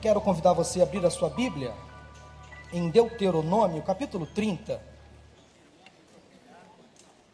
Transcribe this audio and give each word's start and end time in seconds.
Quero 0.00 0.20
convidar 0.20 0.52
você 0.52 0.78
a 0.80 0.84
abrir 0.84 1.04
a 1.04 1.10
sua 1.10 1.28
Bíblia 1.28 1.74
em 2.72 2.88
Deuteronômio, 2.88 3.82
capítulo 3.82 4.26
30. 4.26 4.80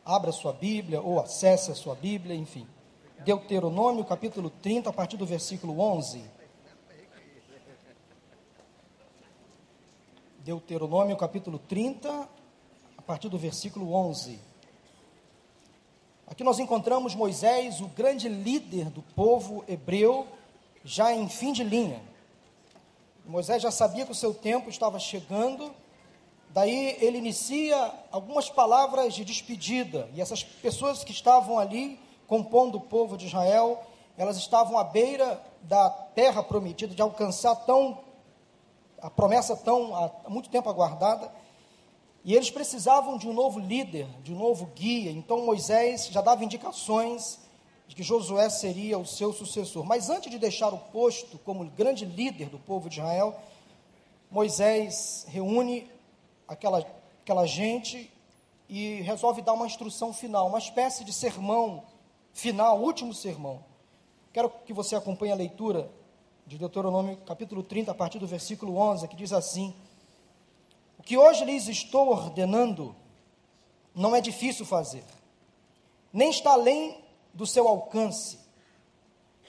Abra 0.02 0.32
sua 0.32 0.54
Bíblia 0.54 1.02
ou 1.02 1.20
acesse 1.20 1.70
a 1.70 1.74
sua 1.74 1.94
Bíblia, 1.94 2.34
enfim. 2.34 2.66
Deuteronômio, 3.18 4.02
capítulo 4.06 4.48
30, 4.48 4.88
a 4.88 4.92
partir 4.94 5.18
do 5.18 5.26
versículo 5.26 5.78
11. 5.78 6.24
Deuteronômio, 10.38 11.18
capítulo 11.18 11.58
30, 11.58 12.28
a 12.96 13.02
partir 13.02 13.28
do 13.28 13.36
versículo 13.36 13.92
11. 13.92 14.40
Aqui 16.26 16.42
nós 16.42 16.58
encontramos 16.58 17.14
Moisés, 17.14 17.82
o 17.82 17.88
grande 17.88 18.26
líder 18.26 18.88
do 18.88 19.02
povo 19.02 19.62
hebreu, 19.68 20.26
já 20.82 21.12
em 21.12 21.28
fim 21.28 21.52
de 21.52 21.62
linha. 21.62 22.13
Moisés 23.24 23.62
já 23.62 23.70
sabia 23.70 24.04
que 24.04 24.12
o 24.12 24.14
seu 24.14 24.34
tempo 24.34 24.68
estava 24.68 24.98
chegando, 24.98 25.74
daí 26.50 26.96
ele 27.00 27.18
inicia 27.18 27.92
algumas 28.12 28.50
palavras 28.50 29.14
de 29.14 29.24
despedida, 29.24 30.08
e 30.14 30.20
essas 30.20 30.44
pessoas 30.44 31.02
que 31.02 31.12
estavam 31.12 31.58
ali 31.58 31.98
compondo 32.26 32.76
o 32.76 32.80
povo 32.80 33.16
de 33.16 33.26
Israel, 33.26 33.82
elas 34.16 34.36
estavam 34.36 34.78
à 34.78 34.84
beira 34.84 35.40
da 35.62 35.88
terra 35.88 36.42
prometida, 36.42 36.94
de 36.94 37.02
alcançar 37.02 37.54
tão 37.56 38.04
a 39.00 39.10
promessa 39.10 39.54
tão 39.54 39.94
há 39.94 40.30
muito 40.30 40.48
tempo 40.48 40.68
aguardada. 40.70 41.30
E 42.24 42.34
eles 42.34 42.50
precisavam 42.50 43.18
de 43.18 43.28
um 43.28 43.34
novo 43.34 43.60
líder, 43.60 44.06
de 44.22 44.32
um 44.32 44.38
novo 44.38 44.64
guia. 44.74 45.10
Então 45.10 45.44
Moisés 45.44 46.06
já 46.06 46.22
dava 46.22 46.42
indicações 46.42 47.38
de 47.86 47.94
que 47.94 48.02
Josué 48.02 48.48
seria 48.48 48.98
o 48.98 49.06
seu 49.06 49.32
sucessor. 49.32 49.84
Mas 49.84 50.08
antes 50.08 50.30
de 50.30 50.38
deixar 50.38 50.72
o 50.72 50.78
posto 50.78 51.38
como 51.38 51.64
grande 51.70 52.04
líder 52.04 52.48
do 52.48 52.58
povo 52.58 52.88
de 52.88 52.98
Israel, 52.98 53.38
Moisés 54.30 55.26
reúne 55.28 55.90
aquela, 56.48 56.84
aquela 57.22 57.46
gente 57.46 58.10
e 58.68 59.00
resolve 59.02 59.42
dar 59.42 59.52
uma 59.52 59.66
instrução 59.66 60.12
final, 60.12 60.48
uma 60.48 60.58
espécie 60.58 61.04
de 61.04 61.12
sermão 61.12 61.84
final, 62.32 62.80
último 62.80 63.12
sermão. 63.12 63.62
Quero 64.32 64.50
que 64.50 64.72
você 64.72 64.96
acompanhe 64.96 65.32
a 65.32 65.36
leitura 65.36 65.90
de 66.46 66.58
Deuteronômio 66.58 67.16
capítulo 67.18 67.62
30, 67.62 67.92
a 67.92 67.94
partir 67.94 68.18
do 68.18 68.26
versículo 68.26 68.76
11, 68.76 69.06
que 69.08 69.16
diz 69.16 69.32
assim: 69.32 69.74
O 70.98 71.02
que 71.02 71.16
hoje 71.16 71.44
lhes 71.44 71.68
estou 71.68 72.08
ordenando 72.08 72.94
não 73.94 74.16
é 74.16 74.20
difícil 74.20 74.66
fazer, 74.66 75.04
nem 76.12 76.30
está 76.30 76.52
além 76.52 77.03
do 77.34 77.46
seu 77.46 77.68
alcance. 77.68 78.38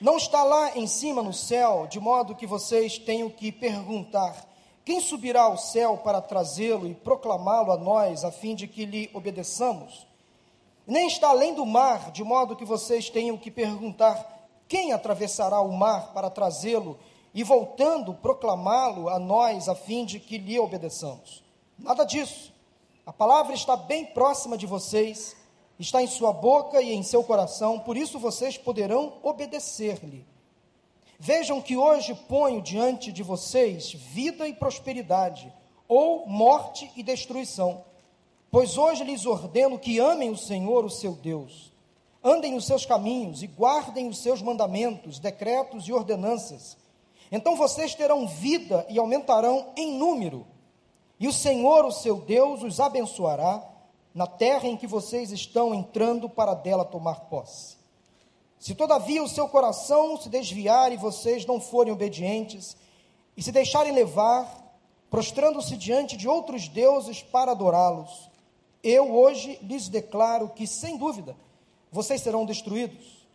Não 0.02 0.18
está 0.18 0.44
lá 0.44 0.78
em 0.78 0.88
cima 0.88 1.24
no 1.24 1.32
céu, 1.32 1.88
de 1.88 2.00
modo 2.00 2.36
que 2.36 2.46
vocês 2.46 2.98
tenham 2.98 3.30
que 3.30 3.52
perguntar: 3.52 4.46
quem 4.84 5.00
subirá 5.00 5.44
ao 5.44 5.58
céu 5.58 5.98
para 5.98 6.22
trazê-lo 6.22 6.88
e 6.88 6.94
proclamá-lo 6.94 7.72
a 7.72 7.78
nós, 7.78 8.26
a 8.26 8.32
fim 8.32 8.56
de 8.56 8.68
que 8.68 8.86
lhe 8.86 9.10
obedeçamos? 9.14 10.06
Nem 10.86 11.08
está 11.08 11.30
além 11.30 11.54
do 11.54 11.66
mar, 11.66 12.12
de 12.12 12.24
modo 12.24 12.56
que 12.56 12.66
vocês 12.66 13.10
tenham 13.10 13.38
que 13.38 13.50
perguntar: 13.50 14.48
quem 14.68 14.92
atravessará 14.92 15.62
o 15.62 15.72
mar 15.72 16.12
para 16.14 16.30
trazê-lo 16.30 17.00
e, 17.34 17.44
voltando, 17.44 18.14
proclamá-lo 18.14 19.10
a 19.10 19.18
nós, 19.18 19.70
a 19.70 19.76
fim 19.76 20.06
de 20.06 20.20
que 20.20 20.38
lhe 20.38 20.60
obedeçamos? 20.60 21.44
Nada 21.78 22.04
disso. 22.04 22.54
A 23.06 23.14
palavra 23.14 23.54
está 23.54 23.76
bem 23.76 24.06
próxima 24.06 24.58
de 24.58 24.66
vocês, 24.66 25.36
está 25.80 26.02
em 26.02 26.08
sua 26.08 26.32
boca 26.32 26.82
e 26.82 26.94
em 26.94 27.04
seu 27.04 27.24
coração, 27.24 27.80
por 27.80 27.98
isso 27.98 28.20
vocês 28.20 28.58
poderão 28.58 29.14
obedecer-lhe. 29.24 30.26
Vejam 31.20 31.62
que 31.62 31.78
hoje 31.78 32.14
ponho 32.28 32.62
diante 32.62 33.12
de 33.12 33.24
vocês 33.24 33.94
vida 33.94 34.48
e 34.48 34.54
prosperidade, 34.54 35.52
ou 35.88 36.28
morte 36.28 36.92
e 36.96 37.04
destruição. 37.04 37.84
Pois 38.52 38.78
hoje 38.78 39.04
lhes 39.04 39.26
ordeno 39.26 39.78
que 39.78 40.00
amem 40.00 40.30
o 40.30 40.38
Senhor, 40.38 40.84
o 40.86 40.90
seu 40.90 41.14
Deus 41.14 41.76
andem 42.26 42.54
nos 42.54 42.66
seus 42.66 42.88
caminhos 42.88 43.44
e 43.44 43.48
guardem 43.48 44.08
os 44.08 44.18
seus 44.18 44.42
mandamentos, 44.42 45.20
decretos 45.20 45.88
e 45.88 45.94
ordenanças. 45.94 46.76
Então 47.32 47.56
vocês 47.56 47.94
terão 47.94 48.26
vida 48.26 48.84
e 48.90 48.98
aumentarão 48.98 49.68
em 49.78 49.94
número. 49.94 50.48
E 51.20 51.28
o 51.28 51.34
Senhor, 51.34 51.86
o 51.86 51.92
seu 51.92 52.18
Deus, 52.18 52.64
os 52.64 52.80
abençoará 52.80 53.64
na 54.16 54.26
terra 54.26 54.66
em 54.66 54.78
que 54.78 54.88
vocês 54.88 55.30
estão 55.34 55.76
entrando 55.76 56.30
para 56.30 56.54
dela 56.54 56.86
tomar 56.86 57.26
posse. 57.26 57.76
Se 58.58 58.74
todavia 58.74 59.22
o 59.22 59.28
seu 59.28 59.50
coração 59.50 60.16
se 60.16 60.30
desviar 60.30 60.94
e 60.94 60.98
vocês 60.98 61.46
não 61.46 61.60
forem 61.60 61.92
obedientes, 61.92 62.78
e 63.36 63.44
se 63.44 63.52
deixarem 63.52 63.92
levar, 63.92 64.50
prostrando-se 65.10 65.76
diante 65.76 66.16
de 66.16 66.30
outros 66.30 66.70
deuses 66.70 67.22
para 67.22 67.52
adorá-los, 67.52 68.32
eu 68.82 69.14
hoje 69.14 69.60
lhes 69.62 69.90
declaro 69.90 70.48
que, 70.48 70.66
sem 70.66 70.96
dúvida, 70.96 71.36
vocês 71.92 72.22
serão 72.22 72.46
destruídos. 72.46 73.28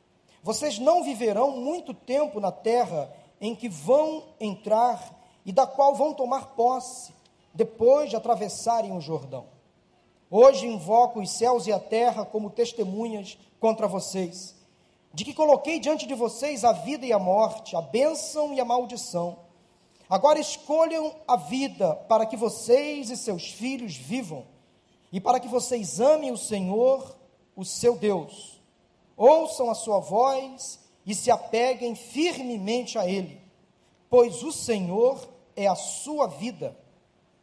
Vocês 0.43 0.79
não 0.79 1.03
viverão 1.05 1.59
muito 1.59 1.93
tempo 1.93 2.41
na 2.41 2.51
terra 2.51 3.13
em 3.39 3.55
que 3.55 3.69
vão 3.69 4.25
entrar 4.41 5.15
e 5.45 5.53
da 5.53 5.67
qual 5.67 5.95
vão 5.95 6.15
tomar 6.15 6.55
posse, 6.55 7.13
depois 7.53 8.09
de 8.09 8.17
atravessarem 8.17 8.97
o 8.97 9.01
Jordão. 9.01 9.60
Hoje 10.31 10.65
invoco 10.65 11.21
os 11.21 11.31
céus 11.33 11.67
e 11.67 11.73
a 11.73 11.81
terra 11.81 12.25
como 12.25 12.51
testemunhas 12.51 13.37
contra 13.59 13.89
vocês, 13.89 14.55
de 15.13 15.25
que 15.25 15.35
coloquei 15.35 15.81
diante 15.81 16.07
de 16.07 16.15
vocês 16.15 16.65
a 16.65 16.73
vida 16.73 17.05
e 17.05 17.13
a 17.13 17.19
morte, 17.19 17.75
a 17.75 17.83
bênção 17.83 18.55
e 18.55 18.61
a 18.61 18.65
maldição. 18.65 19.41
Agora 20.09 20.39
escolham 20.39 21.17
a 21.27 21.35
vida 21.35 21.97
para 22.09 22.25
que 22.25 22.37
vocês 22.37 23.11
e 23.11 23.17
seus 23.17 23.51
filhos 23.51 23.97
vivam, 23.97 24.47
e 25.13 25.21
para 25.21 25.41
que 25.41 25.49
vocês 25.49 25.99
amem 25.99 26.31
o 26.31 26.39
Senhor, 26.39 27.17
o 27.57 27.65
seu 27.65 27.97
Deus. 27.97 28.63
Ouçam 29.17 29.69
a 29.69 29.75
sua 29.75 29.99
voz 29.99 30.79
e 31.05 31.13
se 31.13 31.29
apeguem 31.31 31.97
firmemente 31.97 32.97
a 32.97 33.05
Ele, 33.05 33.41
pois 34.09 34.45
o 34.45 34.53
Senhor 34.53 35.29
é 35.57 35.67
a 35.67 35.75
sua 35.75 36.29
vida, 36.29 36.79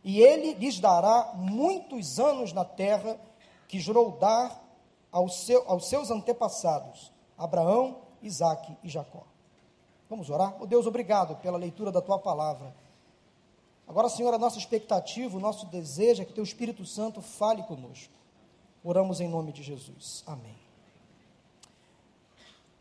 e 0.08 0.22
Ele 0.22 0.54
lhes 0.54 0.80
dará 0.80 1.34
muitos 1.36 2.18
anos 2.18 2.54
na 2.54 2.64
terra 2.64 3.20
que 3.68 3.78
jurou 3.78 4.12
dar 4.12 4.58
aos, 5.12 5.42
seu, 5.42 5.70
aos 5.70 5.90
seus 5.90 6.10
antepassados, 6.10 7.12
Abraão, 7.38 7.98
Isaque 8.22 8.74
e 8.82 8.88
Jacó. 8.88 9.24
Vamos 10.10 10.30
orar? 10.30 10.56
Oh 10.62 10.66
Deus, 10.66 10.88
obrigado 10.88 11.36
pela 11.36 11.58
leitura 11.58 11.92
da 11.92 12.02
tua 12.02 12.18
palavra. 12.18 12.74
Agora, 13.86 14.08
Senhor, 14.08 14.34
a 14.34 14.38
nossa 14.38 14.58
expectativa, 14.58 15.36
o 15.36 15.42
nosso 15.42 15.66
desejo 15.66 16.22
é 16.22 16.26
que 16.26 16.32
teu 16.32 16.44
Espírito 16.46 16.86
Santo 16.86 17.22
fale 17.22 17.64
conosco. 17.64 18.14
Oramos 18.86 19.20
em 19.20 19.28
nome 19.28 19.52
de 19.52 19.62
Jesus. 19.62 20.24
Amém. 20.26 20.56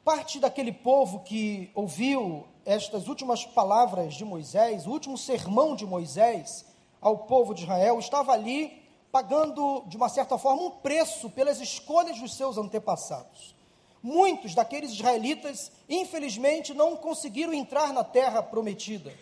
Parte 0.04 0.38
daquele 0.38 0.72
povo 0.72 1.24
que 1.24 1.72
ouviu 1.74 2.46
estas 2.64 3.08
últimas 3.08 3.44
palavras 3.44 4.14
de 4.14 4.24
Moisés, 4.24 4.86
o 4.86 4.90
último 4.90 5.18
sermão 5.18 5.74
de 5.74 5.84
Moisés 5.84 6.64
ao 7.00 7.18
povo 7.18 7.54
de 7.54 7.62
Israel, 7.62 7.98
estava 7.98 8.32
ali 8.32 8.82
pagando, 9.10 9.84
de 9.86 9.96
uma 9.96 10.08
certa 10.08 10.36
forma, 10.36 10.62
um 10.62 10.70
preço 10.70 11.30
pelas 11.30 11.60
escolhas 11.60 12.18
dos 12.18 12.36
seus 12.36 12.58
antepassados. 12.58 13.54
Muitos 14.02 14.54
daqueles 14.54 14.92
israelitas, 14.92 15.72
infelizmente, 15.88 16.74
não 16.74 16.96
conseguiram 16.96 17.52
entrar 17.52 17.92
na 17.92 18.04
terra 18.04 18.42
prometida. 18.42 19.12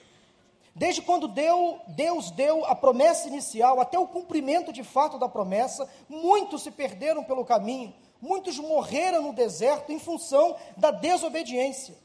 Desde 0.75 1.01
quando 1.01 1.29
deu, 1.29 1.79
Deus 1.87 2.33
deu 2.33 2.65
a 2.65 2.75
promessa 2.75 3.29
inicial, 3.29 3.81
até 3.81 3.97
o 3.97 4.09
cumprimento 4.09 4.73
de 4.73 4.83
fato 4.83 5.19
da 5.19 5.29
promessa, 5.29 5.89
muitos 6.09 6.63
se 6.63 6.71
perderam 6.73 7.23
pelo 7.23 7.45
caminho, 7.45 7.95
muitos 8.21 8.59
morreram 8.59 9.23
no 9.23 9.33
deserto 9.33 9.93
em 9.93 10.01
função 10.01 10.57
da 10.77 10.91
desobediência. 10.91 11.97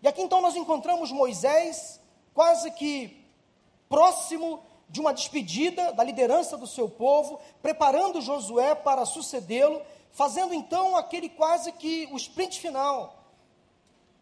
E 0.00 0.06
aqui 0.06 0.22
então 0.22 0.40
nós 0.40 0.54
encontramos 0.54 1.10
Moisés 1.10 2.00
quase 2.32 2.70
que 2.70 3.24
próximo 3.88 4.62
de 4.88 5.00
uma 5.00 5.12
despedida 5.12 5.92
da 5.92 6.04
liderança 6.04 6.56
do 6.56 6.66
seu 6.66 6.88
povo, 6.88 7.40
preparando 7.62 8.20
Josué 8.20 8.74
para 8.74 9.04
sucedê-lo, 9.04 9.82
fazendo 10.12 10.54
então 10.54 10.96
aquele 10.96 11.28
quase 11.28 11.72
que 11.72 12.08
o 12.12 12.16
sprint 12.16 12.60
final, 12.60 13.24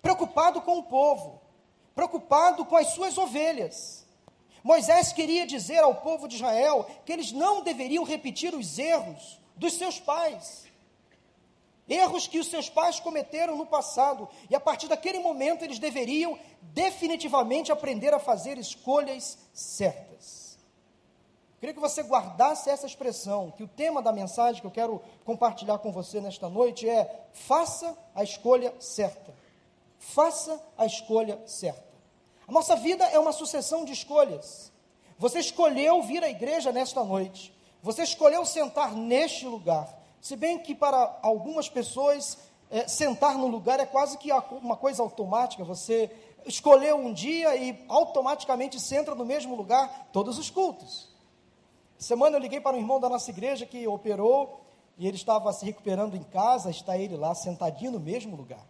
preocupado 0.00 0.60
com 0.62 0.78
o 0.78 0.82
povo, 0.84 1.40
preocupado 1.94 2.64
com 2.64 2.76
as 2.76 2.88
suas 2.88 3.18
ovelhas. 3.18 4.06
Moisés 4.64 5.12
queria 5.12 5.46
dizer 5.46 5.78
ao 5.78 5.96
povo 5.96 6.28
de 6.28 6.36
Israel 6.36 6.88
que 7.04 7.12
eles 7.12 7.32
não 7.32 7.62
deveriam 7.62 8.04
repetir 8.04 8.54
os 8.54 8.78
erros 8.78 9.38
dos 9.56 9.74
seus 9.74 9.98
pais. 9.98 10.64
Erros 11.88 12.28
que 12.28 12.38
os 12.38 12.46
seus 12.46 12.70
pais 12.70 13.00
cometeram 13.00 13.56
no 13.56 13.66
passado, 13.66 14.28
e 14.48 14.54
a 14.54 14.60
partir 14.60 14.86
daquele 14.88 15.18
momento 15.18 15.64
eles 15.64 15.80
deveriam 15.80 16.38
definitivamente 16.62 17.72
aprender 17.72 18.14
a 18.14 18.20
fazer 18.20 18.56
escolhas 18.56 19.36
certas. 19.52 20.41
Queria 21.62 21.74
que 21.74 21.80
você 21.80 22.02
guardasse 22.02 22.68
essa 22.68 22.86
expressão, 22.86 23.52
que 23.52 23.62
o 23.62 23.68
tema 23.68 24.02
da 24.02 24.12
mensagem 24.12 24.60
que 24.60 24.66
eu 24.66 24.70
quero 24.72 25.00
compartilhar 25.24 25.78
com 25.78 25.92
você 25.92 26.20
nesta 26.20 26.48
noite 26.48 26.88
é: 26.88 27.28
faça 27.32 27.96
a 28.16 28.24
escolha 28.24 28.74
certa. 28.80 29.32
Faça 29.96 30.60
a 30.76 30.84
escolha 30.84 31.40
certa. 31.46 31.84
A 32.48 32.50
nossa 32.50 32.74
vida 32.74 33.04
é 33.04 33.16
uma 33.16 33.30
sucessão 33.30 33.84
de 33.84 33.92
escolhas. 33.92 34.72
Você 35.16 35.38
escolheu 35.38 36.02
vir 36.02 36.24
à 36.24 36.28
igreja 36.28 36.72
nesta 36.72 37.04
noite. 37.04 37.54
Você 37.80 38.02
escolheu 38.02 38.44
sentar 38.44 38.92
neste 38.96 39.46
lugar. 39.46 39.88
Se 40.20 40.34
bem 40.34 40.58
que 40.58 40.74
para 40.74 41.16
algumas 41.22 41.68
pessoas 41.68 42.38
é, 42.72 42.88
sentar 42.88 43.38
no 43.38 43.46
lugar 43.46 43.78
é 43.78 43.86
quase 43.86 44.18
que 44.18 44.32
uma 44.32 44.76
coisa 44.76 45.00
automática. 45.00 45.62
Você 45.62 46.10
escolheu 46.44 46.96
um 46.96 47.12
dia 47.12 47.54
e 47.54 47.84
automaticamente 47.88 48.80
senta 48.80 49.14
no 49.14 49.24
mesmo 49.24 49.54
lugar 49.54 50.08
todos 50.12 50.40
os 50.40 50.50
cultos. 50.50 51.11
Semana 52.02 52.36
eu 52.36 52.40
liguei 52.40 52.60
para 52.60 52.76
um 52.76 52.80
irmão 52.80 52.98
da 52.98 53.08
nossa 53.08 53.30
igreja 53.30 53.64
que 53.64 53.86
operou 53.86 54.60
e 54.98 55.06
ele 55.06 55.16
estava 55.16 55.52
se 55.52 55.64
recuperando 55.64 56.16
em 56.16 56.22
casa, 56.24 56.68
está 56.68 56.98
ele 56.98 57.16
lá 57.16 57.32
sentadinho 57.32 57.92
no 57.92 58.00
mesmo 58.00 58.34
lugar. 58.34 58.66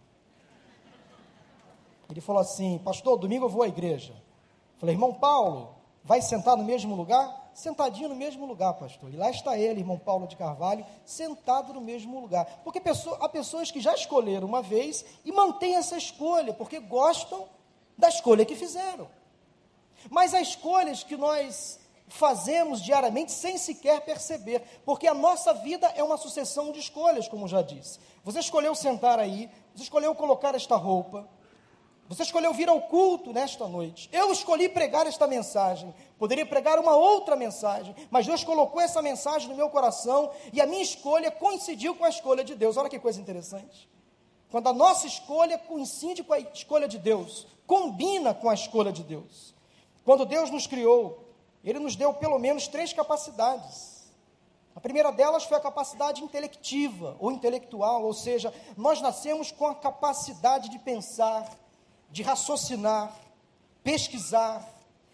Ele 2.07 2.21
falou 2.21 2.39
assim: 2.39 2.77
Pastor, 2.77 3.17
domingo 3.17 3.45
eu 3.45 3.49
vou 3.49 3.63
à 3.63 3.67
igreja. 3.67 4.13
Falei, 4.77 4.93
irmão 4.93 5.15
Paulo, 5.15 5.73
vai 6.03 6.21
sentar 6.21 6.55
no 6.55 6.63
mesmo 6.63 6.95
lugar? 6.95 7.49
Sentadinho 7.55 8.09
no 8.09 8.15
mesmo 8.15 8.45
lugar, 8.45 8.75
pastor. 8.75 9.11
E 9.11 9.17
lá 9.17 9.31
está 9.31 9.57
ele, 9.57 9.79
irmão 9.79 9.97
Paulo 9.97 10.27
de 10.27 10.35
Carvalho, 10.35 10.85
sentado 11.03 11.73
no 11.73 11.81
mesmo 11.81 12.19
lugar. 12.19 12.61
Porque 12.63 12.79
pessoa, 12.79 13.17
há 13.19 13.27
pessoas 13.27 13.71
que 13.71 13.81
já 13.81 13.95
escolheram 13.95 14.47
uma 14.47 14.61
vez 14.61 15.03
e 15.25 15.31
mantêm 15.31 15.75
essa 15.75 15.97
escolha, 15.97 16.53
porque 16.53 16.79
gostam 16.79 17.47
da 17.97 18.09
escolha 18.09 18.45
que 18.45 18.55
fizeram. 18.55 19.07
Mas 20.07 20.35
há 20.35 20.41
escolhas 20.41 21.03
que 21.03 21.17
nós 21.17 21.79
fazemos 22.13 22.79
diariamente 22.79 23.31
sem 23.31 23.57
sequer 23.57 24.01
perceber, 24.01 24.61
porque 24.85 25.07
a 25.07 25.13
nossa 25.15 25.51
vida 25.53 25.91
é 25.95 26.03
uma 26.03 26.15
sucessão 26.15 26.71
de 26.71 26.79
escolhas, 26.79 27.27
como 27.27 27.47
já 27.47 27.61
disse. 27.61 27.99
Você 28.23 28.39
escolheu 28.39 28.75
sentar 28.75 29.19
aí, 29.19 29.49
você 29.73 29.83
escolheu 29.83 30.13
colocar 30.13 30.53
esta 30.53 30.75
roupa, 30.75 31.27
você 32.07 32.21
escolheu 32.21 32.53
vir 32.53 32.69
ao 32.69 32.81
culto 32.81 33.33
nesta 33.33 33.67
noite. 33.67 34.09
Eu 34.11 34.31
escolhi 34.31 34.69
pregar 34.69 35.07
esta 35.07 35.25
mensagem. 35.25 35.93
Poderia 36.19 36.45
pregar 36.45 36.77
uma 36.77 36.95
outra 36.95 37.35
mensagem, 37.35 37.95
mas 38.11 38.27
Deus 38.27 38.43
colocou 38.43 38.79
essa 38.79 39.01
mensagem 39.01 39.49
no 39.49 39.55
meu 39.55 39.69
coração 39.69 40.29
e 40.51 40.61
a 40.61 40.67
minha 40.67 40.83
escolha 40.83 41.31
coincidiu 41.31 41.95
com 41.95 42.05
a 42.05 42.09
escolha 42.09 42.43
de 42.43 42.53
Deus. 42.53 42.77
Olha 42.77 42.89
que 42.89 42.99
coisa 42.99 43.19
interessante. 43.19 43.89
Quando 44.51 44.67
a 44.67 44.73
nossa 44.73 45.07
escolha 45.07 45.57
coincide 45.57 46.23
com 46.23 46.33
a 46.33 46.39
escolha 46.39 46.87
de 46.87 46.99
Deus, 46.99 47.47
combina 47.65 48.35
com 48.35 48.49
a 48.49 48.53
escolha 48.53 48.91
de 48.91 49.01
Deus. 49.01 49.55
Quando 50.05 50.25
Deus 50.25 50.51
nos 50.51 50.67
criou, 50.67 51.22
Ele 51.63 51.79
nos 51.79 51.95
deu 51.95 52.13
pelo 52.13 52.37
menos 52.37 52.67
três 52.67 52.91
capacidades. 52.91 54.11
A 54.75 54.79
primeira 54.79 55.11
delas 55.11 55.43
foi 55.43 55.57
a 55.57 55.61
capacidade 55.61 56.23
intelectiva 56.23 57.15
ou 57.19 57.31
intelectual, 57.31 58.03
ou 58.03 58.13
seja, 58.13 58.53
nós 58.75 58.99
nascemos 59.01 59.51
com 59.51 59.67
a 59.67 59.75
capacidade 59.75 60.69
de 60.69 60.79
pensar, 60.79 61.49
de 62.09 62.23
raciocinar, 62.23 63.15
pesquisar, 63.83 64.67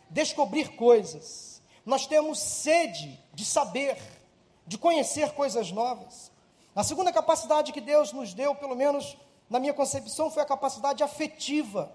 descobrir 0.10 0.76
coisas. 0.76 1.62
Nós 1.86 2.08
temos 2.08 2.40
sede 2.40 3.22
de 3.34 3.44
saber, 3.44 3.98
de 4.66 4.78
conhecer 4.78 5.34
coisas 5.34 5.72
novas. 5.72 6.32
A 6.76 6.84
segunda 6.84 7.12
capacidade 7.12 7.74
que 7.74 7.82
Deus 7.82 8.14
nos 8.14 8.34
deu, 8.34 8.56
pelo 8.56 8.76
menos 8.76 9.18
na 9.50 9.60
minha 9.60 9.74
concepção, 9.74 10.32
foi 10.32 10.44
a 10.44 10.46
capacidade 10.46 11.04
afetiva. 11.04 11.92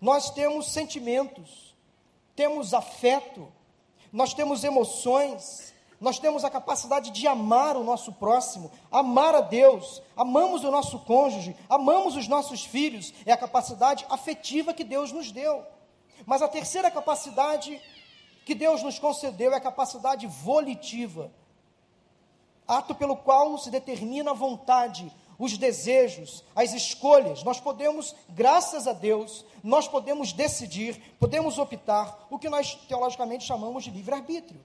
Nós 0.00 0.30
temos 0.30 0.70
sentimentos, 0.72 1.74
temos 2.34 2.74
afeto, 2.74 3.50
nós 4.12 4.34
temos 4.34 4.64
emoções, 4.64 5.74
nós 6.00 6.18
temos 6.18 6.44
a 6.44 6.50
capacidade 6.50 7.10
de 7.10 7.26
amar 7.26 7.76
o 7.76 7.84
nosso 7.84 8.12
próximo, 8.12 8.70
amar 8.90 9.34
a 9.34 9.40
Deus, 9.40 10.02
amamos 10.16 10.62
o 10.64 10.70
nosso 10.70 10.98
cônjuge, 11.00 11.56
amamos 11.68 12.16
os 12.16 12.28
nossos 12.28 12.64
filhos, 12.64 13.12
é 13.24 13.32
a 13.32 13.36
capacidade 13.36 14.04
afetiva 14.10 14.74
que 14.74 14.84
Deus 14.84 15.12
nos 15.12 15.32
deu. 15.32 15.64
Mas 16.26 16.42
a 16.42 16.48
terceira 16.48 16.90
capacidade 16.90 17.80
que 18.44 18.54
Deus 18.54 18.82
nos 18.82 18.98
concedeu 18.98 19.52
é 19.52 19.56
a 19.56 19.60
capacidade 19.60 20.26
volitiva, 20.26 21.32
ato 22.66 22.94
pelo 22.94 23.16
qual 23.16 23.56
se 23.58 23.70
determina 23.70 24.30
a 24.30 24.34
vontade, 24.34 25.12
os 25.38 25.56
desejos, 25.58 26.44
as 26.54 26.72
escolhas. 26.72 27.42
Nós 27.42 27.60
podemos, 27.60 28.14
graças 28.28 28.86
a 28.86 28.92
Deus, 28.92 29.44
nós 29.62 29.88
podemos 29.88 30.32
decidir, 30.32 31.16
podemos 31.18 31.58
optar 31.58 32.26
o 32.30 32.38
que 32.38 32.48
nós 32.48 32.74
teologicamente 32.88 33.44
chamamos 33.44 33.84
de 33.84 33.90
livre-arbítrio. 33.90 34.60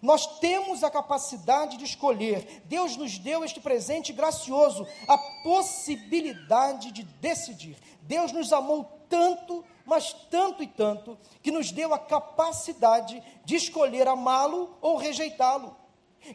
Nós 0.00 0.38
temos 0.38 0.82
a 0.82 0.90
capacidade 0.90 1.76
de 1.76 1.84
escolher. 1.84 2.62
Deus 2.64 2.96
nos 2.96 3.18
deu 3.18 3.44
este 3.44 3.60
presente 3.60 4.12
gracioso, 4.12 4.86
a 5.06 5.18
possibilidade 5.42 6.92
de 6.92 7.02
decidir. 7.02 7.76
Deus 8.02 8.32
nos 8.32 8.52
amou 8.52 8.84
tanto, 9.08 9.64
mas 9.84 10.12
tanto 10.30 10.62
e 10.62 10.66
tanto, 10.66 11.18
que 11.42 11.50
nos 11.50 11.70
deu 11.70 11.92
a 11.92 11.98
capacidade 11.98 13.22
de 13.44 13.56
escolher 13.56 14.08
amá-lo 14.08 14.76
ou 14.80 14.96
rejeitá-lo, 14.96 15.76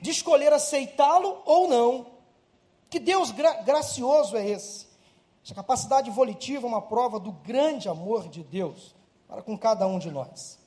de 0.02 0.12
escolher 0.12 0.54
aceitá-lo 0.54 1.42
ou 1.46 1.68
não. 1.68 2.17
Que 2.90 3.00
Deus 3.00 3.32
gra 3.32 3.62
gracioso 3.64 4.38
é 4.38 4.48
esse? 4.48 4.88
Essa 5.44 5.56
capacidade 5.56 6.10
volitiva 6.12 6.66
é 6.66 6.70
uma 6.70 6.82
prova 6.82 7.20
do 7.20 7.32
grande 7.32 7.88
amor 7.88 8.28
de 8.28 8.44
Deus 8.44 8.96
para 9.28 9.42
com 9.42 9.58
cada 9.58 9.88
um 9.88 10.00
de 10.00 10.12
nós. 10.12 10.60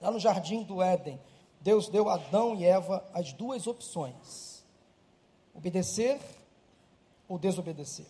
Lá 0.00 0.10
no 0.10 0.18
jardim 0.18 0.62
do 0.62 0.82
Éden, 0.82 1.20
Deus 1.60 1.88
deu 1.88 2.08
a 2.08 2.14
Adão 2.14 2.54
e 2.54 2.64
Eva 2.64 3.08
as 3.12 3.32
duas 3.32 3.66
opções: 3.66 4.64
obedecer 5.54 6.20
ou 7.28 7.38
desobedecer. 7.38 8.06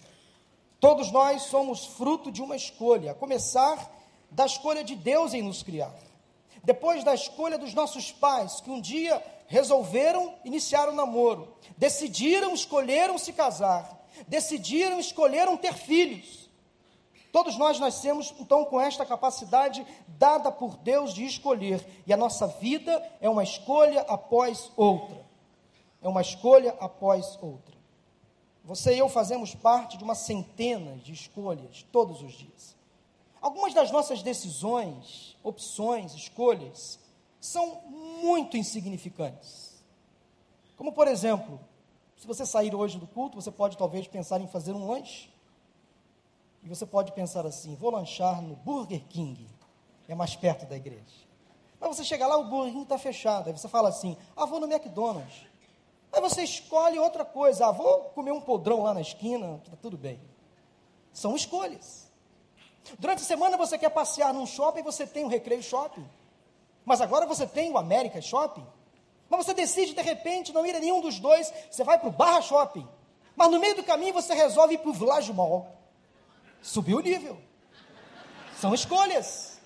Todos 0.81 1.11
nós 1.11 1.43
somos 1.43 1.87
fruto 1.87 2.31
de 2.31 2.43
uma 2.43 2.57
escolha, 2.57 3.13
a 3.13 3.15
começar 3.15 3.91
da 4.31 4.45
escolha 4.45 4.83
de 4.83 4.95
Deus 4.95 5.33
em 5.33 5.41
nos 5.41 5.63
criar. 5.63 5.95
Depois 6.63 7.05
da 7.05 7.15
escolha 7.15 7.57
dos 7.57 7.73
nossos 7.73 8.11
pais, 8.11 8.61
que 8.61 8.71
um 8.71 8.81
dia 8.81 9.23
resolveram 9.55 10.35
iniciar 10.45 10.89
o 10.89 10.91
um 10.91 10.97
namoro, 10.97 11.55
decidiram, 11.79 12.53
escolheram 12.55 13.17
se 13.17 13.33
casar, 13.33 14.05
decidiram, 14.27 14.99
escolheram 14.99 15.57
ter 15.57 15.75
filhos. 15.75 16.51
Todos 17.31 17.57
nós 17.57 17.79
nascemos 17.79 18.35
então 18.41 18.65
com 18.65 18.81
esta 18.81 19.07
capacidade 19.07 19.87
dada 20.09 20.51
por 20.51 20.77
Deus 20.79 21.15
de 21.15 21.25
escolher, 21.25 21.87
e 22.05 22.13
a 22.13 22.17
nossa 22.17 22.49
vida 22.49 23.01
é 23.21 23.31
uma 23.31 23.45
escolha 23.45 24.01
após 24.09 24.73
outra. 24.77 25.25
É 26.03 26.09
uma 26.09 26.21
escolha 26.21 26.77
após 26.81 27.39
outra. 27.41 27.77
Você 28.65 28.97
e 28.97 28.99
eu 28.99 29.09
fazemos 29.09 29.55
parte 29.55 29.97
de 29.97 30.03
uma 30.03 30.17
centena 30.17 30.97
de 30.97 31.13
escolhas 31.13 31.87
todos 31.93 32.23
os 32.23 32.33
dias. 32.33 32.75
Algumas 33.41 33.73
das 33.73 33.93
nossas 33.93 34.21
decisões, 34.21 35.37
opções, 35.45 36.13
escolhas 36.13 36.99
são 37.45 37.83
muito 37.83 38.57
insignificantes. 38.57 39.85
Como, 40.79 40.93
por 40.93 41.07
exemplo, 41.07 41.61
se 42.17 42.27
você 42.27 42.47
sair 42.47 42.75
hoje 42.75 42.99
do 42.99 43.07
culto, 43.07 43.39
você 43.41 43.51
pode 43.51 43.77
talvez 43.77 44.07
pensar 44.07 44.41
em 44.41 44.49
fazer 44.49 44.73
um 44.73 44.89
lanche 44.89 45.29
e 46.63 46.69
você 46.69 46.87
pode 46.87 47.13
pensar 47.13 47.45
assim: 47.45 47.75
vou 47.75 47.91
lanchar 47.91 48.41
no 48.41 48.57
Burger 48.57 49.05
King, 49.11 49.47
é 50.09 50.15
mais 50.15 50.35
perto 50.35 50.65
da 50.65 50.75
igreja. 50.75 51.05
Mas 51.79 51.95
você 51.95 52.03
chega 52.03 52.27
lá, 52.27 52.39
o 52.39 52.45
Burger 52.45 52.73
King 52.73 52.85
está 52.85 52.97
fechado. 52.97 53.49
Aí 53.49 53.53
você 53.53 53.69
fala 53.69 53.91
assim: 53.91 54.17
ah, 54.35 54.47
vou 54.47 54.59
no 54.59 54.67
McDonald's. 54.67 55.47
Aí 56.15 56.23
você 56.23 56.43
escolhe 56.45 56.99
outra 56.99 57.27
coisa: 57.27 57.67
ah, 57.67 57.73
vou 57.73 58.05
comer 58.15 58.33
um 58.33 58.41
podrão 58.41 58.83
lá 58.83 58.95
na 58.95 59.03
esquina, 59.03 59.61
está 59.63 59.77
tudo 59.77 59.99
bem. 59.99 60.19
São 61.13 61.37
escolhas. 61.37 62.11
Durante 62.99 63.19
a 63.19 63.27
semana 63.27 63.59
você 63.59 63.77
quer 63.77 63.91
passear 63.91 64.33
num 64.33 64.47
shopping, 64.47 64.83
você 64.83 65.07
tem 65.07 65.27
o 65.27 65.29
Recreio 65.29 65.63
Shopping. 65.63 66.09
Mas 66.85 67.01
agora 67.01 67.27
você 67.27 67.47
tem 67.47 67.71
o 67.71 67.79
América 67.79 68.21
Shopping. 68.21 68.67
Mas 69.29 69.45
você 69.45 69.55
decide 69.55 69.95
de 69.95 70.03
repente 70.03 70.53
não 70.53 70.67
ir 70.67 70.75
a 70.75 70.81
nenhum 70.81 71.01
dos 71.01 71.19
dois, 71.19 71.53
você 71.71 71.83
vai 71.83 71.99
para 71.99 72.09
o 72.09 72.13
Barra 72.13 72.43
Shopping. 72.43 72.87
Mas 73.35 73.51
no 73.51 73.59
meio 73.59 73.75
do 73.75 73.83
caminho 73.83 74.13
você 74.13 74.35
resolve 74.35 74.75
ir 74.75 74.79
para 74.79 74.91
o 74.91 74.93
Village 74.93 75.33
Mall 75.33 75.75
subiu 76.65 76.97
o 76.97 77.01
nível. 77.01 77.37
São 78.59 78.75
escolhas. 78.75 79.61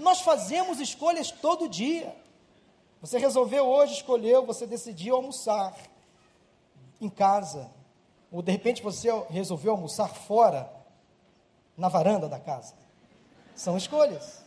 Nós 0.00 0.22
fazemos 0.22 0.80
escolhas 0.80 1.30
todo 1.30 1.68
dia. 1.68 2.16
Você 3.00 3.18
resolveu 3.18 3.66
hoje, 3.66 3.92
escolheu, 3.92 4.44
você 4.46 4.66
decidiu 4.66 5.14
almoçar 5.14 5.76
em 7.00 7.10
casa. 7.10 7.70
Ou 8.32 8.40
de 8.42 8.50
repente 8.50 8.82
você 8.82 9.08
resolveu 9.28 9.72
almoçar 9.72 10.08
fora, 10.08 10.72
na 11.76 11.88
varanda 11.88 12.26
da 12.26 12.40
casa. 12.40 12.74
São 13.54 13.76
escolhas. 13.76 14.45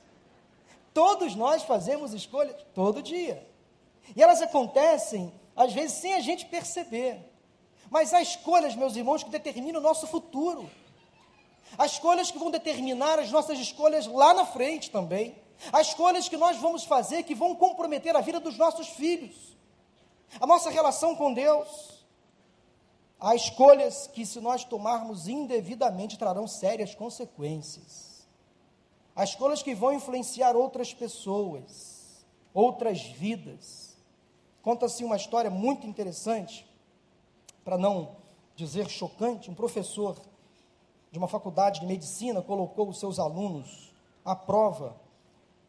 Todos 1.00 1.34
nós 1.34 1.64
fazemos 1.64 2.14
escolhas 2.14 2.58
todo 2.76 3.02
dia. 3.02 3.48
E 4.14 4.22
elas 4.22 4.42
acontecem, 4.42 5.32
às 5.56 5.72
vezes, 5.72 5.94
sem 5.94 6.14
a 6.14 6.20
gente 6.20 6.46
perceber. 6.48 7.22
Mas 7.90 8.14
há 8.14 8.22
escolhas, 8.22 8.76
meus 8.76 8.98
irmãos, 8.98 9.24
que 9.24 9.30
determinam 9.30 9.80
o 9.80 9.84
nosso 9.84 10.06
futuro. 10.08 10.70
As 11.78 11.94
escolhas 11.94 12.32
que 12.32 12.38
vão 12.38 12.52
determinar 12.52 13.18
as 13.18 13.32
nossas 13.32 13.58
escolhas 13.60 14.08
lá 14.08 14.34
na 14.34 14.46
frente 14.46 14.92
também. 14.92 15.42
As 15.72 15.88
escolhas 15.88 16.28
que 16.28 16.36
nós 16.36 16.58
vamos 16.58 16.84
fazer 16.84 17.24
que 17.24 17.34
vão 17.34 17.56
comprometer 17.56 18.14
a 18.14 18.20
vida 18.20 18.42
dos 18.42 18.58
nossos 18.58 18.90
filhos. 18.90 19.56
A 20.38 20.46
nossa 20.46 20.70
relação 20.70 21.16
com 21.16 21.34
Deus. 21.34 22.04
Há 23.18 23.36
escolhas 23.36 24.06
que, 24.08 24.26
se 24.26 24.42
nós 24.42 24.66
tomarmos 24.66 25.30
indevidamente, 25.30 26.20
trarão 26.20 26.46
sérias 26.46 26.94
consequências. 26.94 28.09
Há 29.20 29.26
escolhas 29.26 29.62
que 29.62 29.76
vão 29.76 29.92
influenciar 29.92 30.56
outras 30.56 30.94
pessoas, 30.94 32.26
outras 32.54 33.02
vidas. 33.02 33.98
Conta-se 34.62 35.04
uma 35.04 35.18
história 35.18 35.50
muito 35.50 35.86
interessante, 35.86 36.66
para 37.66 37.78
não 37.78 38.16
dizer 38.56 38.90
chocante. 38.90 39.52
Um 39.52 39.54
professor 39.54 40.18
de 41.12 41.18
uma 41.18 41.28
faculdade 41.28 41.82
de 41.82 41.86
medicina 41.86 42.42
colocou 42.42 42.88
os 42.88 42.98
seus 42.98 43.20
alunos 43.20 43.94
à 44.24 44.38
prova 44.38 44.96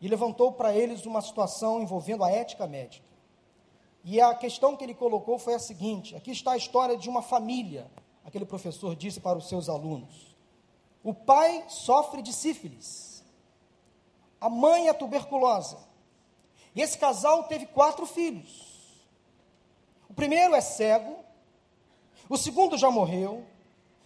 e 0.01 0.07
levantou 0.07 0.53
para 0.53 0.73
eles 0.73 1.05
uma 1.05 1.21
situação 1.21 1.83
envolvendo 1.83 2.23
a 2.23 2.31
ética 2.31 2.69
médica. 2.69 3.09
E 4.05 4.21
a 4.21 4.33
questão 4.33 4.77
que 4.77 4.85
ele 4.85 4.95
colocou 4.95 5.41
foi 5.41 5.55
a 5.55 5.59
seguinte: 5.59 6.15
aqui 6.15 6.31
está 6.31 6.53
a 6.53 6.57
história 6.57 6.97
de 6.97 7.09
uma 7.09 7.21
família, 7.21 7.91
aquele 8.25 8.45
professor 8.45 8.95
disse 8.95 9.19
para 9.19 9.39
os 9.39 9.49
seus 9.49 9.69
alunos. 9.69 10.37
O 11.03 11.13
pai 11.13 11.65
sofre 11.67 12.23
de 12.23 12.33
sífilis, 12.33 13.10
a 14.41 14.49
mãe 14.49 14.89
é 14.89 14.93
tuberculosa. 14.93 15.79
E 16.75 16.81
esse 16.81 16.97
casal 16.97 17.45
teve 17.45 17.67
quatro 17.67 18.07
filhos. 18.07 18.71
O 20.09 20.15
primeiro 20.15 20.55
é 20.55 20.61
cego, 20.61 21.19
o 22.29 22.37
segundo 22.37 22.79
já 22.79 22.91
morreu, 22.91 23.45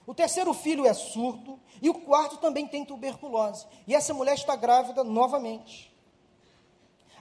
o 0.06 0.14
terceiro 0.14 0.52
filho 0.52 0.86
é 0.86 0.92
surdo 0.92 1.58
e 1.80 1.88
o 1.88 1.94
quarto 1.94 2.36
também 2.38 2.66
tem 2.66 2.84
tuberculose. 2.84 3.66
E 3.86 3.94
essa 3.94 4.12
mulher 4.12 4.34
está 4.34 4.54
grávida 4.56 5.02
novamente. 5.02 5.94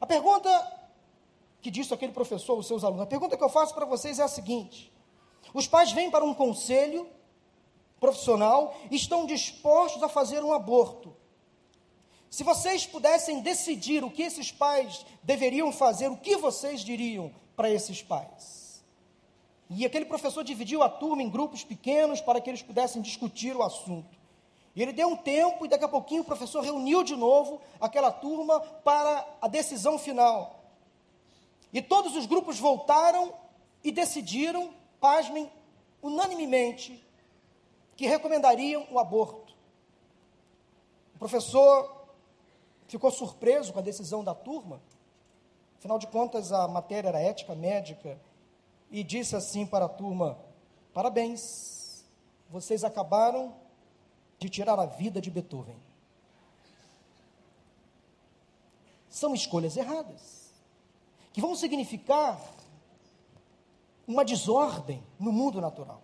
A 0.02 0.06
pergunta 0.06 0.50
que 1.62 1.72
disse 1.72 1.94
aquele 1.94 2.12
professor 2.12 2.58
aos 2.58 2.68
seus 2.68 2.84
alunos, 2.84 3.04
a 3.04 3.08
pergunta 3.08 3.38
que 3.38 3.44
eu 3.44 3.50
faço 3.50 3.74
para 3.74 3.86
vocês 3.86 4.20
é 4.20 4.24
a 4.24 4.28
seguinte: 4.28 4.92
os 5.54 5.68
pais 5.68 5.92
vêm 5.94 6.12
para 6.12 6.26
um 6.26 6.34
conselho 6.34 7.08
profissional 8.00 8.76
e 8.92 8.96
estão 8.98 9.26
dispostos 9.26 10.04
a 10.04 10.10
fazer 10.10 10.44
um 10.44 10.52
aborto. 10.52 11.16
Se 12.34 12.44
vocês 12.44 12.84
pudessem 12.88 13.42
decidir 13.42 14.04
o 14.04 14.10
que 14.10 14.24
esses 14.24 14.52
pais 14.52 15.06
deveriam 15.22 15.72
fazer, 15.72 16.08
o 16.08 16.18
que 16.18 16.36
vocês 16.36 16.82
diriam 16.82 17.32
para 17.56 17.70
esses 17.70 18.02
pais? 18.02 18.84
E 19.70 19.86
aquele 19.86 20.06
professor 20.06 20.44
dividiu 20.44 20.82
a 20.82 20.90
turma 20.90 21.22
em 21.22 21.30
grupos 21.30 21.64
pequenos 21.64 22.22
para 22.22 22.42
que 22.42 22.50
eles 22.50 22.64
pudessem 22.64 23.04
discutir 23.04 23.56
o 23.56 23.62
assunto. 23.62 24.18
E 24.76 24.82
ele 24.82 24.92
deu 24.92 25.10
um 25.10 25.16
tempo 25.16 25.64
e 25.64 25.68
daqui 25.68 25.86
a 25.86 25.88
pouquinho 25.88 26.24
o 26.24 26.26
professor 26.26 26.64
reuniu 26.64 27.04
de 27.04 27.16
novo 27.16 27.62
aquela 27.80 28.12
turma 28.12 28.60
para 28.60 29.28
a 29.40 29.48
decisão 29.48 30.00
final. 30.00 30.60
E 31.72 31.84
todos 31.84 32.16
os 32.16 32.26
grupos 32.26 32.58
voltaram 32.58 33.32
e 33.84 33.92
decidiram, 33.92 34.74
pasmem, 35.00 35.52
unanimemente, 36.02 37.00
que 37.96 38.08
recomendariam 38.08 38.88
o 38.90 38.98
aborto. 38.98 39.54
O 41.14 41.20
professor 41.20 42.02
ficou 42.88 43.12
surpreso 43.12 43.74
com 43.74 43.80
a 43.80 43.84
decisão 43.84 44.24
da 44.24 44.34
turma. 44.34 44.82
Afinal 45.80 46.00
de 46.00 46.08
contas, 46.08 46.52
a 46.52 46.68
matéria 46.68 47.10
era 47.10 47.20
ética 47.20 47.56
médica 47.56 48.20
e 48.90 49.04
disse 49.04 49.36
assim 49.36 49.66
para 49.66 49.86
a 49.86 49.90
turma: 49.90 50.38
Parabéns, 50.94 52.06
vocês 52.50 52.84
acabaram 52.84 53.56
de 54.38 54.50
tirar 54.50 54.80
a 54.80 54.86
vida 54.86 55.20
de 55.20 55.32
Beethoven. 55.32 55.76
São 59.10 59.34
escolhas 59.34 59.78
erradas, 59.78 60.52
que 61.32 61.42
vão 61.42 61.56
significar 61.56 62.40
uma 64.08 64.26
desordem 64.26 65.04
no 65.20 65.32
mundo 65.32 65.62
natural, 65.62 66.02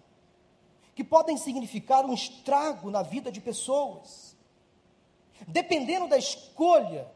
que 0.95 1.03
podem 1.03 1.37
significar 1.37 2.05
um 2.05 2.13
estrago 2.13 2.89
na 2.89 3.01
vida 3.01 3.31
de 3.31 3.41
pessoas. 3.41 4.28
Dependendo 5.47 6.07
da 6.07 6.17
escolha, 6.17 7.09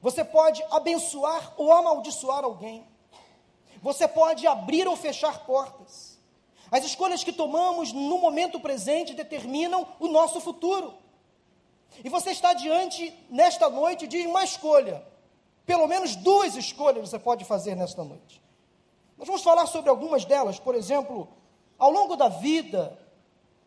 você 0.00 0.24
pode 0.24 0.62
abençoar 0.70 1.54
ou 1.56 1.72
amaldiçoar 1.72 2.44
alguém. 2.44 2.86
Você 3.82 4.06
pode 4.06 4.46
abrir 4.46 4.86
ou 4.86 4.96
fechar 4.96 5.44
portas. 5.44 6.18
As 6.70 6.84
escolhas 6.84 7.24
que 7.24 7.32
tomamos 7.32 7.92
no 7.92 8.18
momento 8.18 8.60
presente 8.60 9.14
determinam 9.14 9.86
o 9.98 10.08
nosso 10.08 10.40
futuro. 10.40 10.94
E 12.04 12.08
você 12.08 12.30
está 12.30 12.52
diante, 12.52 13.12
nesta 13.30 13.68
noite, 13.70 14.06
de 14.06 14.26
uma 14.26 14.44
escolha. 14.44 15.04
Pelo 15.64 15.86
menos 15.86 16.14
duas 16.16 16.54
escolhas 16.56 17.08
você 17.08 17.18
pode 17.18 17.44
fazer 17.44 17.74
nesta 17.74 18.04
noite. 18.04 18.42
Nós 19.16 19.26
vamos 19.26 19.42
falar 19.42 19.66
sobre 19.66 19.90
algumas 19.90 20.24
delas. 20.24 20.58
Por 20.58 20.74
exemplo, 20.74 21.28
ao 21.78 21.90
longo 21.90 22.16
da 22.16 22.28
vida, 22.28 22.98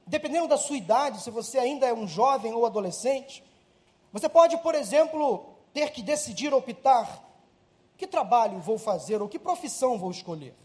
dependendo 0.05 0.47
da 0.47 0.57
sua 0.57 0.77
idade, 0.77 1.21
se 1.21 1.31
você 1.31 1.57
ainda 1.57 1.87
é 1.87 1.93
um 1.93 2.07
jovem 2.07 2.53
ou 2.53 2.65
adolescente, 2.65 3.43
você 4.11 4.27
pode, 4.27 4.57
por 4.57 4.75
exemplo, 4.75 5.55
ter 5.73 5.91
que 5.91 6.01
decidir 6.01 6.53
optar 6.53 7.31
que 8.01 8.07
trabalho 8.07 8.59
vou 8.59 8.79
fazer 8.79 9.21
ou 9.21 9.29
que 9.29 9.37
profissão 9.37 9.97
vou 9.97 10.09
escolher? 10.09 10.55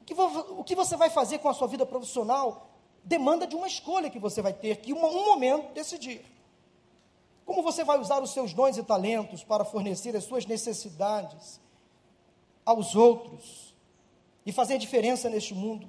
O 0.00 0.04
que, 0.04 0.14
vou, 0.14 0.60
o 0.60 0.64
que 0.64 0.74
você 0.74 0.96
vai 0.96 1.10
fazer 1.10 1.40
com 1.40 1.48
a 1.50 1.52
sua 1.52 1.68
vida 1.68 1.84
profissional 1.84 2.70
demanda 3.04 3.46
de 3.46 3.54
uma 3.54 3.66
escolha 3.66 4.08
que 4.08 4.18
você 4.18 4.40
vai 4.40 4.54
ter 4.54 4.78
que, 4.78 4.92
em 4.92 4.94
um 4.94 5.26
momento, 5.26 5.72
decidir. 5.74 6.24
Como 7.44 7.62
você 7.62 7.84
vai 7.84 7.98
usar 7.98 8.22
os 8.22 8.30
seus 8.30 8.54
dons 8.54 8.76
e 8.76 8.82
talentos 8.82 9.44
para 9.44 9.64
fornecer 9.64 10.16
as 10.16 10.24
suas 10.24 10.46
necessidades 10.46 11.60
aos 12.64 12.94
outros 12.96 13.74
e 14.44 14.52
fazer 14.52 14.78
diferença 14.78 15.28
neste 15.28 15.54
mundo? 15.54 15.88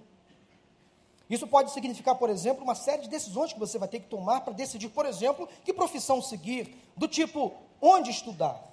Isso 1.30 1.46
pode 1.46 1.72
significar, 1.72 2.16
por 2.16 2.30
exemplo, 2.30 2.64
uma 2.64 2.76
série 2.76 3.04
de 3.04 3.10
decisões 3.10 3.54
que 3.54 3.60
você 3.60 3.78
vai 3.78 3.88
ter 3.88 4.00
que 4.00 4.08
tomar 4.08 4.42
para 4.42 4.54
decidir, 4.54 4.90
por 4.90 5.06
exemplo, 5.06 5.48
que 5.64 5.72
profissão 5.72 6.22
seguir, 6.22 6.76
do 6.98 7.08
tipo 7.08 7.54
onde 7.82 8.10
estudar, 8.10 8.70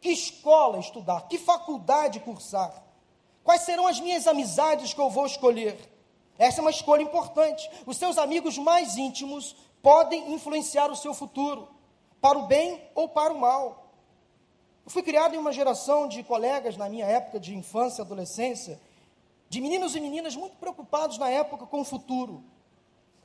que 0.00 0.10
escola 0.10 0.78
estudar? 0.78 1.28
Que 1.28 1.38
faculdade 1.38 2.20
cursar? 2.20 2.82
Quais 3.44 3.62
serão 3.62 3.86
as 3.86 4.00
minhas 4.00 4.26
amizades 4.26 4.94
que 4.94 5.00
eu 5.00 5.10
vou 5.10 5.26
escolher? 5.26 5.78
Essa 6.38 6.60
é 6.60 6.62
uma 6.62 6.70
escolha 6.70 7.02
importante. 7.02 7.70
Os 7.84 7.98
seus 7.98 8.16
amigos 8.16 8.56
mais 8.56 8.96
íntimos 8.96 9.54
podem 9.82 10.32
influenciar 10.32 10.90
o 10.90 10.96
seu 10.96 11.12
futuro, 11.12 11.68
para 12.20 12.38
o 12.38 12.46
bem 12.46 12.82
ou 12.94 13.08
para 13.08 13.32
o 13.32 13.38
mal. 13.38 13.92
Eu 14.84 14.90
fui 14.90 15.02
criado 15.02 15.34
em 15.34 15.38
uma 15.38 15.52
geração 15.52 16.08
de 16.08 16.22
colegas 16.22 16.76
na 16.76 16.88
minha 16.88 17.06
época 17.06 17.38
de 17.38 17.54
infância 17.54 18.00
e 18.00 18.04
adolescência, 18.04 18.80
de 19.50 19.60
meninos 19.60 19.96
e 19.96 20.00
meninas 20.00 20.36
muito 20.36 20.56
preocupados 20.56 21.18
na 21.18 21.28
época 21.28 21.66
com 21.66 21.80
o 21.80 21.84
futuro. 21.84 22.44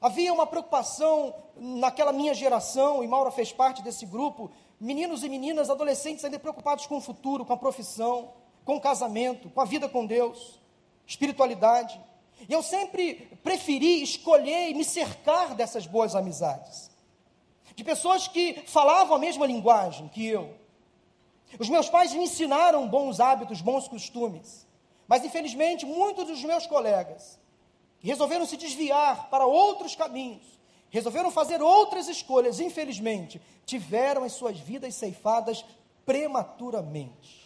Havia 0.02 0.34
uma 0.34 0.48
preocupação 0.48 1.36
naquela 1.56 2.12
minha 2.12 2.34
geração, 2.34 3.04
e 3.04 3.08
Maura 3.08 3.30
fez 3.30 3.54
parte 3.54 3.84
desse 3.84 4.08
grupo, 4.08 4.50
meninos 4.80 5.24
e 5.24 5.30
meninas, 5.30 5.70
adolescentes 5.70 6.26
ainda 6.26 6.40
preocupados 6.40 6.88
com 6.88 6.98
o 6.98 7.02
futuro, 7.02 7.46
com 7.46 7.54
a 7.54 7.58
profissão, 7.58 8.34
com 8.66 8.76
o 8.76 8.82
casamento, 8.82 9.52
com 9.52 9.62
a 9.62 9.66
vida 9.66 9.88
com 9.88 10.04
Deus, 10.04 10.60
espiritualidade. 11.06 12.02
E 12.50 12.52
eu 12.52 12.64
sempre 12.64 13.38
preferi 13.44 14.02
escolher 14.02 14.72
e 14.72 14.74
me 14.74 14.84
cercar 14.84 15.54
dessas 15.54 15.86
boas 15.86 16.16
amizades, 16.16 16.90
de 17.76 17.84
pessoas 17.84 18.28
que 18.28 18.64
falavam 18.66 19.16
a 19.16 19.20
mesma 19.20 19.46
linguagem 19.46 20.08
que 20.08 20.26
eu. 20.26 20.56
Os 21.60 21.70
meus 21.70 21.88
pais 21.88 22.14
me 22.14 22.24
ensinaram 22.24 22.88
bons 22.88 23.20
hábitos, 23.20 23.62
bons 23.62 23.88
costumes, 23.88 24.65
mas 25.08 25.24
infelizmente 25.24 25.86
muitos 25.86 26.28
dos 26.28 26.44
meus 26.44 26.66
colegas 26.68 27.40
resolveram 28.00 28.46
se 28.46 28.58
desviar 28.58 29.30
para 29.30 29.46
outros 29.46 29.96
caminhos 29.96 30.56
resolveram 30.96 31.30
fazer 31.30 31.62
outras 31.62 32.08
escolhas, 32.08 32.62
infelizmente, 32.62 33.42
tiveram 33.66 34.24
as 34.24 34.32
suas 34.32 34.58
vidas 34.58 34.96
ceifadas 34.96 35.66
prematuramente. 36.06 37.44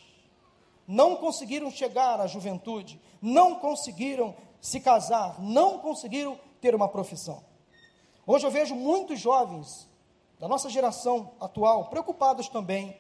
Não 0.87 1.15
conseguiram 1.15 1.71
chegar 1.71 2.21
à 2.21 2.27
juventude, 2.27 3.01
não 3.19 3.55
conseguiram 3.55 4.35
se 4.61 4.79
casar, 4.79 5.41
não 5.41 5.79
conseguiram 5.79 6.39
ter 6.61 6.75
uma 6.75 6.87
profissão. 6.87 7.43
Hoje 8.25 8.45
eu 8.45 8.51
vejo 8.51 8.75
muitos 8.75 9.19
jovens 9.19 9.89
da 10.39 10.47
nossa 10.47 10.69
geração 10.69 11.31
atual 11.39 11.89
preocupados 11.89 12.49
também 12.49 12.99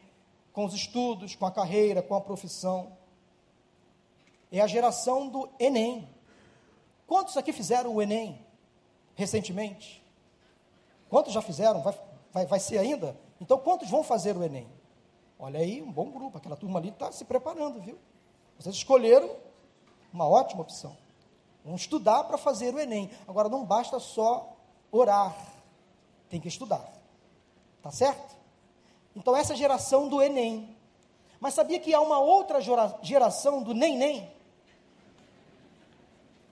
com 0.51 0.65
os 0.65 0.73
estudos, 0.73 1.35
com 1.35 1.45
a 1.45 1.51
carreira, 1.51 2.01
com 2.01 2.15
a 2.15 2.21
profissão. 2.21 2.97
É 4.51 4.61
a 4.61 4.67
geração 4.67 5.27
do 5.27 5.49
Enem. 5.59 6.09
Quantos 7.05 7.37
aqui 7.37 7.53
fizeram 7.53 7.93
o 7.93 8.01
Enem 8.01 8.43
recentemente? 9.15 10.03
Quantos 11.09 11.33
já 11.33 11.41
fizeram? 11.41 11.81
Vai, 11.81 11.99
vai, 12.31 12.45
vai 12.45 12.59
ser 12.59 12.77
ainda? 12.77 13.17
Então, 13.41 13.57
quantos 13.57 13.89
vão 13.89 14.03
fazer 14.03 14.35
o 14.35 14.43
Enem? 14.43 14.67
Olha 15.37 15.59
aí, 15.59 15.81
um 15.81 15.91
bom 15.91 16.09
grupo. 16.11 16.37
Aquela 16.37 16.55
turma 16.55 16.79
ali 16.79 16.89
está 16.89 17.11
se 17.11 17.25
preparando, 17.25 17.79
viu? 17.79 17.97
Vocês 18.57 18.75
escolheram 18.75 19.29
uma 20.11 20.27
ótima 20.27 20.61
opção. 20.61 20.95
Vão 21.63 21.75
estudar 21.75 22.23
para 22.25 22.37
fazer 22.37 22.73
o 22.73 22.79
Enem. 22.79 23.09
Agora, 23.27 23.49
não 23.49 23.65
basta 23.65 23.99
só 23.99 24.55
orar, 24.91 25.35
tem 26.29 26.39
que 26.39 26.47
estudar. 26.47 26.91
Tá 27.81 27.91
certo? 27.91 28.35
Então, 29.15 29.35
essa 29.35 29.55
geração 29.55 30.07
do 30.07 30.21
Enem. 30.21 30.75
Mas 31.39 31.53
sabia 31.53 31.79
que 31.79 31.93
há 31.93 32.01
uma 32.01 32.19
outra 32.19 32.59
geração 33.01 33.63
do 33.63 33.73
Nem-Nem? 33.73 34.29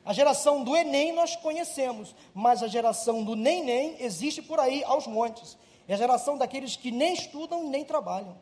A 0.08 0.14
geração 0.14 0.64
do 0.64 0.74
Enem 0.74 1.12
nós 1.12 1.36
conhecemos, 1.36 2.16
mas 2.34 2.64
a 2.64 2.68
geração 2.70 3.26
do 3.26 3.36
Nem-Nem 3.36 3.98
existe 4.00 4.42
por 4.42 4.58
aí 4.58 4.82
aos 4.86 5.06
montes. 5.06 5.58
É 5.86 5.96
a 5.96 5.98
geração 5.98 6.38
daqueles 6.38 6.78
que 6.78 6.92
nem 6.92 7.14
estudam 7.14 7.68
nem 7.68 7.84
trabalham. 7.84 8.38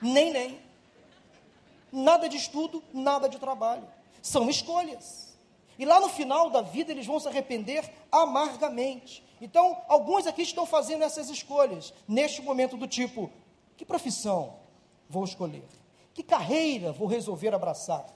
Nem, 0.00 0.32
nem. 0.32 0.58
Nada 1.92 2.30
de 2.30 2.38
estudo, 2.38 2.82
nada 2.94 3.28
de 3.28 3.38
trabalho. 3.38 3.86
São 4.22 4.48
escolhas. 4.48 5.36
E 5.78 5.84
lá 5.84 6.00
no 6.00 6.08
final 6.08 6.48
da 6.48 6.62
vida 6.62 6.92
eles 6.92 7.04
vão 7.04 7.20
se 7.20 7.28
arrepender 7.28 7.92
amargamente. 8.10 9.22
Então, 9.38 9.76
alguns 9.88 10.26
aqui 10.26 10.40
estão 10.40 10.64
fazendo 10.64 11.04
essas 11.04 11.28
escolhas, 11.28 11.92
neste 12.08 12.40
momento 12.40 12.74
do 12.74 12.88
tipo: 12.88 13.30
que 13.76 13.84
profissão 13.84 14.54
vou 15.10 15.24
escolher? 15.24 15.68
Que 16.14 16.22
carreira 16.22 16.90
vou 16.90 17.06
resolver 17.06 17.54
abraçar? 17.54 18.15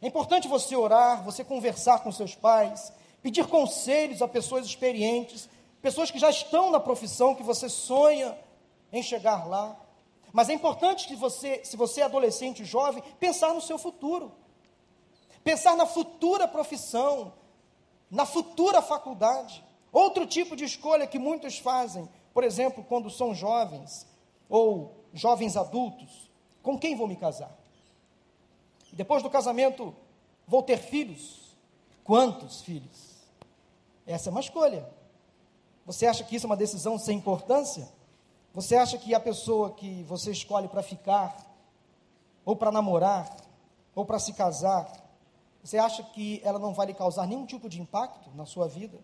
É 0.00 0.06
importante 0.06 0.48
você 0.48 0.76
orar, 0.76 1.22
você 1.24 1.42
conversar 1.42 2.00
com 2.00 2.12
seus 2.12 2.34
pais, 2.34 2.92
pedir 3.22 3.46
conselhos 3.46 4.20
a 4.20 4.28
pessoas 4.28 4.66
experientes, 4.66 5.48
pessoas 5.80 6.10
que 6.10 6.18
já 6.18 6.30
estão 6.30 6.70
na 6.70 6.78
profissão 6.78 7.34
que 7.34 7.42
você 7.42 7.68
sonha 7.68 8.36
em 8.92 9.02
chegar 9.02 9.48
lá. 9.48 9.76
Mas 10.32 10.48
é 10.48 10.52
importante 10.52 11.08
que 11.08 11.16
você, 11.16 11.64
se 11.64 11.76
você 11.76 12.02
é 12.02 12.04
adolescente 12.04 12.64
jovem, 12.64 13.02
pensar 13.18 13.54
no 13.54 13.60
seu 13.60 13.78
futuro. 13.78 14.32
Pensar 15.42 15.76
na 15.76 15.86
futura 15.86 16.46
profissão, 16.46 17.32
na 18.10 18.26
futura 18.26 18.82
faculdade. 18.82 19.64
Outro 19.92 20.26
tipo 20.26 20.54
de 20.54 20.64
escolha 20.64 21.06
que 21.06 21.18
muitos 21.18 21.58
fazem, 21.58 22.08
por 22.34 22.44
exemplo, 22.44 22.84
quando 22.84 23.08
são 23.10 23.34
jovens 23.34 24.06
ou 24.48 24.94
jovens 25.14 25.56
adultos, 25.56 26.30
com 26.62 26.78
quem 26.78 26.94
vou 26.94 27.08
me 27.08 27.16
casar? 27.16 27.56
Depois 28.96 29.22
do 29.22 29.28
casamento, 29.28 29.94
vou 30.46 30.62
ter 30.62 30.78
filhos? 30.78 31.54
Quantos 32.02 32.62
filhos? 32.62 33.14
Essa 34.06 34.30
é 34.30 34.32
uma 34.32 34.40
escolha. 34.40 34.88
Você 35.84 36.06
acha 36.06 36.24
que 36.24 36.34
isso 36.34 36.46
é 36.46 36.48
uma 36.48 36.56
decisão 36.56 36.98
sem 36.98 37.18
importância? 37.18 37.88
Você 38.54 38.74
acha 38.74 38.96
que 38.96 39.14
a 39.14 39.20
pessoa 39.20 39.72
que 39.72 40.02
você 40.04 40.30
escolhe 40.30 40.66
para 40.66 40.82
ficar, 40.82 41.36
ou 42.42 42.56
para 42.56 42.72
namorar, 42.72 43.36
ou 43.94 44.06
para 44.06 44.18
se 44.18 44.32
casar, 44.32 44.90
você 45.62 45.76
acha 45.76 46.02
que 46.02 46.40
ela 46.42 46.58
não 46.58 46.72
vai 46.72 46.86
lhe 46.86 46.94
causar 46.94 47.26
nenhum 47.26 47.44
tipo 47.44 47.68
de 47.68 47.82
impacto 47.82 48.30
na 48.34 48.46
sua 48.46 48.66
vida? 48.66 48.98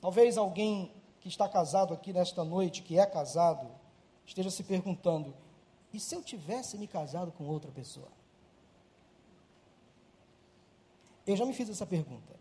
Talvez 0.00 0.38
alguém 0.38 0.90
que 1.20 1.28
está 1.28 1.46
casado 1.46 1.92
aqui 1.92 2.10
nesta 2.10 2.42
noite, 2.42 2.82
que 2.82 2.98
é 2.98 3.04
casado, 3.04 3.68
esteja 4.24 4.50
se 4.50 4.62
perguntando: 4.62 5.34
e 5.92 6.00
se 6.00 6.14
eu 6.14 6.22
tivesse 6.22 6.78
me 6.78 6.86
casado 6.86 7.32
com 7.32 7.44
outra 7.44 7.70
pessoa? 7.70 8.08
Eu 11.26 11.36
já 11.36 11.44
me 11.44 11.52
fiz 11.52 11.68
essa 11.68 11.86
pergunta. 11.86 12.34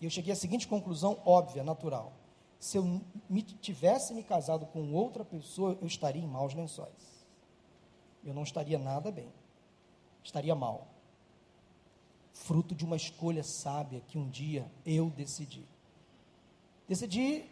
E 0.00 0.04
eu 0.04 0.10
cheguei 0.10 0.32
à 0.32 0.36
seguinte 0.36 0.68
conclusão 0.68 1.20
óbvia, 1.24 1.64
natural 1.64 2.12
se 2.58 2.76
eu 2.76 3.00
me, 3.28 3.42
tivesse 3.42 4.12
me 4.12 4.22
casado 4.22 4.66
com 4.66 4.92
outra 4.92 5.24
pessoa, 5.24 5.78
eu 5.80 5.86
estaria 5.86 6.22
em 6.22 6.26
maus 6.26 6.54
lençóis. 6.54 7.26
Eu 8.24 8.34
não 8.34 8.42
estaria 8.42 8.78
nada 8.78 9.12
bem. 9.12 9.32
Estaria 10.24 10.54
mal. 10.54 10.88
Fruto 12.32 12.74
de 12.74 12.84
uma 12.84 12.96
escolha 12.96 13.44
sábia 13.44 14.02
que 14.08 14.18
um 14.18 14.28
dia 14.28 14.70
eu 14.84 15.08
decidi. 15.10 15.64
Decidi 16.88 17.44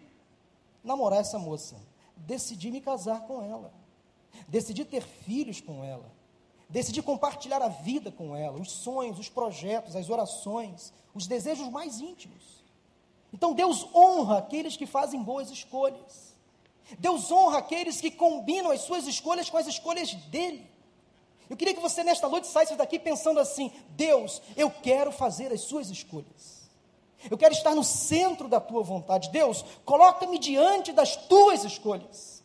namorar 0.82 1.20
essa 1.20 1.38
moça. 1.38 1.76
Decidi 2.16 2.70
me 2.70 2.80
casar 2.80 3.20
com 3.26 3.42
ela. 3.42 3.72
Decidi 4.48 4.84
ter 4.84 5.02
filhos 5.02 5.60
com 5.60 5.84
ela. 5.84 6.10
Decidi 6.68 7.00
compartilhar 7.00 7.62
a 7.62 7.68
vida 7.68 8.10
com 8.10 8.34
ela, 8.34 8.58
os 8.58 8.70
sonhos, 8.72 9.18
os 9.18 9.28
projetos, 9.28 9.94
as 9.94 10.10
orações, 10.10 10.92
os 11.14 11.26
desejos 11.26 11.68
mais 11.68 12.00
íntimos. 12.00 12.64
Então 13.32 13.54
Deus 13.54 13.86
honra 13.94 14.38
aqueles 14.38 14.76
que 14.76 14.86
fazem 14.86 15.22
boas 15.22 15.50
escolhas. 15.50 16.34
Deus 16.98 17.30
honra 17.30 17.58
aqueles 17.58 18.00
que 18.00 18.10
combinam 18.10 18.70
as 18.70 18.82
suas 18.82 19.06
escolhas 19.06 19.50
com 19.50 19.56
as 19.56 19.66
escolhas 19.66 20.12
dele. 20.14 20.68
Eu 21.48 21.56
queria 21.56 21.74
que 21.74 21.80
você 21.80 22.02
nesta 22.02 22.28
noite 22.28 22.48
saísse 22.48 22.74
daqui 22.74 22.98
pensando 22.98 23.38
assim: 23.38 23.70
Deus, 23.90 24.42
eu 24.56 24.70
quero 24.70 25.12
fazer 25.12 25.52
as 25.52 25.62
suas 25.62 25.90
escolhas. 25.90 26.68
Eu 27.30 27.38
quero 27.38 27.54
estar 27.54 27.74
no 27.74 27.84
centro 27.84 28.48
da 28.48 28.60
tua 28.60 28.82
vontade. 28.82 29.30
Deus, 29.30 29.64
coloca-me 29.84 30.38
diante 30.38 30.92
das 30.92 31.16
tuas 31.16 31.64
escolhas. 31.64 32.35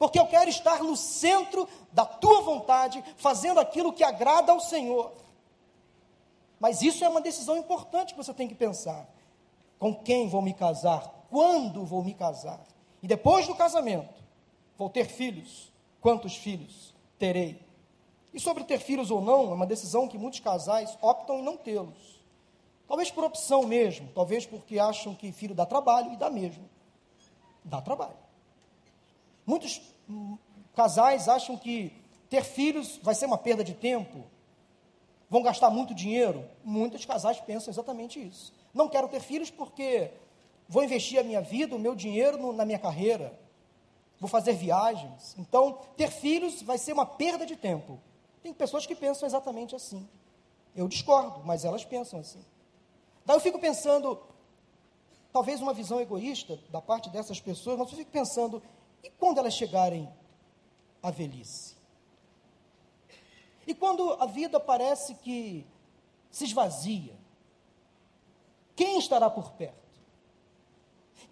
Porque 0.00 0.18
eu 0.18 0.26
quero 0.26 0.48
estar 0.48 0.82
no 0.82 0.96
centro 0.96 1.68
da 1.92 2.06
tua 2.06 2.40
vontade, 2.40 3.04
fazendo 3.18 3.60
aquilo 3.60 3.92
que 3.92 4.02
agrada 4.02 4.50
ao 4.50 4.58
Senhor. 4.58 5.12
Mas 6.58 6.80
isso 6.80 7.04
é 7.04 7.08
uma 7.08 7.20
decisão 7.20 7.58
importante 7.58 8.14
que 8.14 8.16
você 8.16 8.32
tem 8.32 8.48
que 8.48 8.54
pensar 8.54 9.06
com 9.78 9.94
quem 9.94 10.26
vou 10.26 10.40
me 10.40 10.54
casar, 10.54 11.26
quando 11.28 11.84
vou 11.84 12.02
me 12.02 12.14
casar. 12.14 12.60
E 13.02 13.06
depois 13.06 13.46
do 13.46 13.54
casamento, 13.54 14.24
vou 14.78 14.88
ter 14.88 15.04
filhos. 15.04 15.70
Quantos 16.00 16.34
filhos 16.34 16.94
terei? 17.18 17.62
E 18.32 18.40
sobre 18.40 18.64
ter 18.64 18.78
filhos 18.78 19.10
ou 19.10 19.20
não, 19.20 19.50
é 19.50 19.54
uma 19.54 19.66
decisão 19.66 20.08
que 20.08 20.16
muitos 20.16 20.40
casais 20.40 20.96
optam 21.02 21.40
em 21.40 21.42
não 21.42 21.58
tê-los. 21.58 22.18
Talvez 22.88 23.10
por 23.10 23.24
opção 23.24 23.64
mesmo, 23.64 24.08
talvez 24.14 24.46
porque 24.46 24.78
acham 24.78 25.14
que 25.14 25.30
filho 25.30 25.54
dá 25.54 25.66
trabalho 25.66 26.14
e 26.14 26.16
dá 26.16 26.30
mesmo. 26.30 26.64
Dá 27.62 27.82
trabalho. 27.82 28.16
Muitos 29.50 29.80
casais 30.74 31.28
acham 31.28 31.56
que 31.56 31.92
ter 32.28 32.44
filhos 32.44 32.98
vai 33.02 33.14
ser 33.14 33.26
uma 33.26 33.38
perda 33.38 33.64
de 33.64 33.74
tempo, 33.74 34.24
vão 35.28 35.42
gastar 35.42 35.70
muito 35.70 35.94
dinheiro. 35.94 36.44
Muitos 36.64 37.04
casais 37.04 37.40
pensam 37.40 37.72
exatamente 37.72 38.20
isso. 38.20 38.52
Não 38.72 38.88
quero 38.88 39.08
ter 39.08 39.20
filhos 39.20 39.50
porque 39.50 40.10
vou 40.68 40.84
investir 40.84 41.18
a 41.18 41.24
minha 41.24 41.40
vida, 41.40 41.74
o 41.74 41.78
meu 41.78 41.94
dinheiro 41.94 42.38
no, 42.38 42.52
na 42.52 42.64
minha 42.64 42.78
carreira, 42.78 43.38
vou 44.20 44.28
fazer 44.28 44.52
viagens. 44.52 45.34
Então, 45.38 45.78
ter 45.96 46.10
filhos 46.10 46.62
vai 46.62 46.78
ser 46.78 46.92
uma 46.92 47.06
perda 47.06 47.44
de 47.44 47.56
tempo. 47.56 47.98
Tem 48.42 48.52
pessoas 48.52 48.86
que 48.86 48.94
pensam 48.94 49.26
exatamente 49.26 49.74
assim. 49.74 50.08
Eu 50.74 50.86
discordo, 50.86 51.42
mas 51.44 51.64
elas 51.64 51.84
pensam 51.84 52.20
assim. 52.20 52.44
Daí 53.26 53.36
eu 53.36 53.40
fico 53.40 53.58
pensando, 53.58 54.20
talvez 55.32 55.60
uma 55.60 55.74
visão 55.74 56.00
egoísta 56.00 56.58
da 56.70 56.80
parte 56.80 57.10
dessas 57.10 57.40
pessoas, 57.40 57.78
mas 57.78 57.90
eu 57.90 57.98
fico 57.98 58.10
pensando, 58.10 58.62
e 59.02 59.10
quando 59.10 59.38
elas 59.38 59.54
chegarem 59.54 60.08
à 61.02 61.10
velhice? 61.10 61.76
E 63.66 63.74
quando 63.74 64.12
a 64.14 64.26
vida 64.26 64.58
parece 64.58 65.14
que 65.14 65.66
se 66.30 66.44
esvazia? 66.44 67.14
Quem 68.74 68.98
estará 68.98 69.28
por 69.28 69.52
perto? 69.52 70.00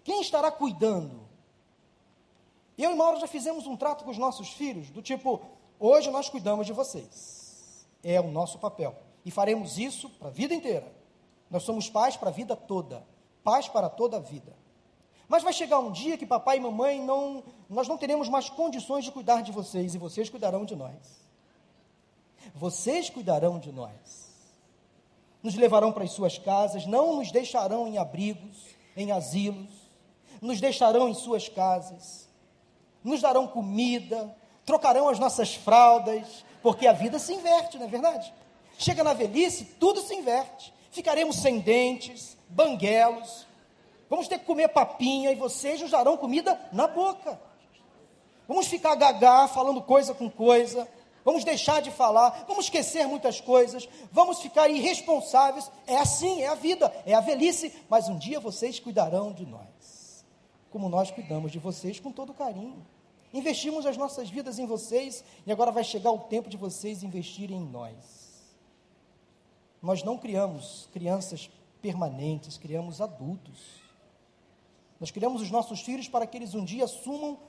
Quem 0.03 0.21
estará 0.21 0.51
cuidando? 0.51 1.27
Eu 2.77 2.91
e 2.91 2.95
Mauro 2.95 3.19
já 3.19 3.27
fizemos 3.27 3.67
um 3.67 3.75
trato 3.75 4.05
com 4.05 4.11
os 4.11 4.17
nossos 4.17 4.49
filhos, 4.53 4.89
do 4.89 5.01
tipo: 5.01 5.41
hoje 5.79 6.09
nós 6.11 6.29
cuidamos 6.29 6.65
de 6.65 6.73
vocês. 6.73 7.85
É 8.01 8.19
o 8.21 8.31
nosso 8.31 8.57
papel. 8.57 8.95
E 9.25 9.31
faremos 9.31 9.77
isso 9.77 10.09
para 10.11 10.29
a 10.29 10.31
vida 10.31 10.53
inteira. 10.53 10.89
Nós 11.49 11.63
somos 11.63 11.89
pais 11.89 12.15
para 12.15 12.29
a 12.29 12.31
vida 12.31 12.55
toda. 12.55 13.05
Pais 13.43 13.67
para 13.67 13.89
toda 13.89 14.17
a 14.17 14.19
vida. 14.19 14.55
Mas 15.29 15.43
vai 15.43 15.53
chegar 15.53 15.79
um 15.79 15.91
dia 15.91 16.17
que 16.17 16.25
papai 16.25 16.57
e 16.57 16.59
mamãe 16.59 17.01
não, 17.01 17.43
nós 17.69 17.87
não 17.87 17.97
teremos 17.97 18.27
mais 18.27 18.49
condições 18.49 19.05
de 19.05 19.11
cuidar 19.11 19.41
de 19.41 19.53
vocês 19.53 19.95
e 19.95 19.97
vocês 19.97 20.29
cuidarão 20.29 20.65
de 20.65 20.75
nós. 20.75 21.21
Vocês 22.53 23.09
cuidarão 23.09 23.59
de 23.59 23.71
nós 23.71 24.29
nos 25.41 25.55
levarão 25.55 25.91
para 25.91 26.03
as 26.03 26.11
suas 26.11 26.37
casas, 26.37 26.85
não 26.85 27.15
nos 27.15 27.31
deixarão 27.31 27.87
em 27.87 27.97
abrigos, 27.97 28.57
em 28.95 29.11
asilos, 29.11 29.71
nos 30.41 30.59
deixarão 30.59 31.09
em 31.09 31.13
suas 31.13 31.47
casas, 31.47 32.27
nos 33.03 33.21
darão 33.21 33.47
comida, 33.47 34.35
trocarão 34.65 35.07
as 35.07 35.19
nossas 35.19 35.55
fraldas, 35.55 36.45
porque 36.61 36.85
a 36.87 36.93
vida 36.93 37.17
se 37.17 37.33
inverte, 37.33 37.77
não 37.77 37.85
é 37.85 37.89
verdade? 37.89 38.33
Chega 38.77 39.03
na 39.03 39.13
velhice, 39.13 39.65
tudo 39.79 40.01
se 40.01 40.13
inverte. 40.13 40.73
Ficaremos 40.91 41.37
sem 41.37 41.59
dentes, 41.59 42.37
banguelos, 42.49 43.47
vamos 44.09 44.27
ter 44.27 44.39
que 44.39 44.45
comer 44.45 44.69
papinha 44.69 45.31
e 45.31 45.35
vocês 45.35 45.81
nos 45.81 45.91
darão 45.91 46.17
comida 46.17 46.59
na 46.71 46.87
boca. 46.87 47.39
Vamos 48.47 48.67
ficar 48.67 48.95
gagá, 48.95 49.47
falando 49.47 49.81
coisa 49.81 50.13
com 50.13 50.29
coisa, 50.29 50.87
vamos 51.23 51.43
deixar 51.43 51.81
de 51.81 51.91
falar, 51.91 52.45
vamos 52.47 52.65
esquecer 52.65 53.07
muitas 53.07 53.39
coisas, 53.39 53.87
vamos 54.11 54.41
ficar 54.41 54.67
irresponsáveis. 54.67 55.71
É 55.85 55.97
assim, 55.97 56.41
é 56.41 56.47
a 56.47 56.55
vida, 56.55 56.91
é 57.05 57.13
a 57.13 57.21
velhice, 57.21 57.71
mas 57.87 58.09
um 58.09 58.17
dia 58.17 58.39
vocês 58.39 58.79
cuidarão 58.79 59.31
de 59.31 59.45
nós, 59.45 60.25
como 60.71 60.89
nós 60.89 61.11
cuidamos 61.11 61.51
de 61.51 61.59
vocês 61.59 61.99
com 61.99 62.11
todo 62.11 62.33
carinho. 62.33 62.83
Investimos 63.31 63.85
as 63.85 63.95
nossas 63.95 64.29
vidas 64.29 64.57
em 64.57 64.65
vocês 64.65 65.23
e 65.45 65.51
agora 65.51 65.71
vai 65.71 65.83
chegar 65.83 66.11
o 66.11 66.19
tempo 66.19 66.49
de 66.49 66.57
vocês 66.57 67.03
investirem 67.03 67.57
em 67.57 67.65
nós. 67.65 67.93
Nós 69.81 70.03
não 70.03 70.17
criamos 70.17 70.89
crianças 70.91 71.49
permanentes, 71.81 72.57
criamos 72.57 72.99
adultos. 72.99 73.78
Nós 74.99 75.11
criamos 75.11 75.41
os 75.41 75.49
nossos 75.49 75.81
filhos 75.81 76.07
para 76.07 76.27
que 76.27 76.37
eles 76.37 76.53
um 76.53 76.65
dia 76.65 76.85
assumam 76.85 77.39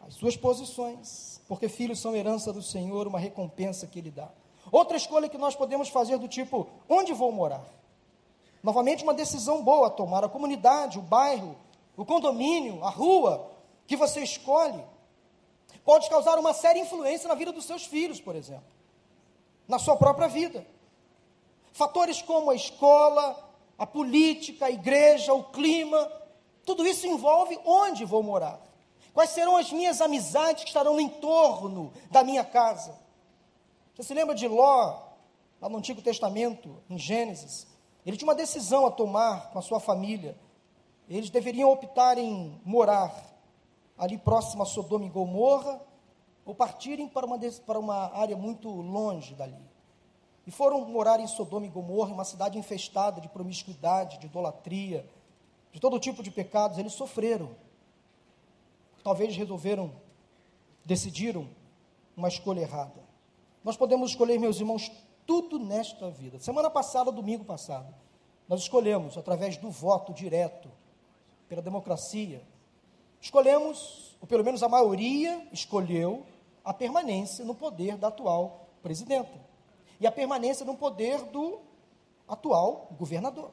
as 0.00 0.14
suas 0.14 0.36
posições, 0.36 1.40
porque 1.48 1.68
filhos 1.68 2.00
são 2.00 2.14
herança 2.14 2.52
do 2.52 2.62
Senhor, 2.62 3.06
uma 3.06 3.18
recompensa 3.18 3.86
que 3.86 3.98
Ele 3.98 4.10
dá. 4.10 4.28
Outra 4.70 4.96
escolha 4.96 5.28
que 5.28 5.38
nós 5.38 5.54
podemos 5.54 5.88
fazer 5.88 6.18
do 6.18 6.28
tipo: 6.28 6.68
onde 6.88 7.12
vou 7.12 7.32
morar? 7.32 7.64
Novamente, 8.62 9.02
uma 9.02 9.14
decisão 9.14 9.62
boa 9.62 9.88
a 9.88 9.90
tomar. 9.90 10.24
A 10.24 10.28
comunidade, 10.28 10.98
o 10.98 11.02
bairro, 11.02 11.56
o 11.96 12.04
condomínio, 12.04 12.82
a 12.84 12.90
rua, 12.90 13.50
que 13.86 13.96
você 13.96 14.22
escolhe 14.22 14.82
pode 15.84 16.08
causar 16.08 16.38
uma 16.38 16.52
séria 16.52 16.80
influência 16.80 17.28
na 17.28 17.34
vida 17.34 17.52
dos 17.52 17.64
seus 17.64 17.84
filhos, 17.84 18.20
por 18.20 18.36
exemplo, 18.36 18.64
na 19.66 19.78
sua 19.78 19.96
própria 19.96 20.28
vida. 20.28 20.64
Fatores 21.72 22.22
como 22.22 22.50
a 22.50 22.54
escola, 22.54 23.50
a 23.76 23.86
política, 23.86 24.66
a 24.66 24.70
igreja, 24.70 25.34
o 25.34 25.44
clima, 25.44 26.10
tudo 26.64 26.86
isso 26.86 27.06
envolve 27.06 27.58
onde 27.64 28.04
vou 28.04 28.22
morar. 28.22 28.60
Quais 29.12 29.30
serão 29.30 29.56
as 29.56 29.70
minhas 29.70 30.00
amizades 30.00 30.62
que 30.62 30.70
estarão 30.70 30.94
no 30.94 31.00
entorno 31.00 31.92
da 32.10 32.24
minha 32.24 32.44
casa? 32.44 32.98
Você 33.94 34.02
se 34.02 34.14
lembra 34.14 34.34
de 34.34 34.48
Ló, 34.48 34.98
lá 35.60 35.68
no 35.68 35.76
Antigo 35.76 36.00
Testamento, 36.00 36.82
em 36.88 36.98
Gênesis? 36.98 37.66
Ele 38.06 38.16
tinha 38.16 38.28
uma 38.28 38.34
decisão 38.34 38.86
a 38.86 38.90
tomar 38.90 39.50
com 39.50 39.58
a 39.58 39.62
sua 39.62 39.78
família. 39.78 40.36
Eles 41.08 41.30
deveriam 41.30 41.70
optar 41.70 42.16
em 42.16 42.58
morar 42.64 43.14
ali 43.98 44.16
próximo 44.16 44.62
a 44.62 44.66
Sodoma 44.66 45.04
e 45.04 45.10
Gomorra 45.10 45.80
ou 46.44 46.54
partirem 46.54 47.06
para 47.06 47.26
uma, 47.26 47.38
para 47.66 47.78
uma 47.78 48.16
área 48.16 48.36
muito 48.36 48.68
longe 48.68 49.34
dali. 49.34 49.60
E 50.46 50.50
foram 50.50 50.80
morar 50.86 51.20
em 51.20 51.26
Sodoma 51.26 51.66
e 51.66 51.68
Gomorra, 51.68 52.12
uma 52.12 52.24
cidade 52.24 52.58
infestada 52.58 53.20
de 53.20 53.28
promiscuidade, 53.28 54.18
de 54.18 54.26
idolatria, 54.26 55.06
de 55.72 55.80
todo 55.80 55.98
tipo 55.98 56.22
de 56.22 56.30
pecados. 56.30 56.78
Eles 56.78 56.92
sofreram. 56.92 57.50
Talvez 59.02 59.36
resolveram, 59.36 59.92
decidiram 60.84 61.48
uma 62.16 62.28
escolha 62.28 62.60
errada. 62.60 63.02
Nós 63.64 63.76
podemos 63.76 64.10
escolher, 64.10 64.38
meus 64.38 64.60
irmãos, 64.60 64.90
tudo 65.26 65.58
nesta 65.58 66.10
vida. 66.10 66.38
Semana 66.38 66.70
passada, 66.70 67.10
domingo 67.10 67.44
passado, 67.44 67.92
nós 68.48 68.60
escolhemos, 68.60 69.16
através 69.16 69.56
do 69.56 69.70
voto 69.70 70.12
direto, 70.12 70.70
pela 71.48 71.62
democracia, 71.62 72.42
escolhemos, 73.20 74.16
ou 74.20 74.26
pelo 74.26 74.44
menos 74.44 74.62
a 74.62 74.68
maioria 74.68 75.46
escolheu, 75.52 76.24
a 76.64 76.72
permanência 76.72 77.44
no 77.44 77.54
poder 77.54 77.96
da 77.96 78.08
atual 78.08 78.68
presidenta 78.82 79.40
e 80.00 80.06
a 80.06 80.12
permanência 80.12 80.66
no 80.66 80.76
poder 80.76 81.22
do 81.24 81.60
atual 82.26 82.88
governador. 82.98 83.52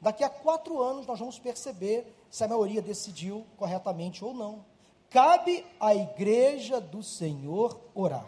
Daqui 0.00 0.22
a 0.22 0.30
quatro 0.30 0.80
anos 0.82 1.06
nós 1.06 1.18
vamos 1.18 1.38
perceber 1.38 2.06
se 2.30 2.44
a 2.44 2.48
maioria 2.48 2.80
decidiu 2.80 3.44
corretamente 3.56 4.24
ou 4.24 4.32
não. 4.32 4.64
Cabe 5.10 5.64
à 5.80 5.94
igreja 5.94 6.80
do 6.80 7.02
Senhor 7.02 7.78
orar. 7.94 8.26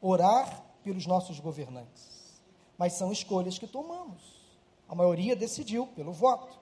Orar 0.00 0.64
pelos 0.82 1.06
nossos 1.06 1.40
governantes. 1.40 2.40
Mas 2.78 2.94
são 2.94 3.12
escolhas 3.12 3.58
que 3.58 3.66
tomamos. 3.66 4.22
A 4.88 4.94
maioria 4.94 5.36
decidiu 5.36 5.86
pelo 5.88 6.12
voto. 6.12 6.58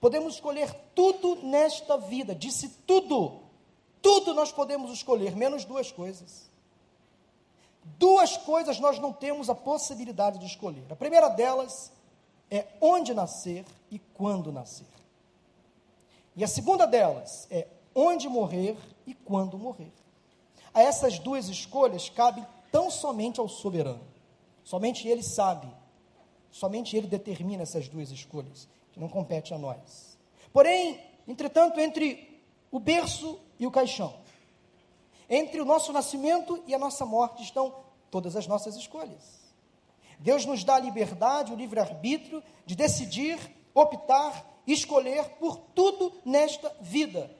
Podemos 0.00 0.34
escolher 0.34 0.72
tudo 0.94 1.36
nesta 1.42 1.96
vida, 1.96 2.34
disse 2.34 2.68
tudo. 2.86 3.40
Tudo 4.02 4.34
nós 4.34 4.52
podemos 4.52 4.92
escolher, 4.92 5.34
menos 5.34 5.64
duas 5.64 5.90
coisas. 5.90 6.50
Duas 7.98 8.36
coisas 8.36 8.78
nós 8.78 8.98
não 8.98 9.12
temos 9.12 9.48
a 9.48 9.54
possibilidade 9.54 10.38
de 10.38 10.46
escolher. 10.46 10.84
A 10.90 10.96
primeira 10.96 11.28
delas 11.28 11.90
é 12.56 12.66
onde 12.80 13.12
nascer 13.12 13.64
e 13.90 13.98
quando 13.98 14.52
nascer. 14.52 14.86
E 16.36 16.44
a 16.44 16.48
segunda 16.48 16.86
delas 16.86 17.48
é 17.50 17.66
onde 17.94 18.28
morrer 18.28 18.76
e 19.06 19.14
quando 19.14 19.58
morrer. 19.58 19.92
A 20.72 20.82
essas 20.82 21.18
duas 21.18 21.48
escolhas 21.48 22.08
cabe 22.08 22.46
tão 22.70 22.90
somente 22.90 23.40
ao 23.40 23.48
soberano. 23.48 24.04
Somente 24.62 25.06
ele 25.06 25.22
sabe, 25.22 25.68
somente 26.50 26.96
ele 26.96 27.06
determina 27.06 27.62
essas 27.62 27.88
duas 27.88 28.10
escolhas, 28.10 28.68
que 28.92 28.98
não 28.98 29.08
compete 29.08 29.52
a 29.52 29.58
nós. 29.58 30.16
Porém, 30.52 31.00
entretanto, 31.26 31.78
entre 31.80 32.40
o 32.70 32.78
berço 32.78 33.38
e 33.58 33.66
o 33.66 33.70
caixão, 33.70 34.14
entre 35.28 35.60
o 35.60 35.64
nosso 35.64 35.92
nascimento 35.92 36.62
e 36.66 36.74
a 36.74 36.78
nossa 36.78 37.04
morte 37.04 37.42
estão 37.42 37.74
todas 38.10 38.36
as 38.36 38.46
nossas 38.46 38.76
escolhas. 38.76 39.43
Deus 40.18 40.44
nos 40.44 40.64
dá 40.64 40.76
a 40.76 40.80
liberdade, 40.80 41.52
o 41.52 41.56
livre-arbítrio 41.56 42.42
de 42.64 42.74
decidir, 42.74 43.38
optar, 43.74 44.44
escolher 44.66 45.24
por 45.40 45.56
tudo 45.74 46.12
nesta 46.24 46.74
vida. 46.80 47.30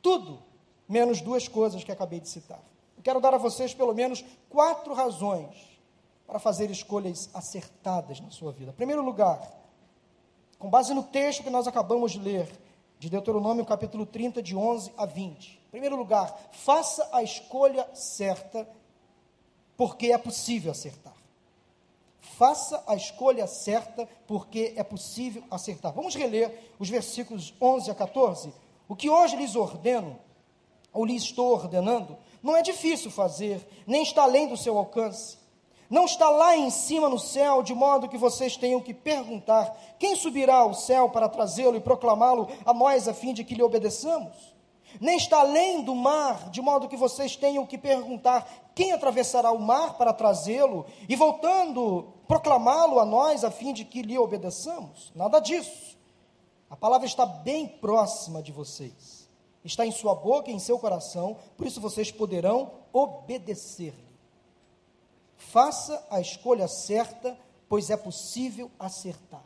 Tudo, 0.00 0.42
menos 0.88 1.20
duas 1.20 1.48
coisas 1.48 1.82
que 1.82 1.92
acabei 1.92 2.20
de 2.20 2.28
citar. 2.28 2.62
Eu 2.96 3.02
quero 3.02 3.20
dar 3.20 3.34
a 3.34 3.38
vocês 3.38 3.74
pelo 3.74 3.94
menos 3.94 4.24
quatro 4.48 4.94
razões 4.94 5.56
para 6.26 6.38
fazer 6.38 6.70
escolhas 6.70 7.30
acertadas 7.32 8.20
na 8.20 8.30
sua 8.30 8.52
vida. 8.52 8.70
Em 8.70 8.74
primeiro 8.74 9.02
lugar, 9.02 9.40
com 10.58 10.68
base 10.68 10.92
no 10.92 11.02
texto 11.02 11.42
que 11.42 11.50
nós 11.50 11.66
acabamos 11.66 12.12
de 12.12 12.18
ler, 12.18 12.50
de 12.98 13.08
Deuteronômio 13.08 13.64
capítulo 13.64 14.04
30, 14.04 14.42
de 14.42 14.56
11 14.56 14.92
a 14.96 15.06
20. 15.06 15.58
Em 15.68 15.70
primeiro 15.70 15.96
lugar, 15.96 16.36
faça 16.50 17.08
a 17.12 17.22
escolha 17.22 17.88
certa, 17.94 18.68
porque 19.76 20.12
é 20.12 20.18
possível 20.18 20.72
acertar. 20.72 21.14
Faça 22.20 22.82
a 22.86 22.94
escolha 22.94 23.46
certa, 23.46 24.08
porque 24.26 24.72
é 24.76 24.82
possível 24.82 25.42
acertar. 25.50 25.92
Vamos 25.92 26.14
reler 26.14 26.72
os 26.78 26.88
versículos 26.88 27.54
11 27.60 27.90
a 27.90 27.94
14. 27.94 28.52
O 28.88 28.96
que 28.96 29.10
hoje 29.10 29.36
lhes 29.36 29.54
ordeno, 29.54 30.18
ou 30.92 31.04
lhes 31.04 31.22
estou 31.22 31.52
ordenando, 31.52 32.16
não 32.42 32.56
é 32.56 32.62
difícil 32.62 33.10
fazer, 33.10 33.66
nem 33.86 34.02
está 34.02 34.22
além 34.22 34.48
do 34.48 34.56
seu 34.56 34.76
alcance. 34.76 35.38
Não 35.90 36.04
está 36.04 36.28
lá 36.28 36.56
em 36.56 36.68
cima 36.70 37.08
no 37.08 37.18
céu, 37.18 37.62
de 37.62 37.74
modo 37.74 38.08
que 38.08 38.18
vocês 38.18 38.56
tenham 38.56 38.80
que 38.80 38.92
perguntar: 38.92 39.74
quem 39.98 40.14
subirá 40.16 40.56
ao 40.56 40.74
céu 40.74 41.08
para 41.08 41.28
trazê-lo 41.28 41.76
e 41.76 41.80
proclamá-lo 41.80 42.48
a 42.64 42.74
nós, 42.74 43.08
a 43.08 43.14
fim 43.14 43.32
de 43.32 43.42
que 43.42 43.54
lhe 43.54 43.62
obedeçamos? 43.62 44.57
Nem 45.00 45.16
está 45.16 45.40
além 45.40 45.82
do 45.82 45.94
mar, 45.94 46.50
de 46.50 46.60
modo 46.60 46.88
que 46.88 46.96
vocês 46.96 47.36
tenham 47.36 47.66
que 47.66 47.78
perguntar: 47.78 48.70
quem 48.74 48.92
atravessará 48.92 49.50
o 49.50 49.58
mar 49.58 49.98
para 49.98 50.12
trazê-lo 50.12 50.86
e, 51.08 51.14
voltando, 51.14 52.12
proclamá-lo 52.26 52.98
a 52.98 53.04
nós, 53.04 53.44
a 53.44 53.50
fim 53.50 53.72
de 53.72 53.84
que 53.84 54.02
lhe 54.02 54.18
obedeçamos? 54.18 55.12
Nada 55.14 55.40
disso. 55.40 55.96
A 56.70 56.76
palavra 56.76 57.06
está 57.06 57.24
bem 57.24 57.66
próxima 57.66 58.42
de 58.42 58.52
vocês 58.52 59.18
está 59.68 59.84
em 59.86 59.92
sua 59.92 60.14
boca 60.14 60.50
e 60.50 60.54
em 60.54 60.58
seu 60.58 60.78
coração, 60.78 61.36
por 61.56 61.66
isso 61.66 61.80
vocês 61.80 62.10
poderão 62.10 62.72
obedecer-lhe. 62.92 64.08
Faça 65.36 66.04
a 66.10 66.20
escolha 66.20 66.66
certa, 66.66 67.38
pois 67.68 67.90
é 67.90 67.96
possível 67.96 68.70
acertar. 68.78 69.44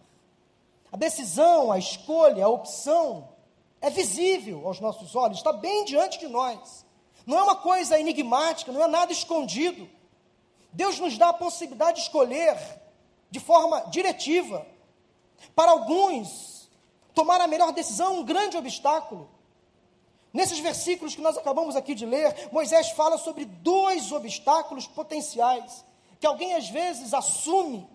A 0.91 0.97
decisão, 0.97 1.73
a 1.73 1.79
escolha, 1.79 2.45
a 2.45 2.49
opção 2.49 3.29
é 3.83 3.91
visível 3.91 4.67
aos 4.67 4.79
nossos 4.79 5.17
olhos, 5.17 5.39
está 5.39 5.53
bem 5.53 5.85
diante 5.85 6.21
de 6.21 6.29
nós. 6.29 6.87
Não 7.27 7.37
é 7.37 7.43
uma 7.43 7.57
coisa 7.57 7.99
enigmática, 7.99 8.71
não 8.71 8.85
é 8.85 8.87
nada 8.87 9.13
escondido. 9.13 9.91
Deus 10.73 11.01
nos 11.01 11.19
dá 11.19 11.31
a 11.31 11.35
possibilidade 11.35 11.97
de 11.97 12.05
escolher 12.05 12.57
de 13.29 13.41
forma 13.41 13.81
diretiva. 13.91 14.65
Para 15.55 15.73
alguns, 15.73 16.71
tomar 17.13 17.41
a 17.41 17.49
melhor 17.49 17.73
decisão 17.73 18.07
é 18.07 18.19
um 18.21 18.25
grande 18.25 18.57
obstáculo. 18.57 19.29
Nesses 20.33 20.61
versículos 20.61 21.15
que 21.17 21.21
nós 21.21 21.37
acabamos 21.37 21.75
aqui 21.75 21.95
de 21.95 22.07
ler, 22.07 22.51
Moisés 22.53 22.91
fala 22.91 23.19
sobre 23.19 23.45
dois 23.45 24.13
obstáculos 24.13 24.87
potenciais 24.87 25.85
que 26.21 26.27
alguém 26.27 26.55
às 26.55 26.69
vezes 26.69 27.13
assume 27.13 27.91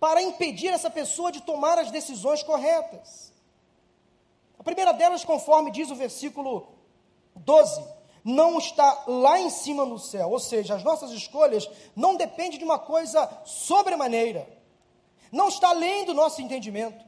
para 0.00 0.22
impedir 0.22 0.68
essa 0.68 0.88
pessoa 0.88 1.30
de 1.30 1.42
tomar 1.42 1.78
as 1.78 1.90
decisões 1.90 2.42
corretas. 2.42 3.33
Primeira 4.64 4.92
delas, 4.92 5.24
conforme 5.24 5.70
diz 5.70 5.90
o 5.90 5.94
versículo 5.94 6.66
12, 7.36 7.84
não 8.24 8.58
está 8.58 9.04
lá 9.06 9.38
em 9.38 9.50
cima 9.50 9.84
no 9.84 9.98
céu, 9.98 10.30
ou 10.30 10.40
seja, 10.40 10.74
as 10.74 10.82
nossas 10.82 11.10
escolhas 11.10 11.68
não 11.94 12.16
dependem 12.16 12.58
de 12.58 12.64
uma 12.64 12.78
coisa 12.78 13.30
sobremaneira, 13.44 14.48
não 15.30 15.48
está 15.48 15.68
além 15.68 16.06
do 16.06 16.14
nosso 16.14 16.40
entendimento. 16.40 17.04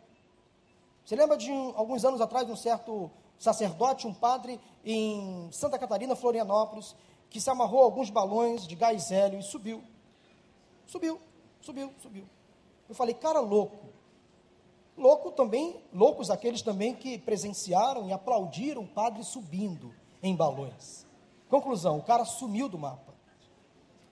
Você 1.04 1.16
lembra 1.16 1.36
de 1.36 1.50
um, 1.50 1.72
alguns 1.76 2.04
anos 2.04 2.20
atrás, 2.20 2.48
um 2.50 2.56
certo 2.56 3.10
sacerdote, 3.38 4.06
um 4.06 4.12
padre 4.12 4.60
em 4.84 5.48
Santa 5.50 5.78
Catarina, 5.78 6.14
Florianópolis, 6.14 6.94
que 7.30 7.40
se 7.40 7.48
amarrou 7.48 7.82
alguns 7.82 8.10
balões 8.10 8.66
de 8.66 8.74
gás 8.74 9.10
hélio 9.10 9.38
e 9.38 9.42
subiu. 9.42 9.82
Subiu, 10.86 11.20
subiu, 11.60 11.92
subiu. 12.02 12.24
Eu 12.88 12.94
falei, 12.94 13.14
cara 13.14 13.40
louco. 13.40 13.95
Louco 14.96 15.30
também, 15.30 15.82
loucos 15.92 16.30
aqueles 16.30 16.62
também 16.62 16.94
que 16.94 17.18
presenciaram 17.18 18.08
e 18.08 18.12
aplaudiram 18.12 18.82
o 18.82 18.88
padre 18.88 19.22
subindo 19.22 19.94
em 20.22 20.34
balões. 20.34 21.06
Conclusão, 21.48 21.98
o 21.98 22.02
cara 22.02 22.24
sumiu 22.24 22.68
do 22.68 22.78
mapa. 22.78 23.14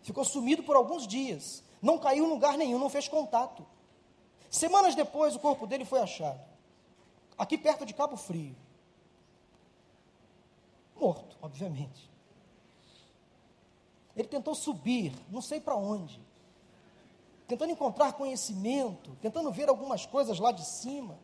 Ficou 0.03 0.25
sumido 0.25 0.63
por 0.63 0.77
alguns 0.77 1.07
dias. 1.07 1.65
Não 1.81 1.99
caiu 1.99 2.27
em 2.27 2.31
lugar 2.31 2.59
nenhum, 2.59 2.79
não 2.79 2.91
fez 2.91 3.09
contato. 3.09 3.67
Semanas 4.51 4.95
depois, 4.95 5.35
o 5.35 5.41
corpo 5.41 5.67
dele 5.67 5.85
foi 5.85 6.01
achado. 6.01 6.41
Aqui 7.37 7.57
perto 7.57 7.87
de 7.87 7.95
Cabo 7.95 8.17
Frio 8.17 8.55
morto, 11.05 11.37
obviamente. 11.43 12.11
Ele 14.17 14.29
tentou 14.29 14.55
subir, 14.55 15.13
não 15.29 15.43
sei 15.43 15.61
para 15.61 15.77
onde, 15.77 16.21
tentando 17.55 17.71
encontrar 17.71 18.15
conhecimento, 18.15 19.17
tentando 19.23 19.53
ver 19.53 19.69
algumas 19.69 20.05
coisas 20.05 20.41
lá 20.41 20.51
de 20.51 20.65
cima. 20.65 21.17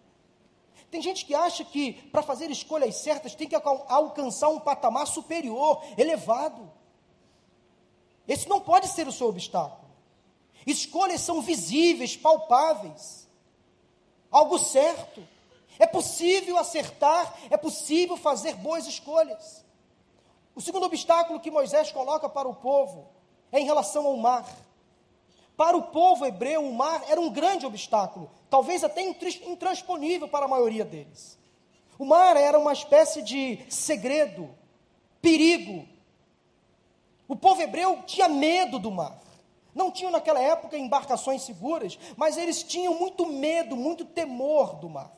Tem 0.88 1.03
gente 1.03 1.25
que 1.27 1.35
acha 1.35 1.64
que 1.64 1.93
para 1.93 2.23
fazer 2.23 2.49
escolhas 2.53 2.97
certas 2.97 3.35
tem 3.35 3.49
que 3.49 3.57
alcançar 3.57 4.49
um 4.49 4.61
patamar 4.61 5.09
superior, 5.09 5.83
elevado. 5.99 6.71
Esse 8.29 8.49
não 8.49 8.61
pode 8.61 8.87
ser 8.87 9.09
o 9.09 9.12
seu 9.12 9.27
obstáculo. 9.27 9.90
Escolhas 10.64 11.21
são 11.21 11.40
visíveis, 11.40 12.16
palpáveis. 12.16 13.29
Algo 14.31 14.57
certo. 14.57 15.27
É 15.81 15.87
possível 15.87 16.59
acertar, 16.59 17.35
é 17.51 17.57
possível 17.57 18.16
fazer 18.16 18.55
boas 18.55 18.87
escolhas. 18.87 19.64
O 20.55 20.61
segundo 20.61 20.87
obstáculo 20.87 21.40
que 21.40 21.51
Moisés 21.51 21.90
coloca 21.90 22.29
para 22.29 22.49
o 22.49 22.55
povo 22.55 23.09
é 23.51 23.59
em 23.59 23.64
relação 23.64 24.07
ao 24.07 24.16
mar. 24.16 24.47
Para 25.61 25.77
o 25.77 25.83
povo 25.83 26.25
hebreu, 26.25 26.64
o 26.66 26.73
mar 26.73 27.05
era 27.07 27.20
um 27.20 27.29
grande 27.29 27.66
obstáculo, 27.66 28.31
talvez 28.49 28.83
até 28.83 29.03
intransponível 29.03 30.27
para 30.27 30.46
a 30.46 30.49
maioria 30.49 30.87
deles. 30.87 31.38
O 31.99 32.05
mar 32.07 32.35
era 32.35 32.59
uma 32.59 32.73
espécie 32.73 33.20
de 33.20 33.59
segredo, 33.68 34.49
perigo. 35.20 35.87
O 37.29 37.37
povo 37.37 37.61
hebreu 37.61 38.03
tinha 38.07 38.27
medo 38.27 38.79
do 38.79 38.90
mar. 38.90 39.20
Não 39.75 39.90
tinham 39.90 40.11
naquela 40.11 40.40
época 40.40 40.79
embarcações 40.79 41.42
seguras, 41.42 41.99
mas 42.16 42.38
eles 42.38 42.62
tinham 42.62 42.94
muito 42.94 43.27
medo, 43.27 43.77
muito 43.77 44.07
temor 44.07 44.77
do 44.77 44.88
mar. 44.88 45.14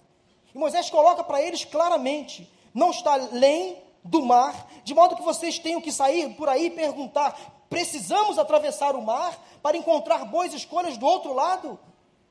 E 0.52 0.58
Moisés 0.58 0.90
coloca 0.90 1.22
para 1.22 1.40
eles 1.40 1.64
claramente: 1.64 2.52
não 2.74 2.90
está 2.90 3.12
além 3.12 3.80
do 4.02 4.20
mar, 4.20 4.68
de 4.82 4.92
modo 4.92 5.14
que 5.14 5.22
vocês 5.22 5.60
tenham 5.60 5.80
que 5.80 5.92
sair 5.92 6.34
por 6.34 6.48
aí 6.48 6.66
e 6.66 6.70
perguntar: 6.70 7.61
precisamos 7.72 8.38
atravessar 8.38 8.94
o 8.94 9.02
mar 9.02 9.38
para 9.62 9.76
encontrar 9.76 10.26
boas 10.26 10.52
escolhas 10.52 10.98
do 10.98 11.06
outro 11.06 11.32
lado? 11.32 11.78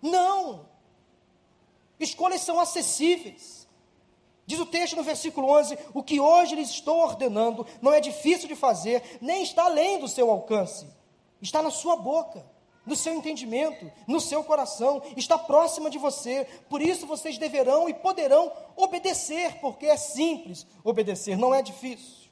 Não. 0.01 0.67
Escolhas 1.99 2.41
são 2.41 2.59
acessíveis. 2.59 3.67
Diz 4.45 4.59
o 4.59 4.65
texto 4.65 4.95
no 4.95 5.03
versículo 5.03 5.49
11: 5.49 5.77
O 5.93 6.03
que 6.03 6.19
hoje 6.19 6.55
lhes 6.55 6.69
estou 6.69 6.99
ordenando 6.99 7.65
não 7.81 7.91
é 7.91 7.99
difícil 7.99 8.47
de 8.47 8.55
fazer, 8.55 9.17
nem 9.19 9.43
está 9.43 9.65
além 9.65 9.99
do 9.99 10.07
seu 10.07 10.29
alcance, 10.29 10.87
está 11.41 11.61
na 11.61 11.71
sua 11.71 11.95
boca 11.95 12.45
no 12.85 12.95
seu 12.95 13.13
entendimento, 13.13 13.91
no 14.07 14.19
seu 14.19 14.43
coração, 14.43 15.01
está 15.15 15.37
próxima 15.37 15.89
de 15.89 15.97
você. 15.97 16.47
Por 16.69 16.81
isso 16.81 17.05
vocês 17.05 17.37
deverão 17.37 17.87
e 17.87 17.93
poderão 17.93 18.51
obedecer, 18.75 19.59
porque 19.59 19.85
é 19.85 19.97
simples 19.97 20.65
obedecer, 20.83 21.37
não 21.37 21.53
é 21.53 21.61
difícil. 21.61 22.29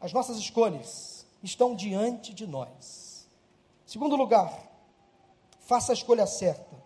As 0.00 0.12
nossas 0.12 0.36
escolhas 0.36 1.15
estão 1.46 1.74
diante 1.74 2.34
de 2.34 2.46
nós. 2.46 3.26
Segundo 3.86 4.16
lugar, 4.16 4.52
faça 5.60 5.92
a 5.92 5.94
escolha 5.94 6.26
certa, 6.26 6.76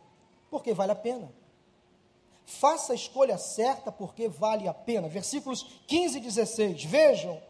porque 0.51 0.73
vale 0.73 0.92
a 0.92 0.96
pena. 0.96 1.33
Faça 2.44 2.92
a 2.92 2.96
escolha 2.96 3.38
certa 3.38 3.90
porque 3.90 4.29
vale 4.29 4.68
a 4.68 4.75
pena. 4.75 5.09
Versículos 5.09 5.66
15 5.87 6.18
e 6.18 6.20
16. 6.20 6.85
Vejam 6.85 7.40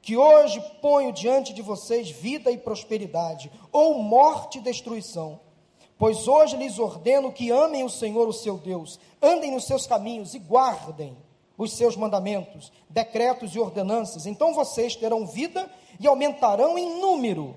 que 0.00 0.16
hoje 0.16 0.60
ponho 0.80 1.12
diante 1.12 1.52
de 1.52 1.60
vocês 1.60 2.08
vida 2.08 2.50
e 2.50 2.56
prosperidade, 2.56 3.50
ou 3.72 4.00
morte 4.02 4.58
e 4.58 4.62
destruição. 4.62 5.40
Pois 5.98 6.28
hoje 6.28 6.56
lhes 6.56 6.78
ordeno 6.78 7.32
que 7.32 7.50
amem 7.50 7.82
o 7.82 7.90
Senhor, 7.90 8.28
o 8.28 8.32
seu 8.32 8.56
Deus, 8.56 8.98
andem 9.20 9.50
nos 9.50 9.66
seus 9.66 9.86
caminhos 9.86 10.32
e 10.34 10.38
guardem 10.38 11.16
os 11.58 11.76
seus 11.76 11.96
mandamentos, 11.96 12.72
decretos 12.88 13.56
e 13.56 13.58
ordenanças. 13.58 14.24
Então 14.24 14.54
vocês 14.54 14.94
terão 14.94 15.26
vida 15.26 15.68
e 15.98 16.06
aumentarão 16.06 16.78
em 16.78 17.00
número. 17.00 17.56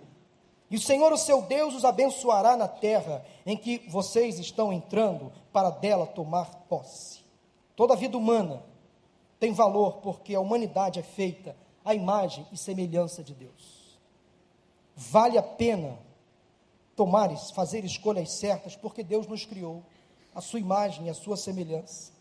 E 0.70 0.76
o 0.76 0.80
Senhor, 0.80 1.12
o 1.12 1.18
seu 1.18 1.42
Deus, 1.42 1.76
os 1.76 1.84
abençoará 1.84 2.56
na 2.56 2.68
terra 2.68 3.26
em 3.46 3.58
que 3.58 3.80
vocês 3.90 4.40
estão 4.40 4.72
entrando 4.72 5.32
para 5.52 5.70
dela 5.70 6.08
tomar 6.08 6.46
posse. 6.70 7.20
Toda 7.76 7.96
vida 7.96 8.18
humana 8.18 8.64
tem 9.40 9.52
valor 9.54 9.98
porque 9.98 10.34
a 10.34 10.40
humanidade 10.40 11.00
é 11.00 11.04
feita 11.04 11.56
a 11.84 11.94
imagem 11.94 12.48
e 12.52 12.58
semelhança 12.58 13.24
de 13.24 13.34
Deus. 13.34 14.00
Vale 14.96 15.38
a 15.38 15.44
pena 15.44 15.98
tomar, 16.96 17.36
fazer 17.54 17.84
escolhas 17.84 18.32
certas, 18.34 18.76
porque 18.76 19.04
Deus 19.04 19.26
nos 19.28 19.46
criou, 19.46 19.84
a 20.34 20.42
sua 20.42 20.60
imagem 20.60 21.08
e 21.08 21.10
a 21.10 21.14
sua 21.14 21.36
semelhança. 21.36 22.14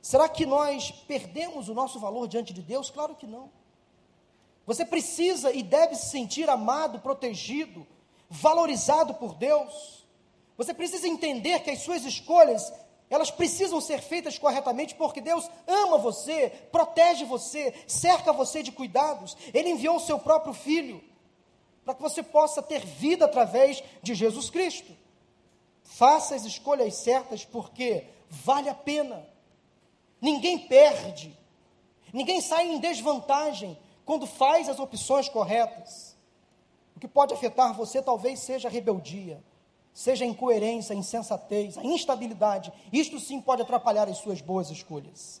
Será 0.00 0.28
que 0.28 0.46
nós 0.46 0.90
perdemos 0.90 1.68
o 1.68 1.74
nosso 1.74 2.00
valor 2.00 2.26
diante 2.26 2.52
de 2.52 2.62
Deus? 2.62 2.90
Claro 2.90 3.14
que 3.14 3.26
não. 3.26 3.50
Você 4.66 4.84
precisa 4.84 5.52
e 5.52 5.62
deve 5.62 5.94
se 5.94 6.10
sentir 6.10 6.48
amado, 6.48 7.00
protegido, 7.00 7.86
valorizado 8.28 9.14
por 9.14 9.34
Deus. 9.34 10.06
Você 10.56 10.72
precisa 10.72 11.08
entender 11.08 11.60
que 11.60 11.70
as 11.70 11.80
suas 11.80 12.04
escolhas 12.04 12.72
elas 13.12 13.30
precisam 13.30 13.78
ser 13.78 14.00
feitas 14.00 14.38
corretamente 14.38 14.94
porque 14.94 15.20
Deus 15.20 15.46
ama 15.66 15.98
você, 15.98 16.48
protege 16.72 17.26
você, 17.26 17.74
cerca 17.86 18.32
você 18.32 18.62
de 18.62 18.72
cuidados. 18.72 19.36
Ele 19.52 19.68
enviou 19.68 19.96
o 19.96 20.00
seu 20.00 20.18
próprio 20.18 20.54
filho 20.54 21.04
para 21.84 21.94
que 21.94 22.00
você 22.00 22.22
possa 22.22 22.62
ter 22.62 22.86
vida 22.86 23.26
através 23.26 23.84
de 24.02 24.14
Jesus 24.14 24.48
Cristo. 24.48 24.96
Faça 25.82 26.34
as 26.34 26.46
escolhas 26.46 26.94
certas 26.94 27.44
porque 27.44 28.06
vale 28.30 28.70
a 28.70 28.74
pena. 28.74 29.28
Ninguém 30.18 30.56
perde, 30.56 31.36
ninguém 32.14 32.40
sai 32.40 32.66
em 32.68 32.78
desvantagem 32.78 33.76
quando 34.04 34.26
faz 34.26 34.68
as 34.68 34.78
opções 34.78 35.28
corretas. 35.28 36.16
O 36.96 37.00
que 37.00 37.08
pode 37.08 37.34
afetar 37.34 37.74
você 37.74 38.02
talvez 38.02 38.40
seja 38.40 38.68
a 38.68 38.70
rebeldia 38.70 39.42
seja 39.92 40.24
a 40.24 40.28
incoerência, 40.28 40.94
a 40.94 40.98
insensatez, 40.98 41.76
a 41.76 41.84
instabilidade, 41.84 42.72
isto 42.92 43.20
sim 43.20 43.40
pode 43.40 43.62
atrapalhar 43.62 44.08
as 44.08 44.18
suas 44.18 44.40
boas 44.40 44.70
escolhas. 44.70 45.40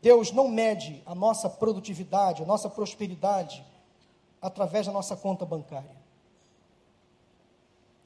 Deus 0.00 0.30
não 0.30 0.46
mede 0.46 1.02
a 1.04 1.14
nossa 1.14 1.50
produtividade, 1.50 2.42
a 2.42 2.46
nossa 2.46 2.70
prosperidade 2.70 3.64
através 4.40 4.86
da 4.86 4.92
nossa 4.92 5.16
conta 5.16 5.44
bancária. 5.44 5.98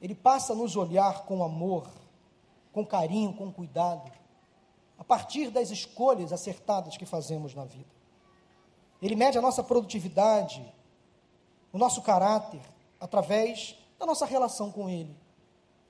Ele 0.01 0.15
passa 0.15 0.53
a 0.53 0.55
nos 0.55 0.75
olhar 0.75 1.25
com 1.25 1.43
amor, 1.43 1.87
com 2.73 2.85
carinho, 2.85 3.33
com 3.33 3.51
cuidado, 3.51 4.11
a 4.97 5.03
partir 5.03 5.51
das 5.51 5.69
escolhas 5.69 6.33
acertadas 6.33 6.97
que 6.97 7.05
fazemos 7.05 7.53
na 7.53 7.63
vida. 7.63 8.02
Ele 9.03 9.17
mede 9.17 9.37
a 9.37 9.41
nossa 9.41 9.61
produtividade, 9.61 10.63
o 11.73 11.77
nosso 11.77 12.01
caráter, 12.01 12.61
através 13.01 13.75
da 13.99 14.05
nossa 14.05 14.25
relação 14.25 14.71
com 14.71 14.89
Ele, 14.89 15.13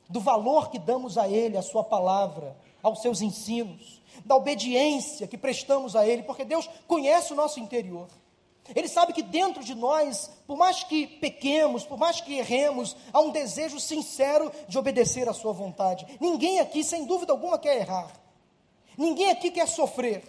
do 0.09 0.19
valor 0.19 0.71
que 0.71 0.79
damos 0.79 1.15
a 1.15 1.29
Ele, 1.29 1.55
a 1.55 1.61
Sua 1.61 1.83
palavra, 1.83 2.57
aos 2.81 3.03
seus 3.03 3.21
ensinos, 3.21 4.01
da 4.25 4.35
obediência 4.35 5.27
que 5.27 5.37
prestamos 5.37 5.95
a 5.95 6.07
Ele, 6.07 6.23
porque 6.23 6.43
Deus 6.43 6.67
conhece 6.87 7.33
o 7.33 7.35
nosso 7.35 7.59
interior. 7.59 8.07
Ele 8.75 8.87
sabe 8.87 9.13
que 9.13 9.21
dentro 9.21 9.63
de 9.63 9.75
nós, 9.75 10.31
por 10.47 10.57
mais 10.57 10.83
que 10.83 11.05
pequemos, 11.05 11.83
por 11.83 11.99
mais 11.99 12.19
que 12.19 12.39
erremos, 12.39 12.95
há 13.11 13.19
um 13.19 13.29
desejo 13.29 13.79
sincero 13.79 14.51
de 14.67 14.79
obedecer 14.79 15.29
à 15.29 15.33
Sua 15.33 15.53
vontade. 15.53 16.07
Ninguém 16.19 16.59
aqui, 16.59 16.83
sem 16.83 17.05
dúvida 17.05 17.31
alguma, 17.31 17.59
quer 17.59 17.77
errar. 17.77 18.11
Ninguém 18.97 19.29
aqui 19.29 19.51
quer 19.51 19.67
sofrer. 19.67 20.23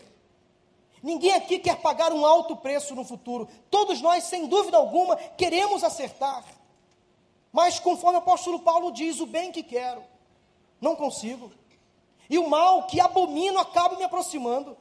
Ninguém 1.05 1.35
aqui 1.35 1.59
quer 1.59 1.83
pagar 1.83 2.15
um 2.15 2.25
alto 2.25 2.57
preço 2.57 2.95
no 2.95 3.05
futuro. 3.05 3.47
Todos 3.71 4.01
nós, 4.01 4.25
sem 4.25 4.47
dúvida 4.47 4.79
alguma, 4.79 5.17
queremos 5.17 5.85
acertar. 5.85 6.43
Mas 7.53 7.79
conforme 7.79 8.17
o 8.17 8.23
apóstolo 8.23 8.61
Paulo 8.61 8.91
diz, 8.91 9.21
o 9.21 9.27
bem 9.27 9.53
que 9.53 9.63
quero, 9.63 10.03
não 10.81 10.97
consigo. 10.97 11.53
E 12.31 12.39
o 12.39 12.49
mal 12.49 12.87
que 12.87 13.01
abomino 13.01 13.59
acaba 13.59 13.97
me 13.97 14.05
aproximando. 14.05 14.79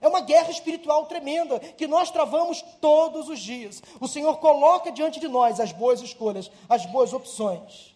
É 0.00 0.08
uma 0.08 0.22
guerra 0.22 0.50
espiritual 0.50 1.04
tremenda 1.04 1.60
que 1.60 1.86
nós 1.86 2.10
travamos 2.10 2.62
todos 2.80 3.28
os 3.28 3.38
dias. 3.38 3.82
O 4.00 4.08
Senhor 4.08 4.38
coloca 4.38 4.90
diante 4.90 5.20
de 5.20 5.28
nós 5.28 5.60
as 5.60 5.70
boas 5.70 6.00
escolhas, 6.00 6.50
as 6.66 6.86
boas 6.86 7.12
opções. 7.12 7.94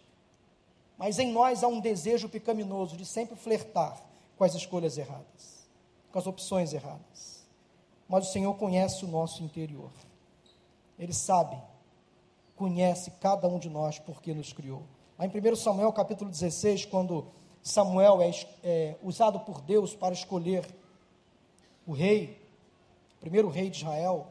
Mas 0.98 1.18
em 1.18 1.32
nós 1.32 1.64
há 1.64 1.68
um 1.68 1.80
desejo 1.80 2.28
pecaminoso 2.28 2.98
de 2.98 3.06
sempre 3.06 3.34
flertar 3.34 3.98
com 4.36 4.44
as 4.44 4.54
escolhas 4.54 4.98
erradas, 4.98 5.66
com 6.12 6.18
as 6.18 6.26
opções 6.26 6.74
erradas. 6.74 7.35
Mas 8.08 8.28
o 8.28 8.32
Senhor 8.32 8.54
conhece 8.54 9.04
o 9.04 9.08
nosso 9.08 9.42
interior. 9.42 9.90
Ele 10.98 11.12
sabe 11.12 11.60
conhece 12.56 13.10
cada 13.20 13.46
um 13.46 13.58
de 13.58 13.68
nós 13.68 13.98
porque 13.98 14.32
nos 14.32 14.52
criou. 14.52 14.82
Lá 15.18 15.26
em 15.26 15.28
1 15.28 15.56
Samuel 15.56 15.92
capítulo 15.92 16.30
16, 16.30 16.86
quando 16.86 17.28
Samuel 17.62 18.20
é, 18.22 18.30
é 18.64 18.96
usado 19.02 19.40
por 19.40 19.60
Deus 19.60 19.94
para 19.94 20.14
escolher 20.14 20.66
o 21.86 21.92
rei, 21.92 22.42
o 23.16 23.20
primeiro 23.20 23.48
rei 23.48 23.68
de 23.68 23.78
Israel, 23.78 24.28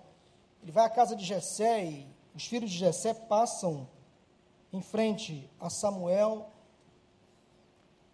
ele 0.64 0.72
vai 0.72 0.86
à 0.86 0.90
casa 0.90 1.16
de 1.16 1.24
Jessé 1.24 1.86
e 1.86 2.08
os 2.34 2.46
filhos 2.46 2.72
de 2.72 2.78
Jessé 2.78 3.14
passam 3.14 3.88
em 4.74 4.82
frente 4.82 5.50
a 5.60 5.70
Samuel 5.70 6.50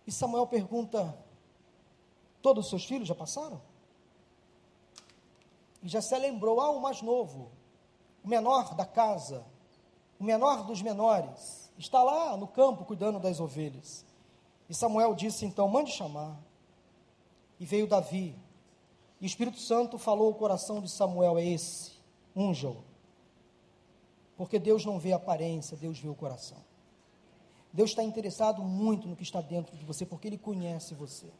e 0.05 0.11
Samuel 0.11 0.45
pergunta: 0.47 1.17
Todos 2.41 2.65
os 2.65 2.69
seus 2.69 2.85
filhos 2.85 3.07
já 3.07 3.15
passaram? 3.15 3.61
E 5.81 5.87
Jessé 5.87 6.17
lembrou: 6.17 6.59
Ah, 6.59 6.71
o 6.71 6.81
mais 6.81 7.01
novo, 7.01 7.51
o 8.23 8.27
menor 8.27 8.75
da 8.75 8.85
casa, 8.85 9.43
o 10.19 10.23
menor 10.23 10.63
dos 10.65 10.81
menores, 10.81 11.71
está 11.77 12.03
lá 12.03 12.37
no 12.37 12.47
campo 12.47 12.85
cuidando 12.85 13.19
das 13.19 13.39
ovelhas. 13.39 14.05
E 14.69 14.73
Samuel 14.73 15.15
disse 15.15 15.45
então: 15.45 15.67
mande 15.67 15.91
chamar. 15.91 16.37
e 17.59 17.65
veio 17.65 17.87
Davi. 17.87 18.35
E 19.19 19.25
o 19.25 19.27
Espírito 19.27 19.59
Santo 19.59 19.97
falou 19.97 20.27
ao 20.27 20.33
coração 20.33 20.81
de 20.81 20.89
Samuel: 20.89 21.37
é 21.37 21.45
esse, 21.45 21.91
unja-o. 22.35 22.83
Porque 24.37 24.57
Deus 24.57 24.85
não 24.85 24.97
vê 24.97 25.13
a 25.13 25.17
aparência, 25.17 25.77
Deus 25.77 25.99
vê 25.99 26.09
o 26.09 26.15
coração. 26.15 26.57
Deus 27.73 27.91
está 27.91 28.03
interessado 28.03 28.63
muito 28.63 29.07
no 29.07 29.15
que 29.15 29.23
está 29.23 29.39
dentro 29.39 29.77
de 29.77 29.85
você, 29.85 30.05
porque 30.05 30.27
Ele 30.27 30.37
conhece 30.37 30.93
você. 30.93 31.31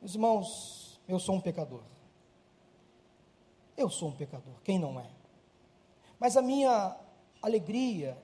Meus 0.00 0.14
irmãos, 0.14 1.00
eu 1.08 1.18
sou 1.18 1.34
um 1.34 1.40
pecador. 1.40 1.82
Eu 3.76 3.90
sou 3.90 4.08
um 4.08 4.12
pecador, 4.12 4.54
quem 4.62 4.78
não 4.78 4.98
é? 5.00 5.06
Mas 6.18 6.36
a 6.36 6.42
minha 6.42 6.96
alegria 7.42 8.16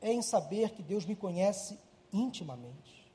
é 0.00 0.12
em 0.12 0.22
saber 0.22 0.70
que 0.70 0.82
Deus 0.82 1.06
me 1.06 1.16
conhece 1.16 1.78
intimamente, 2.12 3.10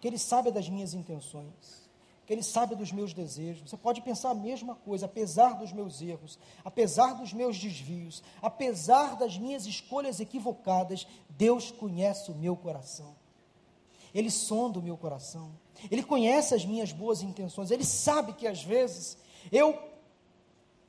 que 0.00 0.08
Ele 0.08 0.18
sabe 0.18 0.50
das 0.50 0.68
minhas 0.68 0.92
intenções, 0.92 1.86
que 2.26 2.32
Ele 2.32 2.42
sabe 2.42 2.74
dos 2.74 2.90
meus 2.90 3.14
desejos. 3.14 3.70
Você 3.70 3.76
pode 3.76 4.00
pensar 4.00 4.30
a 4.30 4.34
mesma 4.34 4.74
coisa, 4.74 5.06
apesar 5.06 5.54
dos 5.54 5.72
meus 5.72 6.02
erros, 6.02 6.38
apesar 6.64 7.14
dos 7.14 7.32
meus 7.32 7.56
desvios, 7.58 8.22
apesar 8.42 9.16
das 9.16 9.38
minhas 9.38 9.66
escolhas 9.66 10.18
equivocadas, 10.18 11.06
Deus 11.30 11.70
conhece 11.70 12.30
o 12.32 12.34
meu 12.34 12.56
coração. 12.56 13.14
Ele 14.12 14.30
sonda 14.30 14.78
o 14.78 14.82
meu 14.82 14.96
coração. 14.96 15.52
Ele 15.90 16.02
conhece 16.02 16.54
as 16.54 16.64
minhas 16.64 16.90
boas 16.90 17.22
intenções. 17.22 17.70
Ele 17.70 17.84
sabe 17.84 18.32
que 18.32 18.46
às 18.46 18.62
vezes 18.62 19.18
eu 19.52 19.78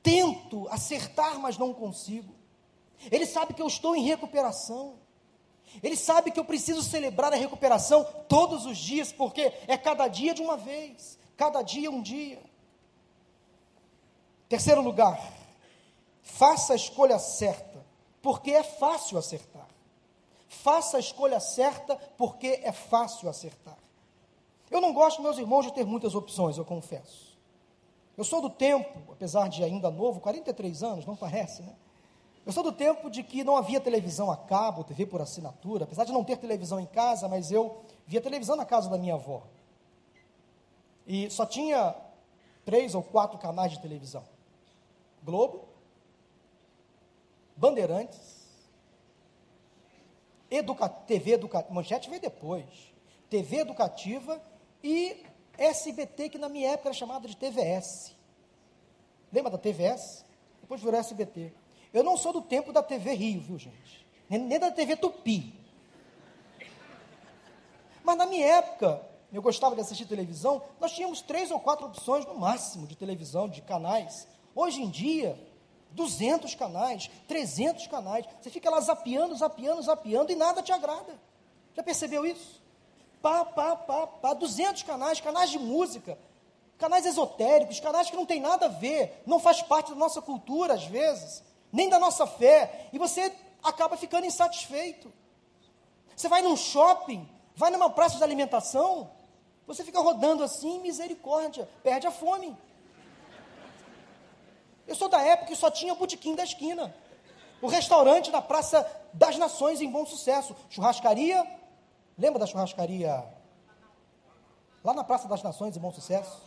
tento 0.08 0.66
acertar, 0.70 1.38
mas 1.38 1.58
não 1.58 1.74
consigo. 1.74 2.34
Ele 3.10 3.26
sabe 3.26 3.52
que 3.52 3.60
eu 3.60 3.66
estou 3.66 3.94
em 3.94 4.02
recuperação. 4.02 4.94
Ele 5.82 5.96
sabe 5.96 6.30
que 6.30 6.40
eu 6.40 6.46
preciso 6.46 6.82
celebrar 6.82 7.30
a 7.30 7.36
recuperação 7.36 8.04
todos 8.26 8.64
os 8.64 8.78
dias, 8.78 9.12
porque 9.12 9.52
é 9.66 9.76
cada 9.76 10.08
dia 10.08 10.32
de 10.32 10.40
uma 10.40 10.56
vez. 10.56 11.18
Cada 11.36 11.60
dia 11.60 11.90
um 11.90 12.00
dia. 12.00 12.42
Terceiro 14.48 14.80
lugar, 14.80 15.20
faça 16.22 16.72
a 16.72 16.76
escolha 16.76 17.18
certa, 17.18 17.84
porque 18.22 18.50
é 18.50 18.62
fácil 18.62 19.18
acertar. 19.18 19.68
Faça 20.48 20.96
a 20.96 21.00
escolha 21.00 21.38
certa, 21.38 21.96
porque 22.16 22.60
é 22.62 22.72
fácil 22.72 23.28
acertar. 23.28 23.76
Eu 24.70 24.80
não 24.80 24.94
gosto, 24.94 25.20
meus 25.20 25.36
irmãos, 25.36 25.66
de 25.66 25.74
ter 25.74 25.84
muitas 25.84 26.14
opções, 26.14 26.56
eu 26.56 26.64
confesso. 26.64 27.27
Eu 28.18 28.24
sou 28.24 28.42
do 28.42 28.50
tempo, 28.50 29.12
apesar 29.12 29.48
de 29.48 29.62
ainda 29.62 29.92
novo, 29.92 30.18
43 30.18 30.82
anos, 30.82 31.06
não 31.06 31.14
parece, 31.14 31.62
né? 31.62 31.72
Eu 32.44 32.50
sou 32.50 32.64
do 32.64 32.72
tempo 32.72 33.08
de 33.08 33.22
que 33.22 33.44
não 33.44 33.56
havia 33.56 33.80
televisão 33.80 34.28
a 34.28 34.36
cabo, 34.36 34.82
TV 34.82 35.06
por 35.06 35.20
assinatura, 35.20 35.84
apesar 35.84 36.04
de 36.04 36.10
não 36.10 36.24
ter 36.24 36.36
televisão 36.36 36.80
em 36.80 36.86
casa, 36.86 37.28
mas 37.28 37.52
eu 37.52 37.80
via 38.08 38.20
televisão 38.20 38.56
na 38.56 38.64
casa 38.64 38.90
da 38.90 38.98
minha 38.98 39.14
avó. 39.14 39.44
E 41.06 41.30
só 41.30 41.46
tinha 41.46 41.94
três 42.64 42.92
ou 42.92 43.04
quatro 43.04 43.38
canais 43.38 43.70
de 43.70 43.78
televisão: 43.78 44.24
Globo, 45.22 45.68
Bandeirantes, 47.56 48.48
Educa 50.50 50.88
TV 50.88 51.34
Educativa, 51.34 51.72
Manchete 51.72 52.10
veio 52.10 52.20
depois, 52.20 52.66
TV 53.30 53.58
Educativa 53.58 54.42
e 54.82 55.27
SBT, 55.58 56.30
que 56.30 56.38
na 56.38 56.48
minha 56.48 56.70
época 56.70 56.88
era 56.88 56.94
chamada 56.94 57.26
de 57.26 57.36
TVS. 57.36 58.16
Lembra 59.32 59.50
da 59.50 59.58
TVS? 59.58 60.24
Depois 60.60 60.80
virou 60.80 60.98
SBT. 60.98 61.52
Eu 61.92 62.04
não 62.04 62.16
sou 62.16 62.32
do 62.32 62.40
tempo 62.40 62.72
da 62.72 62.82
TV 62.82 63.12
Rio, 63.14 63.40
viu, 63.40 63.58
gente? 63.58 64.06
Nem, 64.28 64.40
nem 64.40 64.58
da 64.58 64.70
TV 64.70 64.96
Tupi. 64.96 65.54
Mas 68.04 68.16
na 68.16 68.26
minha 68.26 68.46
época, 68.46 69.02
eu 69.32 69.42
gostava 69.42 69.74
de 69.74 69.80
assistir 69.80 70.06
televisão, 70.06 70.62
nós 70.80 70.92
tínhamos 70.92 71.20
três 71.20 71.50
ou 71.50 71.60
quatro 71.60 71.86
opções 71.86 72.24
no 72.24 72.38
máximo 72.38 72.86
de 72.86 72.96
televisão, 72.96 73.48
de 73.48 73.60
canais. 73.60 74.26
Hoje 74.54 74.80
em 74.80 74.88
dia, 74.88 75.38
200 75.90 76.54
canais, 76.54 77.10
300 77.26 77.86
canais. 77.86 78.24
Você 78.40 78.50
fica 78.50 78.70
lá 78.70 78.80
zapeando, 78.80 79.34
zapeando, 79.36 79.82
zapeando 79.82 80.32
e 80.32 80.36
nada 80.36 80.62
te 80.62 80.72
agrada. 80.72 81.18
Já 81.74 81.82
percebeu 81.82 82.24
isso? 82.24 82.62
Pá, 83.20 83.44
pá, 83.44 83.76
pá, 83.76 84.06
pá, 84.06 84.34
200 84.34 84.82
canais, 84.84 85.20
canais 85.20 85.50
de 85.50 85.58
música, 85.58 86.18
canais 86.78 87.04
esotéricos, 87.04 87.80
canais 87.80 88.08
que 88.08 88.16
não 88.16 88.24
tem 88.24 88.40
nada 88.40 88.66
a 88.66 88.68
ver, 88.68 89.22
não 89.26 89.40
faz 89.40 89.60
parte 89.62 89.90
da 89.90 89.96
nossa 89.96 90.22
cultura 90.22 90.74
às 90.74 90.84
vezes, 90.84 91.42
nem 91.72 91.88
da 91.88 91.98
nossa 91.98 92.26
fé, 92.26 92.88
e 92.92 92.98
você 92.98 93.32
acaba 93.62 93.96
ficando 93.96 94.26
insatisfeito. 94.26 95.12
Você 96.14 96.28
vai 96.28 96.42
num 96.42 96.56
shopping, 96.56 97.28
vai 97.54 97.70
numa 97.70 97.90
praça 97.90 98.16
de 98.16 98.24
alimentação, 98.24 99.10
você 99.66 99.84
fica 99.84 100.00
rodando 100.00 100.42
assim, 100.42 100.80
misericórdia, 100.80 101.68
perde 101.82 102.06
a 102.06 102.10
fome. 102.10 102.56
Eu 104.86 104.94
sou 104.94 105.08
da 105.08 105.20
época 105.20 105.48
que 105.48 105.56
só 105.56 105.70
tinha 105.70 105.92
o 105.92 105.96
botequim 105.96 106.34
da 106.34 106.42
esquina. 106.42 106.94
O 107.60 107.66
restaurante 107.66 108.30
da 108.30 108.40
Praça 108.40 108.90
das 109.12 109.36
Nações 109.36 109.82
em 109.82 109.90
bom 109.90 110.06
sucesso. 110.06 110.56
Churrascaria. 110.70 111.46
Lembra 112.18 112.40
da 112.40 112.46
churrascaria? 112.46 113.24
Lá 114.82 114.92
na 114.92 115.04
Praça 115.04 115.28
das 115.28 115.42
Nações 115.42 115.76
em 115.76 115.80
bom 115.80 115.92
sucesso. 115.92 116.42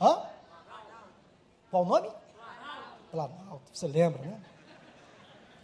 Hã? 0.00 0.22
Qual 1.70 1.82
o 1.82 1.86
nome? 1.86 2.08
Planalto. 3.10 3.62
Você 3.72 3.88
lembra, 3.88 4.22
né? 4.22 4.40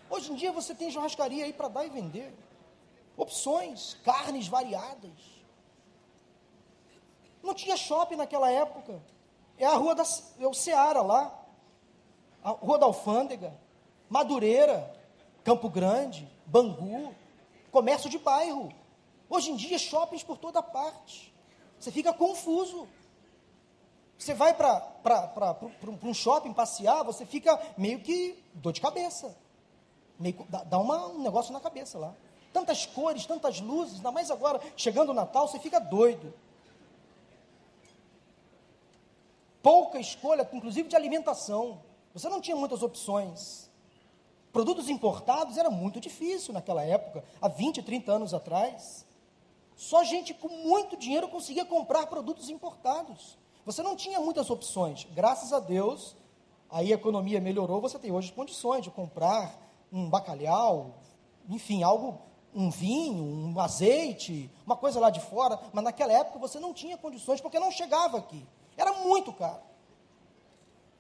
Hoje 0.09 0.33
em 0.33 0.35
dia 0.35 0.51
você 0.51 0.75
tem 0.75 0.91
churrascaria 0.91 1.45
aí 1.45 1.53
para 1.53 1.69
dar 1.69 1.85
e 1.85 1.89
vender 1.91 2.37
opções, 3.17 3.95
carnes 4.05 4.49
variadas. 4.49 5.41
Não 7.43 7.55
tinha 7.55 7.77
shopping 7.77 8.17
naquela 8.17 8.51
época. 8.51 9.01
É 9.57 9.67
a 9.67 9.77
rua 9.77 9.95
da 9.95 10.03
é 10.39 10.47
o 10.47 10.55
Ceará 10.55 11.03
lá, 11.03 11.33
a 12.43 12.51
rua 12.51 12.79
da 12.79 12.87
Alfândega, 12.87 13.55
Madureira, 14.09 15.00
Campo 15.45 15.69
Grande, 15.69 16.31
Bangu, 16.47 17.15
comércio 17.71 18.11
de 18.11 18.19
bairro. 18.19 18.73
Hoje 19.29 19.51
em 19.51 19.57
dia, 19.57 19.79
shoppings 19.79 20.23
por 20.23 20.39
toda 20.39 20.63
parte. 20.63 21.33
Você 21.79 21.91
fica 21.91 22.13
confuso. 22.13 22.89
Você 24.19 24.35
vai 24.35 24.53
para 24.53 25.57
um 26.03 26.13
shopping 26.13 26.53
passear, 26.53 27.03
você 27.03 27.25
fica 27.25 27.59
meio 27.79 28.01
que 28.01 28.43
dor 28.55 28.73
de 28.73 28.81
cabeça. 28.81 29.35
Meio, 30.19 30.47
dá, 30.49 30.63
dá 30.65 30.79
uma, 30.79 31.07
um 31.07 31.23
negócio 31.23 31.53
na 31.53 31.61
cabeça 31.61 31.99
lá 31.99 32.15
tantas 32.53 32.87
cores, 32.87 33.27
tantas 33.27 33.61
luzes, 33.61 33.97
ainda 33.97 34.11
mais 34.11 34.31
agora, 34.31 34.61
chegando 34.77 35.11
o 35.11 35.15
Natal, 35.15 35.49
você 35.49 35.59
fica 35.59 35.79
doido. 35.79 36.33
Pouca 39.63 39.99
escolha, 39.99 40.49
inclusive 40.53 40.89
de 40.89 40.97
alimentação. 40.97 41.81
Você 42.15 42.29
não 42.29 42.41
tinha 42.41 42.57
muitas 42.57 42.83
opções. 42.83 43.70
Produtos 44.53 44.89
importados 44.89 45.57
era 45.57 45.71
muito 45.71 46.01
difícil 46.01 46.53
naquela 46.53 46.83
época, 46.83 47.25
há 47.41 47.49
20, 47.49 47.83
30 47.83 48.13
anos 48.13 48.35
atrás. 48.35 49.07
Só 49.77 50.03
gente 50.05 50.35
com 50.35 50.49
muito 50.49 50.97
dinheiro 50.97 51.29
conseguia 51.29 51.65
comprar 51.65 52.07
produtos 52.07 52.51
importados. 52.51 53.39
Você 53.65 53.83
não 53.83 53.95
tinha 53.95 54.21
muitas 54.21 54.51
opções. 54.51 55.07
Graças 55.13 55.53
a 55.53 55.61
Deus, 55.61 56.17
aí 56.69 56.93
a 56.93 56.97
economia 56.97 57.41
melhorou, 57.41 57.81
você 57.81 57.99
tem 57.99 58.11
hoje 58.11 58.33
condições 58.33 58.83
de 58.83 58.91
comprar 58.91 59.57
um 59.93 60.09
bacalhau, 60.09 60.97
enfim, 61.49 61.83
algo 61.83 62.21
um 62.55 62.69
vinho, 62.69 63.23
um 63.23 63.61
azeite, 63.61 64.51
uma 64.67 64.77
coisa 64.77 64.99
lá 64.99 65.09
de 65.09 65.21
fora, 65.21 65.59
mas 65.73 65.85
naquela 65.85 66.13
época 66.13 66.39
você 66.39 66.59
não 66.59 66.75
tinha 66.75 66.97
condições 66.97 67.41
porque 67.41 67.61
não 67.61 67.71
chegava 67.71 68.19
aqui. 68.19 68.45
Era 68.77 68.93
muito 69.05 69.33
caro. 69.33 69.70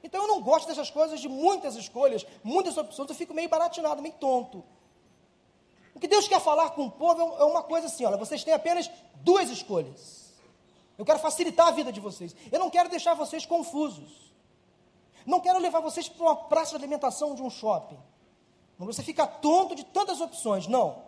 Então 0.03 0.23
eu 0.23 0.29
não 0.29 0.41
gosto 0.41 0.67
dessas 0.67 0.91
coisas 0.91 1.21
de 1.21 1.29
muitas 1.29 1.77
escolhas, 1.77 2.27
muitas 2.43 2.77
opções, 2.77 3.09
eu 3.09 3.15
fico 3.15 3.35
meio 3.35 3.49
baratinado, 3.49 4.03
meio 4.03 4.15
tonto. 4.15 4.65
O 5.95 6.01
que 6.01 6.09
Deus 6.09 6.27
quer 6.27 6.41
falar 6.41 6.71
com 6.71 6.87
o 6.87 6.91
povo 6.91 7.21
é 7.39 7.45
uma 7.45 7.63
coisa 7.63 7.87
assim: 7.87 8.05
olha, 8.05 8.17
vocês 8.17 8.43
têm 8.43 8.55
apenas 8.55 8.91
duas 9.17 9.51
escolhas. 9.51 10.31
Eu 10.97 11.05
quero 11.05 11.19
facilitar 11.19 11.69
a 11.69 11.71
vida 11.71 11.93
de 11.93 12.01
vocês. 12.01 12.35
Eu 12.53 12.59
não 12.59 12.71
quero 12.71 12.89
deixar 12.89 13.15
vocês 13.15 13.47
confusos. 13.47 14.31
Não 15.27 15.41
quero 15.41 15.59
levar 15.59 15.81
vocês 15.81 16.09
para 16.09 16.25
uma 16.25 16.37
praça 16.37 16.71
de 16.71 16.77
alimentação 16.77 17.35
de 17.35 17.43
um 17.43 17.51
shopping. 17.51 17.99
Você 18.79 19.03
fica 19.03 19.27
tonto 19.27 19.75
de 19.75 19.85
tantas 19.85 20.21
opções. 20.21 20.67
Não. 20.67 21.03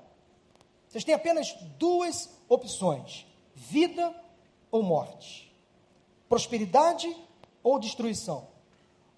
Vocês 0.88 1.04
têm 1.04 1.14
apenas 1.14 1.54
duas 1.78 2.28
opções: 2.48 3.26
vida 3.54 4.14
ou 4.70 4.82
morte, 4.82 5.54
prosperidade 6.28 7.14
ou 7.62 7.78
destruição, 7.78 8.48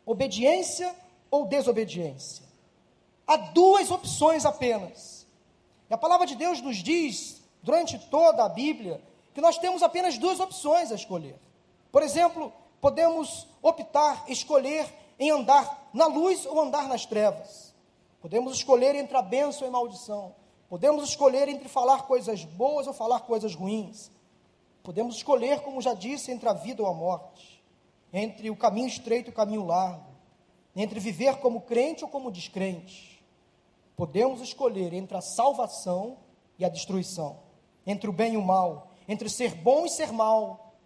obediência 0.07 0.95
ou 1.31 1.47
desobediência. 1.47 2.45
Há 3.27 3.37
duas 3.37 3.91
opções 3.91 4.45
apenas. 4.45 5.27
E 5.89 5.95
a 5.95 5.99
palavra 5.99 6.27
de 6.27 6.37
Deus 6.37 6.61
nos 6.61 6.77
diz, 6.77 7.43
durante 7.63 7.99
toda 8.11 8.45
a 8.45 8.49
Bíblia, 8.49 9.01
que 9.35 9.41
nós 9.41 9.59
temos 9.59 9.83
apenas 9.83 10.19
duas 10.19 10.39
opções 10.41 10.93
a 10.93 10.95
escolher. 10.95 11.37
Por 11.91 12.03
exemplo, 12.03 12.53
podemos 12.81 13.47
optar, 13.63 14.25
escolher 14.29 14.87
em 15.19 15.31
andar 15.31 15.89
na 15.93 16.07
luz 16.07 16.45
ou 16.47 16.61
andar 16.61 16.89
nas 16.89 17.07
trevas. 17.07 17.75
Podemos 18.21 18.57
escolher 18.57 18.95
entre 18.95 19.17
a 19.17 19.23
bênção 19.23 19.67
e 19.67 19.69
a 19.69 19.73
maldição. 19.73 20.35
Podemos 20.69 21.09
escolher 21.09 21.49
entre 21.49 21.69
falar 21.69 22.03
coisas 22.03 22.45
boas 22.45 22.87
ou 22.87 22.93
falar 22.93 23.21
coisas 23.21 23.55
ruins. 23.55 24.11
Podemos 24.83 25.17
escolher, 25.17 25.61
como 25.61 25.81
já 25.81 25.95
disse, 25.95 26.31
entre 26.31 26.49
a 26.49 26.53
vida 26.53 26.83
ou 26.83 26.89
a 26.89 26.95
morte, 26.95 27.54
entre 28.17 28.49
o 28.49 28.55
caminho 28.55 28.87
estreito 28.87 29.29
e 29.29 29.33
o 29.33 29.35
caminho 29.35 29.67
largo, 29.67 30.07
entre 30.77 31.01
viver 31.01 31.39
como 31.39 31.63
crente 31.63 32.05
ou 32.05 32.11
como 32.11 32.31
descrente. 32.31 33.21
Podemos 33.97 34.41
escolher 34.41 34.93
entre 34.93 35.17
a 35.17 35.21
salvação 35.21 36.19
e 36.57 36.65
a 36.65 36.69
destruição, 36.69 37.41
entre 37.85 38.09
o 38.09 38.13
bem 38.13 38.35
e 38.35 38.37
o 38.37 38.43
mal, 38.43 38.93
entre 39.09 39.29
ser 39.29 39.57
bom 39.57 39.85
e 39.85 39.91
ser 39.91 40.13
mal. 40.13 40.77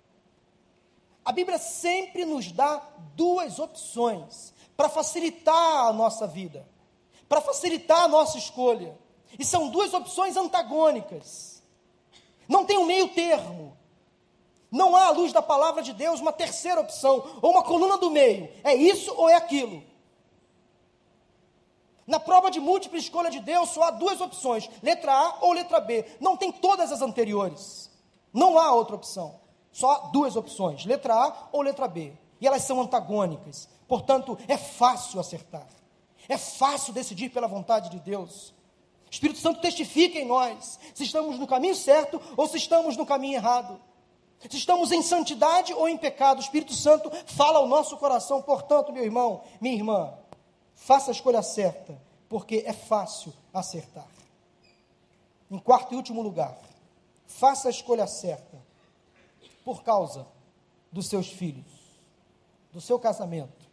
A 1.22 1.30
Bíblia 1.30 1.58
sempre 1.58 2.24
nos 2.24 2.50
dá 2.50 2.82
duas 3.14 3.58
opções 3.58 4.54
para 4.74 4.88
facilitar 4.88 5.86
a 5.86 5.92
nossa 5.92 6.26
vida, 6.26 6.66
para 7.28 7.42
facilitar 7.42 8.04
a 8.04 8.08
nossa 8.08 8.38
escolha. 8.38 8.98
E 9.38 9.44
são 9.44 9.68
duas 9.68 9.92
opções 9.92 10.34
antagônicas. 10.34 11.62
Não 12.48 12.64
tem 12.64 12.78
um 12.78 12.86
meio 12.86 13.08
termo. 13.08 13.76
Não 14.70 14.94
há, 14.94 15.06
à 15.06 15.10
luz 15.10 15.32
da 15.32 15.40
palavra 15.40 15.82
de 15.82 15.92
Deus, 15.92 16.20
uma 16.20 16.32
terceira 16.32 16.80
opção, 16.80 17.38
ou 17.40 17.52
uma 17.52 17.62
coluna 17.62 17.96
do 17.96 18.10
meio. 18.10 18.50
É 18.62 18.74
isso 18.74 19.14
ou 19.16 19.28
é 19.28 19.34
aquilo. 19.34 19.82
Na 22.06 22.18
prova 22.18 22.50
de 22.50 22.58
múltipla 22.58 22.98
escolha 22.98 23.30
de 23.30 23.40
Deus, 23.40 23.68
só 23.70 23.82
há 23.82 23.90
duas 23.90 24.20
opções: 24.20 24.68
letra 24.82 25.12
A 25.12 25.38
ou 25.42 25.52
letra 25.52 25.78
B. 25.78 26.04
Não 26.20 26.36
tem 26.36 26.50
todas 26.50 26.90
as 26.90 27.02
anteriores. 27.02 27.90
Não 28.32 28.58
há 28.58 28.72
outra 28.72 28.96
opção. 28.96 29.40
Só 29.70 29.90
há 29.90 29.98
duas 30.08 30.34
opções: 30.36 30.84
letra 30.84 31.14
A 31.14 31.48
ou 31.52 31.62
letra 31.62 31.86
B. 31.86 32.12
E 32.40 32.46
elas 32.46 32.62
são 32.62 32.80
antagônicas. 32.80 33.68
Portanto, 33.86 34.38
é 34.48 34.56
fácil 34.56 35.20
acertar. 35.20 35.66
É 36.28 36.36
fácil 36.36 36.92
decidir 36.92 37.30
pela 37.30 37.46
vontade 37.46 37.90
de 37.90 37.98
Deus. 37.98 38.54
O 39.06 39.10
Espírito 39.10 39.40
Santo 39.40 39.60
testifica 39.60 40.18
em 40.18 40.26
nós 40.26 40.78
se 40.94 41.04
estamos 41.04 41.38
no 41.38 41.46
caminho 41.46 41.74
certo 41.74 42.20
ou 42.36 42.46
se 42.46 42.58
estamos 42.58 42.96
no 42.96 43.06
caminho 43.06 43.36
errado. 43.36 43.80
Se 44.40 44.56
estamos 44.56 44.92
em 44.92 45.02
santidade 45.02 45.74
ou 45.74 45.88
em 45.88 45.96
pecado, 45.96 46.38
o 46.38 46.42
Espírito 46.42 46.72
Santo 46.72 47.10
fala 47.26 47.58
ao 47.58 47.66
nosso 47.66 47.96
coração. 47.96 48.40
Portanto, 48.40 48.92
meu 48.92 49.02
irmão, 49.02 49.42
minha 49.60 49.74
irmã, 49.74 50.14
faça 50.74 51.10
a 51.10 51.12
escolha 51.12 51.42
certa, 51.42 52.00
porque 52.28 52.62
é 52.64 52.72
fácil 52.72 53.32
acertar. 53.52 54.06
Em 55.50 55.58
quarto 55.58 55.92
e 55.92 55.96
último 55.96 56.22
lugar, 56.22 56.56
faça 57.26 57.68
a 57.68 57.70
escolha 57.70 58.06
certa 58.06 58.58
por 59.64 59.82
causa 59.82 60.26
dos 60.92 61.08
seus 61.08 61.28
filhos, 61.28 61.66
do 62.72 62.80
seu 62.80 62.98
casamento 62.98 63.66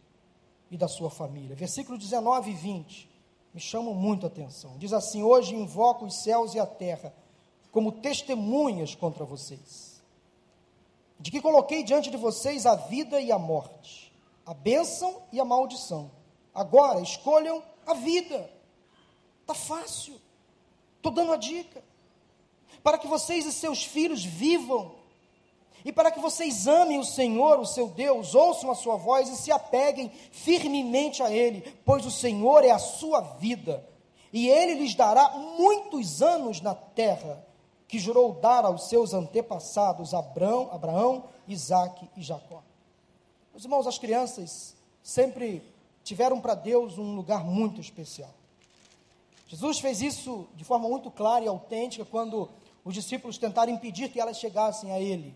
e 0.70 0.76
da 0.76 0.88
sua 0.88 1.10
família. 1.10 1.54
Versículo 1.54 1.96
19 1.96 2.50
e 2.50 2.54
20 2.54 3.10
me 3.54 3.60
chamam 3.60 3.94
muito 3.94 4.26
a 4.26 4.28
atenção. 4.28 4.76
Diz 4.78 4.92
assim: 4.92 5.22
Hoje 5.22 5.54
invoco 5.54 6.06
os 6.06 6.22
céus 6.22 6.54
e 6.54 6.58
a 6.58 6.66
terra 6.66 7.14
como 7.70 7.92
testemunhas 7.92 8.94
contra 8.94 9.24
vocês 9.24 9.85
de 11.18 11.30
que 11.30 11.40
coloquei 11.40 11.82
diante 11.82 12.10
de 12.10 12.16
vocês 12.16 12.66
a 12.66 12.74
vida 12.74 13.20
e 13.20 13.32
a 13.32 13.38
morte, 13.38 14.12
a 14.44 14.52
bênção 14.52 15.22
e 15.32 15.40
a 15.40 15.44
maldição. 15.44 16.10
Agora 16.54 17.00
escolham 17.00 17.62
a 17.86 17.94
vida. 17.94 18.50
Está 19.42 19.54
fácil. 19.54 20.20
Estou 20.96 21.12
dando 21.12 21.32
a 21.32 21.36
dica. 21.36 21.82
Para 22.82 22.98
que 22.98 23.06
vocês 23.06 23.46
e 23.46 23.52
seus 23.52 23.84
filhos 23.84 24.24
vivam. 24.24 24.94
E 25.84 25.92
para 25.92 26.10
que 26.10 26.18
vocês 26.18 26.66
amem 26.66 26.98
o 26.98 27.04
Senhor, 27.04 27.60
o 27.60 27.66
seu 27.66 27.88
Deus, 27.88 28.34
ouçam 28.34 28.70
a 28.70 28.74
sua 28.74 28.96
voz 28.96 29.28
e 29.28 29.36
se 29.36 29.52
apeguem 29.52 30.10
firmemente 30.32 31.22
a 31.22 31.30
Ele, 31.30 31.62
pois 31.84 32.04
o 32.04 32.10
Senhor 32.10 32.64
é 32.64 32.70
a 32.70 32.78
sua 32.78 33.20
vida. 33.20 33.88
E 34.32 34.48
Ele 34.48 34.74
lhes 34.74 34.96
dará 34.96 35.30
muitos 35.30 36.22
anos 36.22 36.60
na 36.60 36.74
terra 36.74 37.45
que 37.88 37.98
jurou 37.98 38.32
dar 38.34 38.64
aos 38.64 38.88
seus 38.88 39.14
antepassados 39.14 40.12
Abraão, 40.12 40.68
Abraão 40.72 41.24
Isaac 41.46 42.08
e 42.16 42.22
Jacó. 42.22 42.62
Meus 43.52 43.64
irmãos, 43.64 43.86
as 43.86 43.98
crianças 43.98 44.74
sempre 45.02 45.62
tiveram 46.02 46.40
para 46.40 46.54
Deus 46.54 46.98
um 46.98 47.14
lugar 47.14 47.44
muito 47.44 47.80
especial. 47.80 48.34
Jesus 49.48 49.78
fez 49.78 50.02
isso 50.02 50.48
de 50.56 50.64
forma 50.64 50.88
muito 50.88 51.10
clara 51.10 51.44
e 51.44 51.48
autêntica 51.48 52.04
quando 52.04 52.48
os 52.84 52.94
discípulos 52.94 53.38
tentaram 53.38 53.72
impedir 53.72 54.10
que 54.10 54.20
elas 54.20 54.38
chegassem 54.38 54.92
a 54.92 55.00
Ele. 55.00 55.34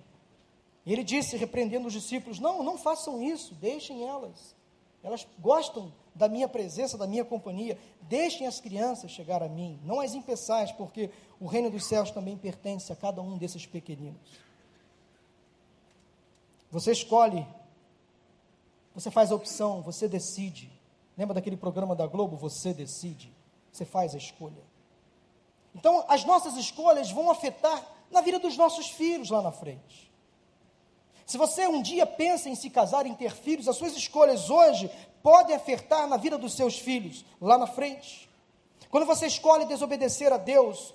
Ele 0.86 1.04
disse, 1.04 1.36
repreendendo 1.36 1.86
os 1.86 1.92
discípulos: 1.92 2.38
Não, 2.38 2.62
não 2.62 2.76
façam 2.76 3.22
isso, 3.22 3.54
deixem 3.54 4.04
elas. 4.06 4.56
Elas 5.02 5.26
gostam 5.38 5.92
da 6.14 6.28
minha 6.28 6.48
presença, 6.48 6.98
da 6.98 7.06
minha 7.06 7.24
companhia. 7.24 7.78
Deixem 8.02 8.46
as 8.46 8.60
crianças 8.60 9.10
chegar 9.10 9.42
a 9.42 9.48
mim, 9.48 9.78
não 9.84 10.00
as 10.00 10.14
impeçais, 10.14 10.72
porque 10.72 11.10
o 11.40 11.46
reino 11.46 11.70
dos 11.70 11.86
céus 11.86 12.10
também 12.10 12.36
pertence 12.36 12.92
a 12.92 12.96
cada 12.96 13.22
um 13.22 13.38
desses 13.38 13.64
pequeninos. 13.64 14.20
Você 16.70 16.92
escolhe, 16.92 17.46
você 18.94 19.10
faz 19.10 19.32
a 19.32 19.34
opção, 19.34 19.80
você 19.80 20.06
decide. 20.06 20.70
Lembra 21.16 21.34
daquele 21.34 21.56
programa 21.56 21.96
da 21.96 22.06
Globo? 22.06 22.36
Você 22.36 22.74
decide, 22.74 23.34
você 23.72 23.86
faz 23.86 24.14
a 24.14 24.18
escolha. 24.18 24.62
Então, 25.74 26.04
as 26.08 26.24
nossas 26.24 26.56
escolhas 26.56 27.10
vão 27.10 27.30
afetar 27.30 27.84
na 28.10 28.20
vida 28.20 28.38
dos 28.38 28.56
nossos 28.56 28.88
filhos 28.90 29.30
lá 29.30 29.40
na 29.40 29.50
frente. 29.50 30.10
Se 31.24 31.38
você 31.38 31.66
um 31.66 31.80
dia 31.80 32.04
pensa 32.04 32.48
em 32.48 32.54
se 32.54 32.68
casar, 32.68 33.06
em 33.06 33.14
ter 33.14 33.32
filhos, 33.32 33.68
as 33.68 33.76
suas 33.76 33.96
escolhas 33.96 34.50
hoje 34.50 34.90
podem 35.22 35.54
afetar 35.54 36.06
na 36.08 36.16
vida 36.16 36.36
dos 36.36 36.54
seus 36.54 36.78
filhos 36.78 37.24
lá 37.40 37.56
na 37.56 37.66
frente. 37.66 38.28
Quando 38.90 39.06
você 39.06 39.26
escolhe 39.26 39.64
desobedecer 39.64 40.32
a 40.32 40.36
Deus, 40.36 40.92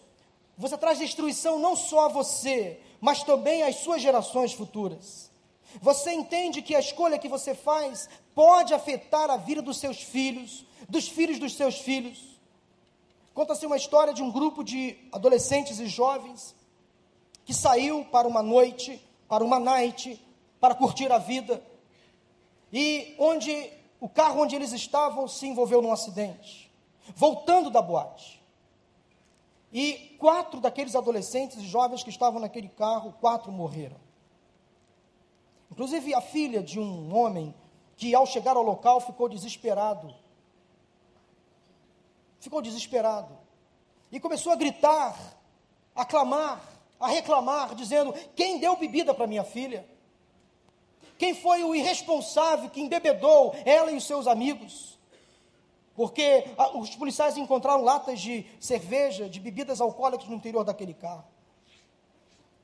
você 0.57 0.77
traz 0.77 0.99
destruição 0.99 1.59
não 1.59 1.75
só 1.75 2.05
a 2.05 2.07
você, 2.09 2.79
mas 3.01 3.23
também 3.23 3.63
às 3.63 3.77
suas 3.77 4.01
gerações 4.01 4.53
futuras. 4.53 5.31
Você 5.81 6.13
entende 6.13 6.61
que 6.61 6.75
a 6.75 6.79
escolha 6.79 7.19
que 7.19 7.27
você 7.27 7.53
faz 7.53 8.09
pode 8.33 8.73
afetar 8.73 9.29
a 9.29 9.37
vida 9.37 9.61
dos 9.61 9.77
seus 9.77 10.01
filhos, 10.01 10.65
dos 10.87 11.07
filhos 11.07 11.39
dos 11.39 11.55
seus 11.55 11.79
filhos. 11.79 12.39
Conta-se 13.33 13.65
uma 13.65 13.75
história 13.75 14.13
de 14.13 14.23
um 14.23 14.31
grupo 14.31 14.63
de 14.63 14.97
adolescentes 15.11 15.79
e 15.79 15.87
jovens 15.87 16.55
que 17.43 17.53
saiu 17.53 18.05
para 18.05 18.27
uma 18.27 18.41
noite, 18.41 19.01
para 19.27 19.43
uma 19.43 19.59
night, 19.59 20.19
para 20.59 20.73
curtir 20.73 21.11
a 21.11 21.17
vida. 21.17 21.61
E 22.71 23.13
onde 23.19 23.69
o 23.99 24.07
carro 24.07 24.41
onde 24.41 24.55
eles 24.55 24.71
estavam 24.71 25.27
se 25.27 25.45
envolveu 25.47 25.81
num 25.81 25.91
acidente, 25.91 26.71
voltando 27.15 27.69
da 27.69 27.81
boate. 27.81 28.34
E 29.77 30.15
quatro 30.17 30.61
daqueles 30.61 30.95
adolescentes 30.95 31.57
e 31.57 31.67
jovens 31.67 32.01
que 32.01 32.09
estavam 32.09 32.39
naquele 32.39 32.69
carro, 32.69 33.11
quatro 33.19 33.51
morreram. 33.51 33.97
Inclusive 35.69 36.13
a 36.13 36.21
filha 36.21 36.63
de 36.63 36.79
um 36.79 37.13
homem 37.13 37.53
que 37.97 38.15
ao 38.15 38.25
chegar 38.25 38.55
ao 38.55 38.63
local 38.63 39.01
ficou 39.01 39.27
desesperado. 39.27 40.15
Ficou 42.39 42.61
desesperado. 42.61 43.37
E 44.09 44.17
começou 44.17 44.53
a 44.53 44.55
gritar, 44.55 45.37
a 45.93 46.05
clamar, 46.05 46.61
a 46.97 47.09
reclamar, 47.09 47.75
dizendo: 47.75 48.13
Quem 48.33 48.61
deu 48.61 48.77
bebida 48.77 49.13
para 49.13 49.27
minha 49.27 49.43
filha? 49.43 49.85
Quem 51.17 51.35
foi 51.35 51.65
o 51.65 51.75
irresponsável 51.75 52.69
que 52.69 52.79
embebedou 52.79 53.53
ela 53.65 53.91
e 53.91 53.97
os 53.97 54.05
seus 54.05 54.25
amigos? 54.25 54.94
Porque 55.95 56.53
ah, 56.57 56.77
os 56.77 56.95
policiais 56.95 57.37
encontraram 57.37 57.83
latas 57.83 58.19
de 58.19 58.45
cerveja, 58.59 59.29
de 59.29 59.39
bebidas 59.39 59.79
alcoólicas 59.79 60.27
no 60.27 60.35
interior 60.35 60.63
daquele 60.63 60.93
carro. 60.93 61.23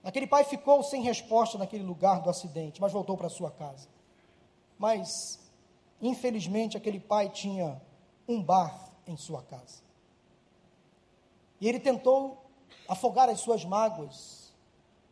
Aquele 0.04 0.28
pai 0.28 0.44
ficou 0.44 0.84
sem 0.84 1.02
resposta 1.04 1.58
naquele 1.58 1.84
lugar 1.84 2.22
do 2.22 2.30
acidente, 2.30 2.82
mas 2.82 2.92
voltou 2.92 3.16
para 3.16 3.30
sua 3.30 3.52
casa. 3.52 3.88
Mas, 4.78 5.40
infelizmente, 6.02 6.76
aquele 6.76 7.00
pai 7.00 7.30
tinha 7.30 7.80
um 8.28 8.42
bar 8.42 8.90
em 9.06 9.16
sua 9.16 9.44
casa. 9.44 9.82
E 11.60 11.70
ele 11.70 11.80
tentou 11.80 12.44
afogar 12.88 13.30
as 13.30 13.40
suas 13.40 13.64
mágoas, 13.64 14.52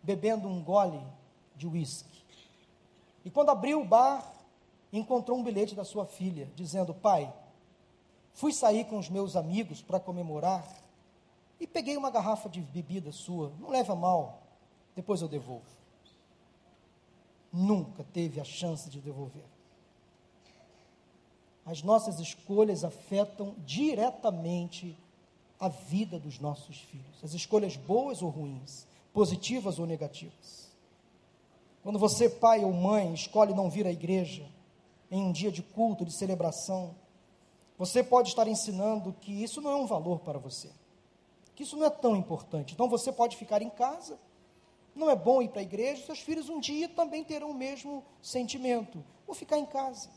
bebendo 0.01 0.47
um 0.47 0.61
gole 0.61 1.01
de 1.55 1.67
uísque. 1.67 2.23
E 3.23 3.29
quando 3.29 3.49
abriu 3.49 3.81
o 3.81 3.85
bar, 3.85 4.33
encontrou 4.91 5.37
um 5.37 5.43
bilhete 5.43 5.75
da 5.75 5.85
sua 5.85 6.05
filha, 6.05 6.49
dizendo: 6.55 6.93
Pai, 6.93 7.31
fui 8.33 8.53
sair 8.53 8.85
com 8.85 8.97
os 8.97 9.09
meus 9.09 9.35
amigos 9.35 9.81
para 9.81 9.99
comemorar 9.99 10.65
e 11.59 11.67
peguei 11.67 11.97
uma 11.97 12.09
garrafa 12.09 12.47
de 12.47 12.61
bebida 12.61 13.11
sua, 13.11 13.51
não 13.59 13.69
leva 13.69 13.95
mal, 13.95 14.43
depois 14.95 15.21
eu 15.21 15.27
devolvo. 15.27 15.65
Nunca 17.51 18.03
teve 18.03 18.39
a 18.39 18.43
chance 18.43 18.89
de 18.89 19.01
devolver. 19.01 19.43
As 21.65 21.83
nossas 21.83 22.19
escolhas 22.19 22.83
afetam 22.83 23.55
diretamente 23.59 24.97
a 25.59 25.67
vida 25.67 26.17
dos 26.17 26.39
nossos 26.39 26.79
filhos, 26.79 27.23
as 27.23 27.33
escolhas 27.33 27.75
boas 27.75 28.21
ou 28.21 28.29
ruins, 28.29 28.87
positivas 29.13 29.77
ou 29.77 29.85
negativas. 29.85 30.69
Quando 31.83 31.99
você, 31.99 32.29
pai 32.29 32.63
ou 32.63 32.73
mãe, 32.73 33.13
escolhe 33.13 33.53
não 33.53 33.69
vir 33.69 33.85
à 33.85 33.91
igreja 33.91 34.45
em 35.11 35.21
um 35.21 35.31
dia 35.31 35.51
de 35.51 35.61
culto, 35.61 36.05
de 36.05 36.13
celebração, 36.13 36.95
você 37.79 38.03
pode 38.03 38.29
estar 38.29 38.47
ensinando 38.47 39.11
que 39.13 39.31
isso 39.43 39.59
não 39.59 39.71
é 39.71 39.75
um 39.75 39.87
valor 39.87 40.19
para 40.19 40.37
você, 40.37 40.69
que 41.55 41.63
isso 41.63 41.75
não 41.75 41.87
é 41.87 41.89
tão 41.89 42.15
importante. 42.15 42.75
Então 42.75 42.87
você 42.87 43.11
pode 43.11 43.35
ficar 43.35 43.63
em 43.63 43.69
casa 43.71 44.19
não 44.99 45.09
é 45.09 45.15
bom 45.15 45.41
ir 45.41 45.47
para 45.47 45.61
a 45.61 45.63
igreja, 45.63 46.05
seus 46.05 46.19
filhos 46.19 46.49
um 46.49 46.59
dia 46.59 46.89
também 46.89 47.23
terão 47.23 47.51
o 47.51 47.53
mesmo 47.53 48.03
sentimento. 48.21 49.03
Vou 49.25 49.35
ficar 49.35 49.57
em 49.57 49.65
casa. 49.65 50.09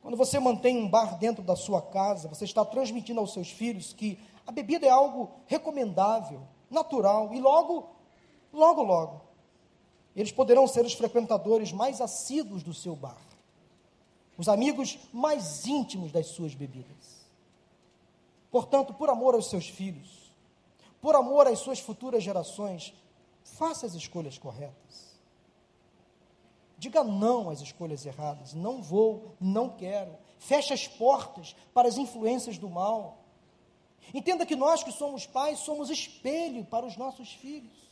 Quando 0.00 0.16
você 0.16 0.38
mantém 0.38 0.78
um 0.78 0.88
bar 0.88 1.18
dentro 1.18 1.42
da 1.42 1.56
sua 1.56 1.82
casa, 1.82 2.28
você 2.28 2.44
está 2.44 2.64
transmitindo 2.64 3.18
aos 3.18 3.32
seus 3.32 3.50
filhos 3.50 3.92
que 3.92 4.18
a 4.46 4.52
bebida 4.52 4.86
é 4.86 4.90
algo 4.90 5.32
recomendável, 5.46 6.42
natural 6.70 7.34
e 7.34 7.40
logo, 7.40 7.90
logo, 8.52 8.82
logo, 8.82 9.20
eles 10.14 10.30
poderão 10.30 10.66
ser 10.66 10.84
os 10.84 10.94
frequentadores 10.94 11.72
mais 11.72 12.00
assíduos 12.00 12.62
do 12.62 12.72
seu 12.72 12.94
bar, 12.94 13.20
os 14.38 14.48
amigos 14.48 14.96
mais 15.12 15.66
íntimos 15.66 16.12
das 16.12 16.28
suas 16.28 16.54
bebidas. 16.54 17.26
Portanto, 18.50 18.94
por 18.94 19.10
amor 19.10 19.34
aos 19.34 19.50
seus 19.50 19.68
filhos, 19.68 20.32
por 21.02 21.16
amor 21.16 21.48
às 21.48 21.58
suas 21.58 21.80
futuras 21.80 22.22
gerações, 22.22 22.94
faça 23.42 23.84
as 23.84 23.94
escolhas 23.94 24.38
corretas. 24.38 25.18
Diga 26.78 27.02
não 27.02 27.50
às 27.50 27.60
escolhas 27.60 28.06
erradas. 28.06 28.54
Não 28.54 28.80
vou, 28.80 29.34
não 29.40 29.68
quero. 29.68 30.16
Feche 30.38 30.72
as 30.72 30.86
portas 30.86 31.56
para 31.74 31.88
as 31.88 31.98
influências 31.98 32.56
do 32.56 32.70
mal. 32.70 33.18
Entenda 34.14 34.46
que 34.46 34.54
nós 34.54 34.84
que 34.84 34.92
somos 34.92 35.26
pais 35.26 35.58
somos 35.58 35.90
espelho 35.90 36.64
para 36.64 36.86
os 36.86 36.96
nossos 36.96 37.32
filhos. 37.32 37.87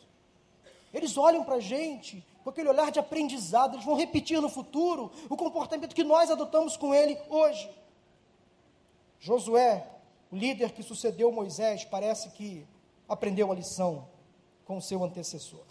Eles 0.96 1.18
olham 1.18 1.44
para 1.44 1.56
a 1.56 1.60
gente 1.60 2.24
com 2.42 2.48
aquele 2.48 2.70
olhar 2.70 2.90
de 2.90 2.98
aprendizado, 2.98 3.74
eles 3.74 3.84
vão 3.84 3.96
repetir 3.96 4.40
no 4.40 4.48
futuro 4.48 5.10
o 5.28 5.36
comportamento 5.36 5.94
que 5.94 6.02
nós 6.02 6.30
adotamos 6.30 6.74
com 6.74 6.94
ele 6.94 7.18
hoje. 7.28 7.68
Josué, 9.20 9.86
o 10.32 10.36
líder 10.36 10.72
que 10.72 10.82
sucedeu 10.82 11.30
Moisés, 11.30 11.84
parece 11.84 12.30
que 12.30 12.66
aprendeu 13.06 13.52
a 13.52 13.54
lição 13.54 14.08
com 14.64 14.80
seu 14.80 15.04
antecessor. 15.04 15.64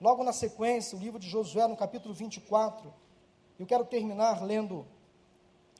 Logo 0.00 0.24
na 0.24 0.32
sequência, 0.32 0.96
o 0.96 1.00
livro 1.00 1.18
de 1.18 1.28
Josué, 1.28 1.66
no 1.66 1.76
capítulo 1.76 2.14
24, 2.14 2.90
eu 3.58 3.66
quero 3.66 3.84
terminar 3.84 4.42
lendo 4.42 4.86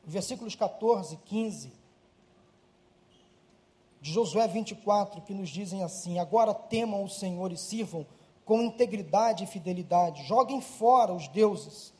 versículos 0.04 0.54
14 0.54 1.14
e 1.14 1.18
15 1.18 1.72
de 4.00 4.12
Josué 4.12 4.46
24, 4.46 5.22
que 5.22 5.32
nos 5.32 5.48
dizem 5.48 5.82
assim: 5.82 6.18
Agora 6.18 6.52
temam 6.52 7.02
o 7.02 7.08
Senhor 7.08 7.50
e 7.50 7.56
sirvam 7.56 8.06
com 8.48 8.62
integridade 8.62 9.44
e 9.44 9.46
fidelidade, 9.46 10.24
joguem 10.24 10.62
fora 10.62 11.12
os 11.12 11.28
deuses 11.28 11.92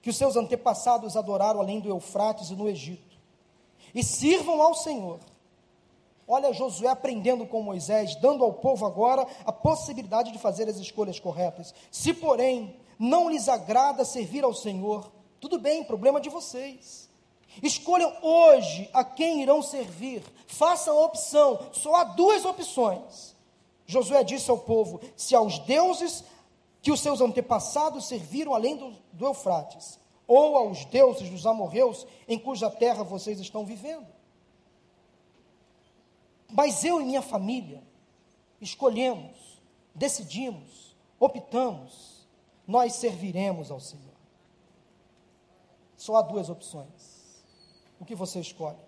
que 0.00 0.08
os 0.08 0.16
seus 0.16 0.36
antepassados 0.36 1.16
adoraram 1.16 1.58
além 1.58 1.80
do 1.80 1.88
Eufrates 1.88 2.50
e 2.50 2.54
no 2.54 2.68
Egito, 2.68 3.18
e 3.92 4.04
sirvam 4.04 4.62
ao 4.62 4.74
Senhor. 4.74 5.18
Olha 6.26 6.52
Josué 6.52 6.88
aprendendo 6.88 7.44
com 7.44 7.60
Moisés, 7.62 8.14
dando 8.14 8.44
ao 8.44 8.52
povo 8.52 8.86
agora 8.86 9.26
a 9.44 9.50
possibilidade 9.50 10.30
de 10.30 10.38
fazer 10.38 10.68
as 10.68 10.76
escolhas 10.76 11.18
corretas. 11.18 11.74
Se, 11.90 12.14
porém, 12.14 12.76
não 12.96 13.28
lhes 13.28 13.48
agrada 13.48 14.04
servir 14.04 14.44
ao 14.44 14.54
Senhor, 14.54 15.10
tudo 15.40 15.58
bem, 15.58 15.82
problema 15.82 16.20
de 16.20 16.28
vocês. 16.28 17.10
Escolham 17.60 18.14
hoje 18.22 18.88
a 18.92 19.02
quem 19.02 19.42
irão 19.42 19.62
servir. 19.62 20.22
Façam 20.46 20.96
a 20.96 21.06
opção. 21.06 21.58
Só 21.72 21.92
há 21.96 22.04
duas 22.04 22.44
opções. 22.44 23.36
Josué 23.88 24.22
disse 24.22 24.50
ao 24.50 24.58
povo: 24.58 25.00
se 25.16 25.34
aos 25.34 25.58
deuses 25.60 26.22
que 26.80 26.92
os 26.92 27.00
seus 27.00 27.20
antepassados 27.20 28.06
serviram 28.06 28.54
além 28.54 28.76
do, 28.76 28.94
do 29.12 29.24
Eufrates, 29.24 29.98
ou 30.26 30.56
aos 30.56 30.84
deuses 30.84 31.28
dos 31.28 31.46
amorreus 31.46 32.06
em 32.28 32.38
cuja 32.38 32.70
terra 32.70 33.02
vocês 33.02 33.40
estão 33.40 33.64
vivendo. 33.64 34.06
Mas 36.52 36.84
eu 36.84 37.00
e 37.00 37.04
minha 37.04 37.22
família 37.22 37.82
escolhemos, 38.60 39.60
decidimos, 39.94 40.94
optamos, 41.18 42.28
nós 42.66 42.92
serviremos 42.94 43.70
ao 43.70 43.80
Senhor. 43.80 44.06
Só 45.96 46.16
há 46.16 46.22
duas 46.22 46.48
opções 46.48 47.18
o 47.98 48.04
que 48.04 48.14
você 48.14 48.38
escolhe. 48.38 48.87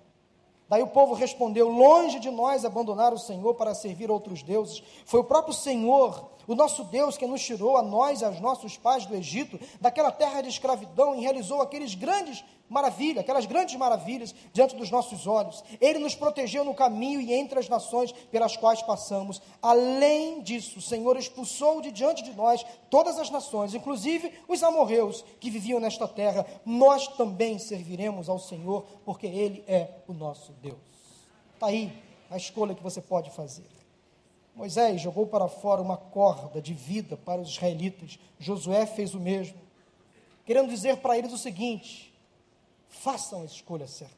Daí 0.70 0.82
o 0.82 0.86
povo 0.86 1.14
respondeu: 1.14 1.68
Longe 1.68 2.20
de 2.20 2.30
nós 2.30 2.64
abandonar 2.64 3.12
o 3.12 3.18
Senhor 3.18 3.54
para 3.54 3.74
servir 3.74 4.08
outros 4.08 4.40
deuses. 4.40 4.80
Foi 5.04 5.18
o 5.18 5.24
próprio 5.24 5.52
Senhor, 5.52 6.30
o 6.46 6.54
nosso 6.54 6.84
Deus, 6.84 7.18
que 7.18 7.26
nos 7.26 7.44
tirou 7.44 7.76
a 7.76 7.82
nós 7.82 8.20
e 8.20 8.24
aos 8.24 8.40
nossos 8.40 8.76
pais 8.76 9.04
do 9.04 9.16
Egito, 9.16 9.58
daquela 9.80 10.12
terra 10.12 10.40
de 10.40 10.48
escravidão, 10.48 11.16
e 11.16 11.22
realizou 11.22 11.60
aqueles 11.60 11.96
grandes 11.96 12.44
maravilhas, 12.70 13.18
aquelas 13.18 13.44
grandes 13.44 13.74
maravilhas 13.74 14.34
diante 14.52 14.76
dos 14.76 14.90
nossos 14.90 15.26
olhos. 15.26 15.62
Ele 15.80 15.98
nos 15.98 16.14
protegeu 16.14 16.64
no 16.64 16.72
caminho 16.72 17.20
e 17.20 17.34
entre 17.34 17.58
as 17.58 17.68
nações 17.68 18.12
pelas 18.30 18.56
quais 18.56 18.80
passamos. 18.80 19.42
Além 19.60 20.40
disso, 20.40 20.78
o 20.78 20.82
Senhor 20.82 21.18
expulsou 21.18 21.82
de 21.82 21.90
diante 21.90 22.22
de 22.22 22.32
nós 22.32 22.64
todas 22.88 23.18
as 23.18 23.28
nações, 23.28 23.74
inclusive 23.74 24.32
os 24.48 24.62
amorreus 24.62 25.24
que 25.40 25.50
viviam 25.50 25.80
nesta 25.80 26.06
terra. 26.06 26.46
Nós 26.64 27.08
também 27.08 27.58
serviremos 27.58 28.28
ao 28.28 28.38
Senhor, 28.38 28.86
porque 29.04 29.26
Ele 29.26 29.64
é 29.66 29.88
o 30.06 30.12
nosso 30.12 30.52
Deus. 30.62 30.78
Está 31.54 31.66
aí 31.66 31.92
a 32.30 32.36
escolha 32.36 32.74
que 32.74 32.82
você 32.82 33.00
pode 33.00 33.30
fazer. 33.30 33.66
Moisés 34.54 35.00
jogou 35.00 35.26
para 35.26 35.48
fora 35.48 35.82
uma 35.82 35.96
corda 35.96 36.60
de 36.60 36.72
vida 36.72 37.16
para 37.16 37.40
os 37.40 37.48
israelitas. 37.48 38.18
Josué 38.38 38.86
fez 38.86 39.14
o 39.14 39.20
mesmo, 39.20 39.58
querendo 40.44 40.68
dizer 40.68 40.98
para 40.98 41.18
eles 41.18 41.32
o 41.32 41.38
seguinte: 41.38 42.09
Façam 42.90 43.42
a 43.42 43.44
escolha 43.44 43.86
certa. 43.86 44.14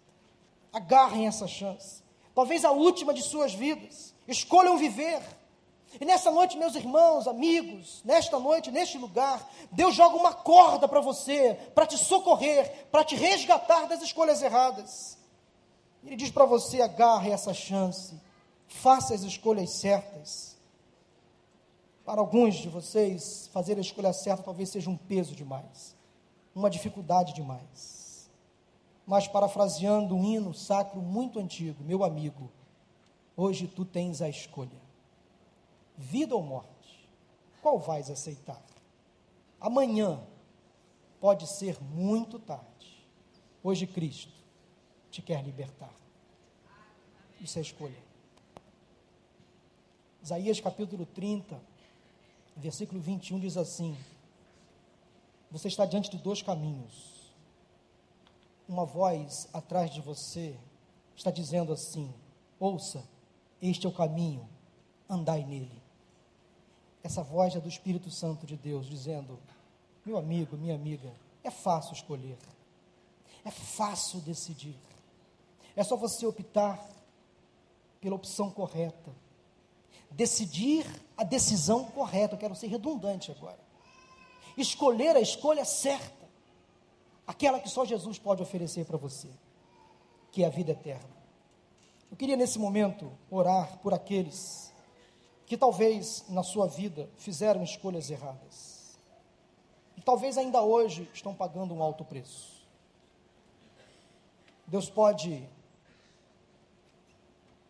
Agarrem 0.72 1.26
essa 1.26 1.46
chance. 1.46 2.02
Talvez 2.34 2.64
a 2.64 2.72
última 2.72 3.12
de 3.12 3.22
suas 3.22 3.52
vidas. 3.52 4.14
Escolham 4.26 4.78
viver. 4.78 5.22
E 6.00 6.04
nessa 6.06 6.30
noite, 6.30 6.56
meus 6.56 6.74
irmãos, 6.74 7.28
amigos, 7.28 8.02
nesta 8.02 8.38
noite, 8.38 8.70
neste 8.70 8.96
lugar, 8.96 9.46
Deus 9.70 9.94
joga 9.94 10.16
uma 10.16 10.32
corda 10.32 10.88
para 10.88 11.02
você, 11.02 11.54
para 11.74 11.86
te 11.86 11.98
socorrer, 11.98 12.86
para 12.90 13.04
te 13.04 13.14
resgatar 13.14 13.86
das 13.86 14.00
escolhas 14.00 14.40
erradas. 14.40 15.18
Ele 16.02 16.16
diz 16.16 16.30
para 16.30 16.46
você: 16.46 16.80
agarre 16.80 17.30
essa 17.30 17.52
chance, 17.52 18.18
faça 18.66 19.14
as 19.14 19.20
escolhas 19.20 19.70
certas. 19.74 20.56
Para 22.06 22.22
alguns 22.22 22.54
de 22.54 22.70
vocês, 22.70 23.50
fazer 23.52 23.76
a 23.76 23.82
escolha 23.82 24.14
certa 24.14 24.42
talvez 24.42 24.70
seja 24.70 24.88
um 24.88 24.96
peso 24.96 25.36
demais, 25.36 25.94
uma 26.54 26.70
dificuldade 26.70 27.34
demais 27.34 28.01
mas 29.07 29.26
parafraseando 29.26 30.14
um 30.14 30.24
hino 30.24 30.55
sacro 30.55 31.00
muito 31.00 31.38
antigo, 31.38 31.82
meu 31.82 32.05
amigo, 32.05 32.50
hoje 33.36 33.66
tu 33.66 33.84
tens 33.84 34.22
a 34.22 34.28
escolha: 34.28 34.80
vida 35.96 36.34
ou 36.34 36.42
morte, 36.42 37.09
qual 37.61 37.78
vais 37.78 38.11
aceitar? 38.11 38.62
Amanhã 39.61 40.20
pode 41.20 41.46
ser 41.46 41.80
muito 41.82 42.38
tarde. 42.38 43.07
Hoje 43.62 43.86
Cristo 43.86 44.32
te 45.11 45.22
quer 45.22 45.42
libertar. 45.44 45.92
Isso 47.40 47.59
é 47.59 47.62
escolha. 47.62 48.03
Isaías 50.22 50.61
capítulo 50.61 51.05
30, 51.07 51.61
versículo 52.57 53.00
21 53.00 53.40
diz 53.40 53.57
assim: 53.57 53.96
Você 55.50 55.68
está 55.68 55.84
diante 55.84 56.11
de 56.11 56.18
dois 56.18 56.42
caminhos 56.42 57.11
uma 58.72 58.86
voz 58.86 59.48
atrás 59.52 59.90
de 59.90 60.00
você 60.00 60.56
está 61.14 61.30
dizendo 61.30 61.72
assim: 61.72 62.12
ouça, 62.58 63.04
este 63.60 63.86
é 63.86 63.88
o 63.88 63.92
caminho, 63.92 64.48
andai 65.08 65.44
nele. 65.44 65.82
Essa 67.04 67.22
voz 67.22 67.54
é 67.54 67.60
do 67.60 67.68
Espírito 67.68 68.10
Santo 68.10 68.46
de 68.46 68.56
Deus 68.56 68.86
dizendo: 68.86 69.38
meu 70.06 70.16
amigo, 70.16 70.56
minha 70.56 70.74
amiga, 70.74 71.12
é 71.44 71.50
fácil 71.50 71.92
escolher, 71.92 72.38
é 73.44 73.50
fácil 73.50 74.20
decidir, 74.20 74.78
é 75.76 75.84
só 75.84 75.94
você 75.94 76.24
optar 76.24 76.82
pela 78.00 78.16
opção 78.16 78.50
correta, 78.50 79.12
decidir 80.10 80.86
a 81.16 81.24
decisão 81.24 81.84
correta. 81.84 82.34
Eu 82.34 82.38
quero 82.38 82.56
ser 82.56 82.68
redundante 82.68 83.30
agora, 83.30 83.60
escolher 84.56 85.14
a 85.14 85.20
escolha 85.20 85.64
certa 85.66 86.21
aquela 87.26 87.60
que 87.60 87.68
só 87.68 87.84
Jesus 87.84 88.18
pode 88.18 88.42
oferecer 88.42 88.84
para 88.84 88.96
você, 88.96 89.28
que 90.30 90.42
é 90.42 90.46
a 90.46 90.50
vida 90.50 90.72
eterna. 90.72 91.22
Eu 92.10 92.16
queria 92.16 92.36
nesse 92.36 92.58
momento 92.58 93.10
orar 93.30 93.78
por 93.78 93.94
aqueles 93.94 94.72
que 95.46 95.56
talvez 95.56 96.24
na 96.28 96.42
sua 96.42 96.66
vida 96.66 97.08
fizeram 97.16 97.62
escolhas 97.62 98.10
erradas. 98.10 98.98
E 99.96 100.00
talvez 100.00 100.38
ainda 100.38 100.62
hoje 100.62 101.08
estão 101.12 101.34
pagando 101.34 101.74
um 101.74 101.82
alto 101.82 102.04
preço. 102.04 102.66
Deus 104.66 104.88
pode 104.88 105.46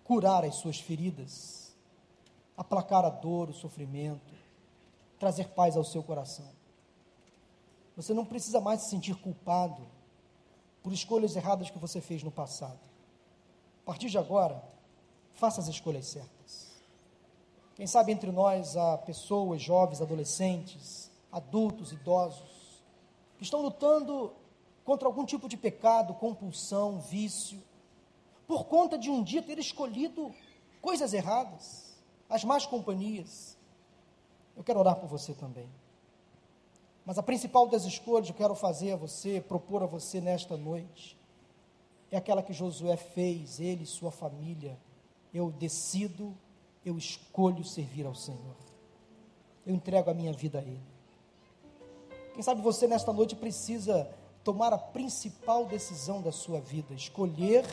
curar 0.05 0.44
as 0.44 0.57
suas 0.57 0.78
feridas, 0.78 1.74
aplacar 2.57 3.05
a 3.05 3.11
dor, 3.11 3.50
o 3.50 3.55
sofrimento, 3.55 4.32
trazer 5.18 5.48
paz 5.48 5.76
ao 5.76 5.84
seu 5.84 6.03
coração. 6.03 6.48
Você 7.97 8.14
não 8.14 8.24
precisa 8.24 8.61
mais 8.61 8.82
se 8.82 8.90
sentir 8.90 9.14
culpado 9.16 9.82
por 10.82 10.93
escolhas 10.93 11.36
erradas 11.36 11.70
que 11.70 11.78
você 11.78 12.01
fez 12.01 12.22
no 12.22 12.30
passado. 12.30 12.80
A 13.82 13.86
partir 13.86 14.09
de 14.09 14.18
agora, 14.18 14.62
faça 15.34 15.61
as 15.61 15.68
escolhas 15.68 16.07
certas. 16.07 16.72
Quem 17.74 17.86
sabe 17.86 18.12
entre 18.12 18.30
nós 18.30 18.76
há 18.76 18.99
pessoas, 18.99 19.62
jovens, 19.62 20.01
adolescentes, 20.01 21.11
adultos, 21.30 21.93
idosos, 21.93 22.82
que 23.38 23.45
estão 23.45 23.62
lutando 23.62 24.32
contra 24.84 25.09
algum 25.09 25.24
tipo 25.24 25.49
de 25.49 25.57
pecado, 25.57 26.14
compulsão, 26.14 27.01
vício, 27.01 27.62
por 28.47 28.66
conta 28.66 28.99
de 28.99 29.11
um 29.11 29.22
dia 29.22 29.43
ter 29.43 29.59
escolhido 29.59 30.34
coisas 30.80 31.14
erradas, 31.14 31.97
as 32.28 32.45
más 32.45 32.66
companhias. 32.66 33.57
Eu 34.57 34.62
quero 34.62 34.80
orar 34.80 34.97
por 34.97 35.09
você 35.09 35.32
também. 35.32 35.68
Mas 37.05 37.18
a 37.18 37.22
principal 37.22 37.66
das 37.66 37.84
escolhas 37.84 38.26
que 38.26 38.32
eu 38.32 38.36
quero 38.36 38.55
fazer 38.55 38.92
a 38.92 38.96
você, 38.96 39.40
propor 39.40 39.82
a 39.82 39.86
você 39.86 40.20
nesta 40.20 40.57
noite, 40.57 41.18
é 42.11 42.16
aquela 42.16 42.42
que 42.42 42.53
Josué 42.53 42.96
fez, 42.96 43.59
ele 43.59 43.84
e 43.84 43.86
sua 43.86 44.12
família. 44.12 44.78
Eu 45.32 45.50
decido, 45.50 46.36
eu 46.84 46.96
escolho 46.96 47.64
servir 47.64 48.07
ao 48.07 48.14
Senhor. 48.14 48.57
Eu 49.66 49.74
entrego 49.74 50.11
a 50.11 50.14
minha 50.14 50.32
vida 50.32 50.59
a 50.59 50.62
Ele. 50.62 50.82
Quem 52.34 52.42
sabe 52.42 52.61
você 52.61 52.86
nesta 52.86 53.12
noite 53.12 53.34
precisa 53.34 54.09
tomar 54.44 54.72
a 54.72 54.78
principal 54.78 55.66
decisão 55.66 56.20
da 56.20 56.32
sua 56.32 56.61
vida, 56.61 56.94
escolher 56.94 57.64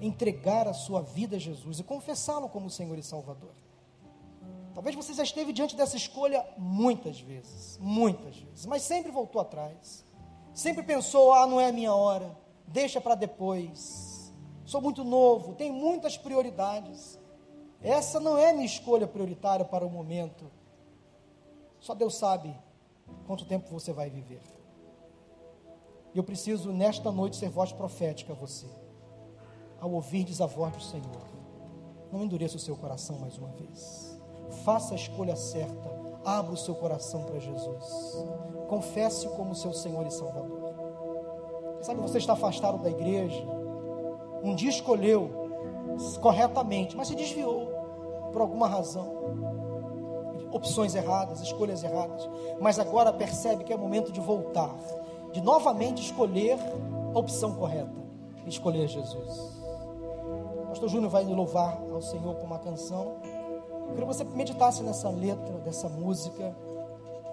entregar 0.00 0.66
a 0.66 0.72
sua 0.72 1.02
vida 1.02 1.36
a 1.36 1.38
Jesus 1.38 1.78
e 1.78 1.84
confessá-lo 1.84 2.48
como 2.48 2.70
Senhor 2.70 2.98
e 2.98 3.02
Salvador. 3.02 3.50
Talvez 4.74 4.94
você 4.94 5.12
já 5.12 5.22
esteve 5.22 5.52
diante 5.52 5.76
dessa 5.76 5.96
escolha 5.96 6.46
muitas 6.56 7.20
vezes, 7.20 7.78
muitas 7.78 8.36
vezes, 8.36 8.66
mas 8.66 8.82
sempre 8.82 9.10
voltou 9.10 9.40
atrás. 9.40 10.04
Sempre 10.54 10.82
pensou: 10.82 11.32
ah, 11.32 11.46
não 11.46 11.60
é 11.60 11.68
a 11.68 11.72
minha 11.72 11.94
hora, 11.94 12.36
deixa 12.66 13.00
para 13.00 13.14
depois. 13.14 14.32
Sou 14.64 14.80
muito 14.80 15.02
novo, 15.02 15.54
tenho 15.54 15.74
muitas 15.74 16.16
prioridades. 16.16 17.18
Essa 17.82 18.20
não 18.20 18.36
é 18.36 18.52
minha 18.52 18.66
escolha 18.66 19.06
prioritária 19.06 19.64
para 19.64 19.86
o 19.86 19.90
momento. 19.90 20.50
Só 21.80 21.94
Deus 21.94 22.14
sabe 22.16 22.54
quanto 23.26 23.46
tempo 23.46 23.68
você 23.70 23.92
vai 23.92 24.10
viver. 24.10 24.42
E 26.14 26.18
eu 26.18 26.24
preciso, 26.24 26.72
nesta 26.72 27.10
noite, 27.10 27.36
ser 27.36 27.48
voz 27.48 27.72
profética 27.72 28.32
a 28.32 28.36
você. 28.36 28.66
Ao 29.80 29.90
ouvirdes 29.90 30.40
a 30.40 30.46
voz 30.46 30.72
do 30.74 30.82
Senhor, 30.82 31.26
não 32.12 32.22
endureça 32.22 32.56
o 32.56 32.60
seu 32.60 32.76
coração 32.76 33.18
mais 33.18 33.38
uma 33.38 33.48
vez. 33.48 34.09
Faça 34.50 34.94
a 34.94 34.96
escolha 34.96 35.36
certa. 35.36 35.90
Abra 36.24 36.52
o 36.52 36.56
seu 36.56 36.74
coração 36.74 37.24
para 37.24 37.38
Jesus. 37.38 38.24
Confesse-o 38.68 39.30
como 39.30 39.54
seu 39.54 39.72
Senhor 39.72 40.06
e 40.06 40.10
Salvador. 40.10 40.74
Sabe, 41.80 42.00
você 42.00 42.18
está 42.18 42.34
afastado 42.34 42.78
da 42.78 42.90
igreja. 42.90 43.42
Um 44.42 44.54
dia 44.54 44.70
escolheu 44.70 45.30
corretamente, 46.20 46.96
mas 46.96 47.08
se 47.08 47.14
desviou 47.14 47.68
por 48.32 48.42
alguma 48.42 48.68
razão. 48.68 49.20
Opções 50.52 50.94
erradas, 50.94 51.40
escolhas 51.40 51.82
erradas. 51.82 52.28
Mas 52.60 52.78
agora 52.78 53.12
percebe 53.12 53.64
que 53.64 53.72
é 53.72 53.76
momento 53.76 54.12
de 54.12 54.20
voltar 54.20 54.74
de 55.32 55.40
novamente 55.40 56.02
escolher 56.02 56.58
a 57.14 57.18
opção 57.18 57.54
correta, 57.54 57.94
escolher 58.46 58.88
Jesus. 58.88 59.60
Pastor 60.68 60.88
Júnior 60.88 61.10
vai 61.10 61.24
louvar 61.24 61.80
ao 61.90 62.00
Senhor 62.00 62.34
com 62.36 62.46
uma 62.46 62.58
canção. 62.58 63.16
Queria 63.90 64.06
que 64.06 64.14
você 64.14 64.24
meditasse 64.24 64.82
nessa 64.82 65.08
letra, 65.08 65.58
dessa 65.58 65.88
música. 65.88 66.56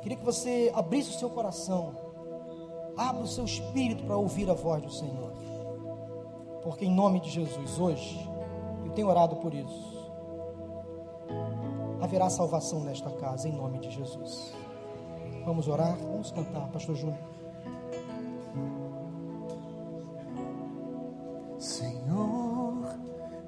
Queria 0.01 0.17
que 0.17 0.25
você 0.25 0.71
abrisse 0.73 1.11
o 1.11 1.19
seu 1.19 1.29
coração, 1.29 1.91
abra 2.95 3.23
o 3.23 3.27
seu 3.27 3.45
espírito 3.45 4.03
para 4.03 4.17
ouvir 4.17 4.49
a 4.49 4.53
voz 4.53 4.81
do 4.81 4.91
Senhor. 4.91 5.33
Porque 6.63 6.85
em 6.85 6.93
nome 6.93 7.19
de 7.19 7.29
Jesus, 7.29 7.79
hoje, 7.79 8.29
eu 8.85 8.91
tenho 8.91 9.07
orado 9.07 9.37
por 9.37 9.53
isso. 9.53 9.97
Haverá 12.01 12.29
salvação 12.29 12.81
nesta 12.81 13.09
casa, 13.11 13.47
em 13.47 13.51
nome 13.51 13.79
de 13.79 13.89
Jesus. 13.89 14.53
Vamos 15.45 15.67
orar? 15.67 15.97
Vamos 15.97 16.31
cantar, 16.31 16.67
Pastor 16.69 16.95
Júnior. 16.95 17.37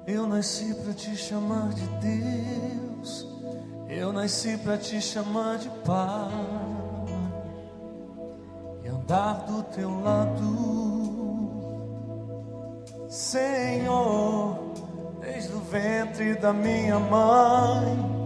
Eu 0.06 0.26
nasci 0.26 0.74
para 0.74 0.92
te 0.94 1.14
chamar 1.16 1.68
de 1.74 1.86
Deus. 1.98 3.26
Eu 3.88 4.12
nasci 4.12 4.56
para 4.56 4.78
te 4.78 5.00
chamar 5.00 5.58
de 5.58 5.68
Pai. 5.84 6.30
E 8.82 8.88
andar 8.88 9.44
do 9.46 9.62
teu 9.64 10.00
lado, 10.00 11.50
Senhor, 13.08 14.58
desde 15.20 15.52
o 15.52 15.60
ventre 15.60 16.34
da 16.36 16.52
minha 16.52 16.98
mãe. 16.98 18.20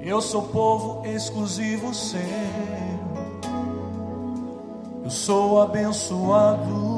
Eu 0.00 0.20
sou 0.20 0.42
povo 0.48 1.06
exclusivo 1.06 1.94
seu. 1.94 2.20
Eu 5.04 5.10
sou 5.10 5.62
abençoado 5.62 6.97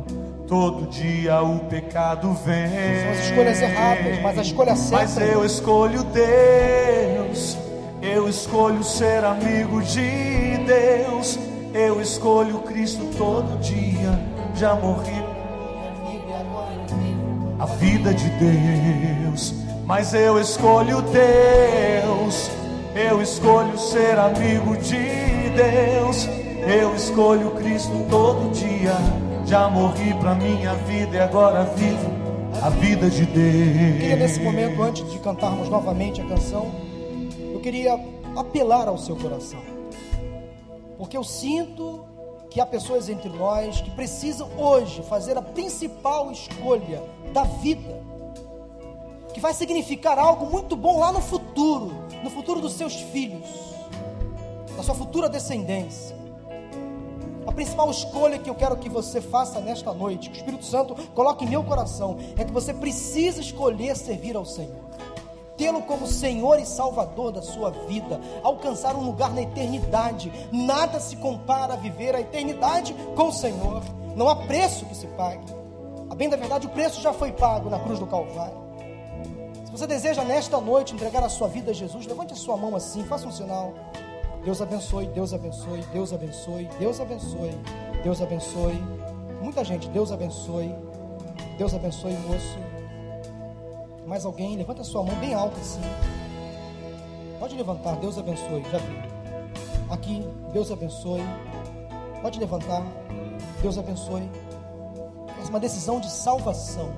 Todo 0.51 0.85
dia 0.87 1.41
o 1.41 1.59
pecado 1.61 2.33
vem. 2.45 2.67
São 2.67 3.11
as 3.11 3.25
escolhas 3.25 3.61
erradas, 3.61 4.21
mas 4.21 4.37
a 4.37 4.41
escolha 4.41 4.75
certa. 4.75 4.97
Mas 4.97 5.17
eu 5.17 5.45
escolho 5.45 6.03
Deus 6.03 7.57
eu 8.01 8.27
escolho 8.27 8.83
ser 8.83 9.23
amigo 9.23 9.81
de 9.81 10.57
Deus. 10.65 11.37
Eu 11.71 12.01
escolho 12.01 12.59
Cristo 12.59 13.05
todo 13.15 13.59
dia. 13.59 14.19
Já 14.55 14.73
morri. 14.75 15.23
A 17.59 17.65
vida 17.67 18.11
de 18.11 18.27
Deus. 18.31 19.53
Mas 19.85 20.15
eu 20.15 20.39
escolho 20.41 21.01
Deus. 21.03 22.49
Eu 22.95 23.21
escolho 23.21 23.77
ser 23.77 24.17
amigo 24.17 24.75
de 24.77 25.49
Deus. 25.55 26.27
Eu 26.67 26.95
escolho 26.95 27.51
Cristo 27.51 28.05
todo 28.09 28.51
dia. 28.51 29.20
Já 29.51 29.67
morri 29.67 30.13
para 30.13 30.33
minha 30.33 30.73
vida 30.75 31.17
e 31.17 31.19
agora 31.19 31.65
vivo 31.65 32.09
a 32.63 32.69
vida 32.69 33.09
de 33.09 33.25
Deus. 33.25 33.99
queria 33.99 34.15
nesse 34.15 34.39
momento, 34.39 34.81
antes 34.81 35.11
de 35.11 35.19
cantarmos 35.19 35.67
novamente 35.67 36.21
a 36.21 36.25
canção, 36.25 36.71
queria 37.61 37.99
apelar 38.33 38.87
ao 38.87 38.97
seu 38.97 39.13
coração, 39.17 39.59
porque 40.97 41.17
eu 41.17 41.23
sinto 41.25 42.05
que 42.49 42.61
há 42.61 42.65
pessoas 42.65 43.09
entre 43.09 43.27
nós 43.27 43.81
que 43.81 43.91
precisam 43.91 44.49
hoje 44.57 45.03
fazer 45.03 45.37
a 45.37 45.41
principal 45.41 46.31
escolha 46.31 47.03
da 47.33 47.43
vida, 47.43 48.01
que 49.33 49.41
vai 49.41 49.53
significar 49.53 50.17
algo 50.17 50.45
muito 50.45 50.77
bom 50.77 50.97
lá 50.97 51.11
no 51.11 51.19
futuro, 51.19 51.91
no 52.23 52.29
futuro 52.29 52.61
dos 52.61 52.71
seus 52.71 52.95
filhos, 52.95 53.49
da 54.77 54.81
sua 54.81 54.95
futura 54.95 55.27
descendência. 55.27 56.20
A 57.45 57.51
principal 57.51 57.89
escolha 57.89 58.37
que 58.37 58.49
eu 58.49 58.55
quero 58.55 58.77
que 58.77 58.89
você 58.89 59.19
faça 59.19 59.59
nesta 59.59 59.93
noite, 59.93 60.29
que 60.29 60.37
o 60.37 60.39
Espírito 60.39 60.65
Santo 60.65 60.95
coloque 61.13 61.45
em 61.45 61.49
meu 61.49 61.63
coração, 61.63 62.17
é 62.37 62.43
que 62.43 62.51
você 62.51 62.73
precisa 62.73 63.41
escolher 63.41 63.95
servir 63.95 64.35
ao 64.35 64.45
Senhor 64.45 64.91
tê-lo 65.61 65.83
como 65.83 66.07
Senhor 66.07 66.59
e 66.59 66.65
Salvador 66.65 67.31
da 67.31 67.43
sua 67.43 67.69
vida, 67.69 68.19
alcançar 68.41 68.95
um 68.95 69.05
lugar 69.05 69.31
na 69.31 69.43
eternidade. 69.43 70.31
Nada 70.51 70.99
se 70.99 71.15
compara 71.17 71.75
a 71.75 71.77
viver 71.77 72.15
a 72.15 72.21
eternidade 72.21 72.95
com 73.15 73.27
o 73.27 73.31
Senhor. 73.31 73.83
Não 74.15 74.27
há 74.27 74.35
preço 74.35 74.87
que 74.87 74.95
se 74.95 75.05
pague. 75.09 75.45
A 76.09 76.15
bem 76.15 76.29
da 76.29 76.35
verdade, 76.35 76.65
o 76.65 76.69
preço 76.71 76.99
já 76.99 77.13
foi 77.13 77.31
pago 77.31 77.69
na 77.69 77.77
cruz 77.77 77.99
do 77.99 78.07
Calvário. 78.07 78.57
Se 79.65 79.71
você 79.71 79.85
deseja 79.85 80.23
nesta 80.23 80.59
noite 80.59 80.95
entregar 80.95 81.23
a 81.23 81.29
sua 81.29 81.47
vida 81.47 81.69
a 81.69 81.73
Jesus, 81.75 82.07
levante 82.07 82.33
a 82.33 82.35
sua 82.35 82.57
mão 82.57 82.75
assim, 82.75 83.03
faça 83.03 83.27
um 83.27 83.31
sinal. 83.31 83.71
Deus 84.43 84.61
abençoe, 84.61 85.07
Deus 85.07 85.33
abençoe, 85.33 85.81
Deus 85.93 86.13
abençoe, 86.13 86.69
Deus 86.79 86.99
abençoe, 86.99 87.51
Deus 88.03 88.21
abençoe. 88.21 88.83
Muita 89.41 89.63
gente, 89.63 89.87
Deus 89.89 90.11
abençoe, 90.11 90.73
Deus 91.57 91.73
abençoe, 91.73 92.13
moço. 92.13 92.57
Mais 94.07 94.25
alguém? 94.25 94.57
Levanta 94.57 94.83
sua 94.83 95.03
mão 95.03 95.15
bem 95.15 95.33
alta 95.33 95.59
assim. 95.59 95.81
Pode 97.39 97.55
levantar, 97.55 97.95
Deus 97.97 98.17
abençoe. 98.17 98.63
Já 98.71 98.77
vi. 98.77 98.97
Aqui, 99.89 100.25
Deus 100.51 100.71
abençoe. 100.71 101.21
Pode 102.21 102.39
levantar, 102.39 102.83
Deus 103.61 103.77
abençoe. 103.77 104.29
É 105.39 105.49
uma 105.49 105.59
decisão 105.59 105.99
de 105.99 106.09
salvação 106.09 106.91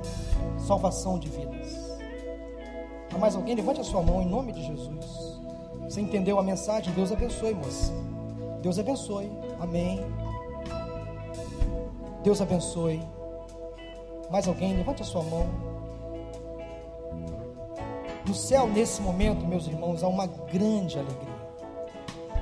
salvação 0.58 1.20
de 1.20 1.30
vidas. 1.30 2.00
Há 3.14 3.18
mais 3.18 3.36
alguém? 3.36 3.56
Levante 3.56 3.82
a 3.82 3.84
sua 3.84 4.02
mão 4.02 4.22
em 4.22 4.26
nome 4.26 4.52
de 4.52 4.66
Jesus. 4.66 5.33
Você 5.84 6.02
entendeu 6.02 6.40
a 6.40 6.44
mensagem? 6.44 6.94
Deus 6.94 7.12
abençoe, 7.12 7.54
moça. 7.54 7.92
Deus 8.62 8.80
abençoe. 8.80 9.32
Amém. 9.60 10.00
Deus 12.24 12.42
abençoe. 12.42 13.02
Mais 14.32 14.48
alguém? 14.48 14.76
Levante 14.76 15.02
a 15.02 15.06
sua 15.06 15.24
mão. 15.24 15.48
No 18.26 18.34
céu, 18.34 18.68
nesse 18.68 19.02
momento, 19.02 19.46
meus 19.46 19.68
irmãos, 19.68 20.02
há 20.04 20.08
uma 20.08 20.26
grande 20.26 20.98
alegria. 20.98 21.44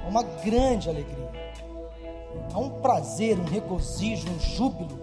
Há 0.05 0.07
uma 0.07 0.23
grande 0.23 0.89
alegria. 0.89 1.31
Há 2.53 2.59
um 2.59 2.69
prazer, 2.81 3.39
um 3.39 3.45
regozijo, 3.45 4.29
um 4.29 4.39
júbilo, 4.39 4.99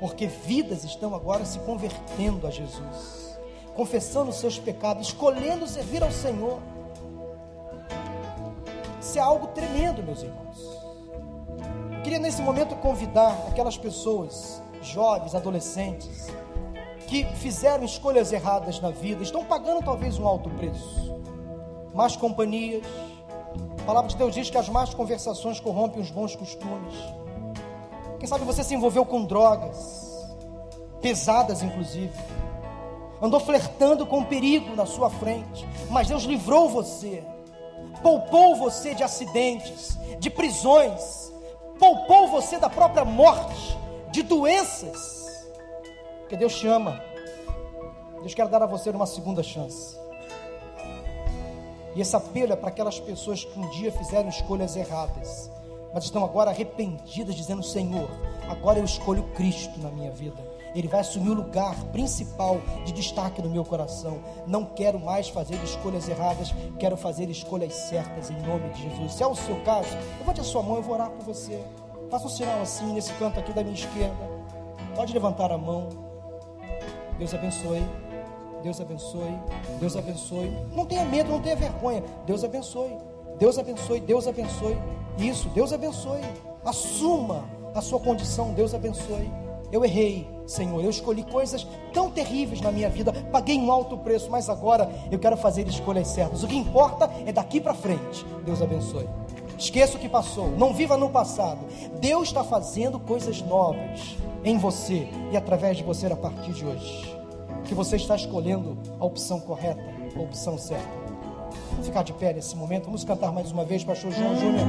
porque 0.00 0.26
vidas 0.26 0.84
estão 0.84 1.14
agora 1.14 1.44
se 1.44 1.58
convertendo 1.60 2.46
a 2.46 2.50
Jesus, 2.50 3.38
confessando 3.74 4.30
os 4.30 4.36
seus 4.36 4.58
pecados, 4.58 5.08
escolhendo 5.08 5.66
servir 5.66 6.02
ao 6.02 6.10
Senhor. 6.10 6.60
Isso 9.02 9.18
é 9.18 9.20
algo 9.20 9.48
tremendo, 9.48 10.00
meus 10.00 10.22
irmãos. 10.22 10.58
Eu 11.90 12.02
queria 12.04 12.20
nesse 12.20 12.40
momento 12.40 12.76
convidar 12.76 13.36
aquelas 13.48 13.76
pessoas, 13.76 14.62
jovens, 14.80 15.34
adolescentes, 15.34 16.28
que 17.08 17.24
fizeram 17.34 17.84
escolhas 17.84 18.32
erradas 18.32 18.80
na 18.80 18.90
vida, 18.90 19.24
estão 19.24 19.44
pagando 19.44 19.84
talvez 19.84 20.20
um 20.20 20.26
alto 20.26 20.48
preço. 20.50 21.20
Más 21.92 22.16
companhias. 22.16 22.86
A 23.80 23.84
palavra 23.84 24.08
de 24.08 24.16
Deus 24.16 24.34
diz 24.34 24.48
que 24.48 24.56
as 24.56 24.68
más 24.68 24.94
conversações 24.94 25.58
corrompem 25.58 26.00
os 26.00 26.12
bons 26.12 26.36
costumes. 26.36 26.94
Quem 28.20 28.28
sabe 28.28 28.44
você 28.44 28.62
se 28.62 28.72
envolveu 28.72 29.04
com 29.04 29.24
drogas, 29.24 30.28
pesadas 31.00 31.60
inclusive. 31.60 32.16
Andou 33.20 33.40
flertando 33.40 34.06
com 34.06 34.22
perigo 34.22 34.76
na 34.76 34.86
sua 34.86 35.10
frente, 35.10 35.68
mas 35.90 36.06
Deus 36.06 36.22
livrou 36.22 36.68
você, 36.68 37.24
poupou 38.02 38.56
você 38.56 38.94
de 38.94 39.02
acidentes, 39.02 39.98
de 40.18 40.28
prisões, 40.28 41.32
poupou 41.78 42.28
você 42.28 42.58
da 42.58 42.68
própria 42.68 43.04
morte, 43.04 43.78
de 44.10 44.22
doenças 44.22 45.22
porque 46.32 46.36
Deus 46.38 46.58
te 46.58 46.66
ama. 46.66 46.98
Deus 48.20 48.32
quer 48.32 48.48
dar 48.48 48.62
a 48.62 48.66
você 48.66 48.88
uma 48.88 49.04
segunda 49.04 49.42
chance. 49.42 49.94
E 51.94 52.00
esse 52.00 52.16
apelo 52.16 52.54
é 52.54 52.56
para 52.56 52.70
aquelas 52.70 52.98
pessoas 52.98 53.44
que 53.44 53.60
um 53.60 53.68
dia 53.68 53.92
fizeram 53.92 54.30
escolhas 54.30 54.74
erradas, 54.74 55.50
mas 55.92 56.04
estão 56.04 56.24
agora 56.24 56.48
arrependidas, 56.48 57.34
dizendo: 57.34 57.62
Senhor, 57.62 58.08
agora 58.48 58.78
eu 58.78 58.84
escolho 58.86 59.24
Cristo 59.34 59.78
na 59.80 59.90
minha 59.90 60.10
vida. 60.10 60.42
Ele 60.74 60.88
vai 60.88 61.00
assumir 61.00 61.30
o 61.30 61.34
lugar 61.34 61.74
principal 61.92 62.60
de 62.84 62.92
destaque 62.92 63.42
no 63.42 63.50
meu 63.50 63.64
coração. 63.64 64.18
Não 64.46 64.64
quero 64.64 64.98
mais 64.98 65.28
fazer 65.28 65.54
escolhas 65.62 66.08
erradas, 66.08 66.54
quero 66.78 66.96
fazer 66.96 67.28
escolhas 67.28 67.74
certas 67.74 68.30
em 68.30 68.40
nome 68.42 68.70
de 68.70 68.82
Jesus. 68.82 69.14
Se 69.14 69.22
é 69.22 69.26
o 69.26 69.34
seu 69.34 69.60
caso, 69.62 69.88
levante 70.18 70.40
a 70.40 70.44
sua 70.44 70.62
mão, 70.62 70.76
eu 70.76 70.82
vou 70.82 70.94
orar 70.94 71.10
por 71.10 71.24
você. 71.24 71.62
Faça 72.10 72.26
um 72.26 72.30
sinal 72.30 72.60
assim 72.60 72.92
nesse 72.92 73.12
canto 73.14 73.38
aqui 73.38 73.52
da 73.52 73.62
minha 73.62 73.74
esquerda. 73.74 74.32
Pode 74.94 75.12
levantar 75.12 75.50
a 75.50 75.58
mão. 75.58 75.88
Deus 77.18 77.32
abençoe. 77.32 77.82
Deus 78.62 78.80
abençoe. 78.80 79.38
Deus 79.80 79.96
abençoe. 79.96 80.50
Não 80.74 80.86
tenha 80.86 81.04
medo, 81.04 81.30
não 81.30 81.40
tenha 81.40 81.56
vergonha. 81.56 82.02
Deus 82.26 82.44
abençoe. 82.44 82.96
Deus 83.38 83.58
abençoe. 83.58 84.00
Deus 84.00 84.28
abençoe. 84.28 84.78
Isso, 85.18 85.48
Deus 85.50 85.72
abençoe. 85.72 86.20
Assuma 86.64 87.44
a 87.74 87.80
sua 87.80 87.98
condição. 87.98 88.52
Deus 88.52 88.74
abençoe. 88.74 89.41
Eu 89.72 89.82
errei, 89.82 90.28
Senhor. 90.46 90.84
Eu 90.84 90.90
escolhi 90.90 91.24
coisas 91.24 91.66
tão 91.94 92.10
terríveis 92.10 92.60
na 92.60 92.70
minha 92.70 92.90
vida, 92.90 93.10
paguei 93.32 93.58
um 93.58 93.72
alto 93.72 93.96
preço, 93.96 94.30
mas 94.30 94.50
agora 94.50 94.88
eu 95.10 95.18
quero 95.18 95.36
fazer 95.36 95.66
escolhas 95.66 96.08
certas. 96.08 96.42
O 96.42 96.46
que 96.46 96.56
importa 96.56 97.10
é 97.24 97.32
daqui 97.32 97.58
para 97.58 97.72
frente. 97.72 98.24
Deus 98.44 98.60
abençoe. 98.60 99.08
Esqueça 99.58 99.96
o 99.96 100.00
que 100.00 100.08
passou, 100.08 100.50
não 100.50 100.74
viva 100.74 100.96
no 100.96 101.08
passado. 101.08 101.60
Deus 102.00 102.28
está 102.28 102.44
fazendo 102.44 103.00
coisas 103.00 103.40
novas 103.42 104.16
em 104.44 104.58
você 104.58 105.08
e 105.30 105.36
através 105.36 105.78
de 105.78 105.84
você 105.84 106.06
a 106.06 106.16
partir 106.16 106.52
de 106.52 106.66
hoje. 106.66 107.16
Que 107.64 107.74
você 107.74 107.96
está 107.96 108.14
escolhendo 108.14 108.76
a 109.00 109.04
opção 109.06 109.40
correta, 109.40 109.82
a 110.14 110.20
opção 110.20 110.58
certa. 110.58 111.02
Vamos 111.70 111.86
ficar 111.86 112.02
de 112.02 112.12
pé 112.12 112.32
nesse 112.32 112.56
momento, 112.56 112.86
vamos 112.86 113.04
cantar 113.04 113.32
mais 113.32 113.50
uma 113.50 113.64
vez, 113.64 113.84
Pastor 113.84 114.10
João 114.10 114.36
Júnior. 114.36 114.66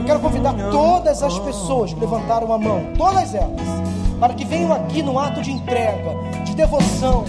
Eu 0.00 0.04
quero 0.04 0.20
convidar 0.20 0.54
todas 0.70 1.22
as 1.22 1.38
pessoas 1.38 1.94
que 1.94 2.00
levantaram 2.00 2.52
a 2.52 2.58
mão, 2.58 2.92
todas 2.96 3.34
elas, 3.34 3.60
para 4.24 4.32
que 4.32 4.44
venham 4.46 4.72
aqui 4.72 5.02
no 5.02 5.18
ato 5.18 5.42
de 5.42 5.52
entrega, 5.52 6.16
de 6.46 6.54
devoção, 6.54 7.26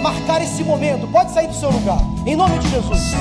marcar 0.00 0.40
esse 0.40 0.62
momento. 0.62 1.08
Pode 1.08 1.32
sair 1.32 1.48
do 1.48 1.54
seu 1.54 1.72
lugar, 1.72 1.98
em 2.24 2.36
nome 2.36 2.56
de 2.60 2.70
Jesus. 2.70 3.16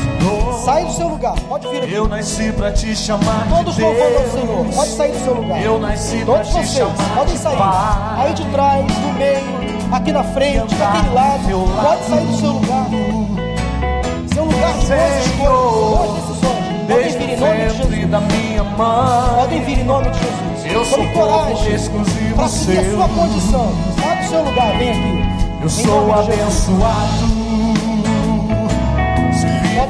Sai 0.64 0.86
do 0.86 0.94
seu 0.94 1.08
lugar, 1.08 1.34
pode 1.48 1.68
vir 1.70 1.82
aqui. 1.82 1.92
Eu 1.92 2.08
nasci 2.08 2.52
para 2.52 2.72
te 2.72 2.96
chamar. 2.96 3.48
Todos 3.50 3.76
de 3.76 3.82
louvando 3.82 4.16
ao. 4.16 4.30
Senhor, 4.30 4.76
pode 4.76 4.92
sair 4.92 5.12
do 5.12 5.24
seu 5.24 5.34
lugar. 5.34 5.60
Eu 5.60 5.80
nasci 5.80 6.24
Todos 6.24 6.52
pra 6.52 6.62
te 6.62 6.68
vocês, 6.68 6.70
chamar 6.70 7.16
podem 7.16 7.34
de 7.34 7.40
sair. 7.42 7.58
Pai. 7.58 8.28
Aí 8.28 8.34
de 8.36 8.46
trás, 8.46 8.86
do 8.86 9.14
meio, 9.18 9.92
aqui 9.92 10.12
na 10.12 10.24
frente, 10.26 10.76
daquele 10.76 11.10
lado. 11.10 11.50
Pode 11.50 11.72
lado. 11.72 12.10
sair 12.10 12.26
do 12.28 12.38
seu 12.38 12.52
lugar. 12.52 12.86
Seu 14.32 14.46
lugar 14.46 14.74
de 14.78 14.86
boas 14.86 15.26
escolhas, 15.26 15.98
boas 15.98 16.14
decisões. 16.14 16.39
Podem 16.90 17.12
vir 17.18 17.30
em 17.30 17.38
nome 17.38 17.56
de 17.58 17.78
Jesus. 17.78 18.10
da 18.10 18.20
minha 18.22 18.64
mãe. 18.64 19.36
Podem 19.40 19.64
vir 19.64 19.80
em 19.80 19.84
nome 19.84 20.10
de 20.10 20.20
Jesus. 20.20 20.74
Eu 20.74 20.86
sou 20.86 20.98
Tome 21.00 21.10
coragem 21.14 21.56
para 22.36 22.48
seguir 22.48 22.80
a 22.80 22.84
seu. 22.84 22.96
sua 22.96 23.10
condição. 23.10 23.72
Sai 24.00 24.18
do 24.18 24.30
seu 24.30 24.44
lugar, 24.44 24.78
vem 24.78 24.90
aqui. 24.90 25.24
Eu 25.62 25.66
Em 25.66 25.70
sou 25.70 26.16
Jesus. 26.16 26.30
abençoado. 26.40 27.40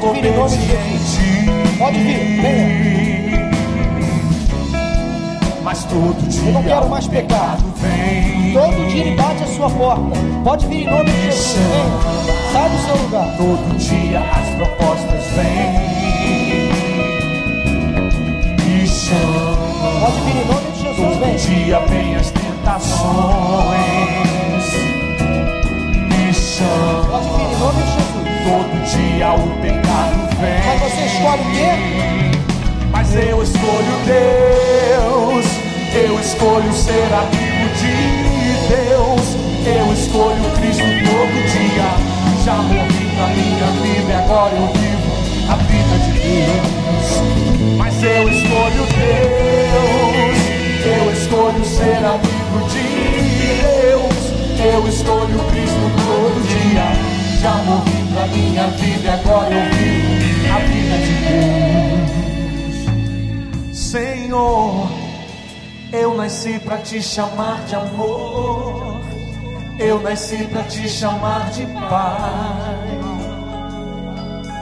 Pode 0.00 0.20
vir 0.20 0.24
em 0.26 0.36
nome 0.36 0.50
de 0.50 0.62
obediente. 0.62 1.78
Pode 1.78 1.98
vir, 1.98 2.40
venha. 2.42 3.50
Mas 5.62 5.84
todo 5.84 6.28
dia 6.28 6.48
Eu 6.48 6.52
não 6.52 6.62
quero 6.62 6.88
mais 6.88 7.06
pecar. 7.06 7.56
pecado 7.56 7.64
vem. 7.76 8.52
Todo 8.52 8.88
dia 8.88 9.04
ele 9.04 9.16
bate 9.16 9.42
a 9.42 9.46
sua 9.46 9.70
porta. 9.70 10.02
Pode 10.44 10.66
vir 10.66 10.82
em 10.86 10.90
nome 10.90 11.04
de 11.10 11.22
Jesus. 11.22 11.56
Venha. 11.56 12.52
Sai 12.52 12.68
do 12.70 12.78
seu 12.78 12.96
lugar. 13.04 13.36
Todo 13.36 13.78
dia 13.78 14.20
as 14.20 14.48
propostas 14.56 15.24
vêm. 15.36 15.99
Pode 20.00 20.18
vir 20.22 20.36
em 20.36 20.46
nome 20.46 20.70
de 20.72 20.80
Jesus. 20.80 20.96
Todo 20.96 21.20
Vem. 21.20 21.36
dia 21.36 21.78
vem 21.80 22.16
as 22.16 22.30
tentações. 22.30 23.04
Me 26.08 26.32
chamam. 26.32 27.04
Pode 27.10 27.28
vir 27.28 27.44
em 27.44 27.58
nome 27.58 27.82
de 27.82 27.90
Jesus. 27.92 28.10
Todo 28.48 28.72
dia 28.96 29.28
o 29.34 29.48
pecado 29.60 30.16
vem. 30.40 30.60
Mas 30.64 30.80
você 30.80 31.02
escolhe 31.04 31.42
o 31.42 31.50
quê? 31.52 31.70
Mas 32.90 33.14
eu 33.14 33.42
escolho 33.42 33.92
Deus. 34.06 35.46
Eu 35.92 36.18
escolho 36.18 36.72
ser 36.72 37.12
amigo 37.12 37.68
de 37.76 37.94
Deus. 38.68 39.36
Eu 39.66 39.92
escolho 39.92 40.50
Cristo 40.56 40.82
todo 40.82 41.34
dia. 41.52 41.88
Já 42.42 42.54
morri 42.54 43.04
na 43.18 43.26
minha 43.26 43.66
vida 43.82 44.12
e 44.12 44.14
agora 44.14 44.54
eu 44.54 44.66
vivo 44.68 45.12
a 45.50 45.56
vida 45.56 45.98
de 46.06 46.12
Deus. 46.20 47.49
Mas 47.76 48.02
eu 48.02 48.28
escolho 48.28 48.86
Deus. 48.96 50.38
Eu 50.86 51.12
escolho 51.12 51.64
ser 51.64 52.04
amigo 52.04 52.68
de 52.68 52.82
Deus. 53.62 54.16
Eu 54.64 54.88
escolho 54.88 55.38
Cristo 55.50 55.90
todo 56.06 56.40
dia. 56.48 56.86
Já 57.40 57.54
morri 57.64 58.02
na 58.14 58.26
minha 58.26 58.66
vida 58.68 59.04
e 59.04 59.08
agora 59.08 59.54
eu 59.54 59.70
vivo 59.74 60.54
a 60.54 60.58
vida 60.58 60.96
de 60.98 61.14
Deus. 63.68 63.76
Senhor, 63.76 64.88
eu 65.92 66.14
nasci 66.14 66.58
para 66.58 66.78
te 66.78 67.02
chamar 67.02 67.64
de 67.66 67.74
amor. 67.74 69.00
Eu 69.78 70.00
nasci 70.02 70.44
para 70.44 70.62
te 70.64 70.88
chamar 70.88 71.50
de 71.50 71.66
Pai 71.66 73.00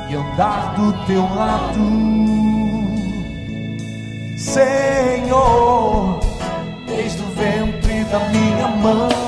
e 0.08 0.14
andar 0.14 0.74
do 0.74 0.92
teu 1.06 1.22
lado. 1.34 2.27
Senhor, 4.58 6.18
desde 6.84 7.22
o 7.22 7.26
ventre 7.26 8.02
da 8.10 8.18
minha 8.18 8.66
mãe. 8.66 9.27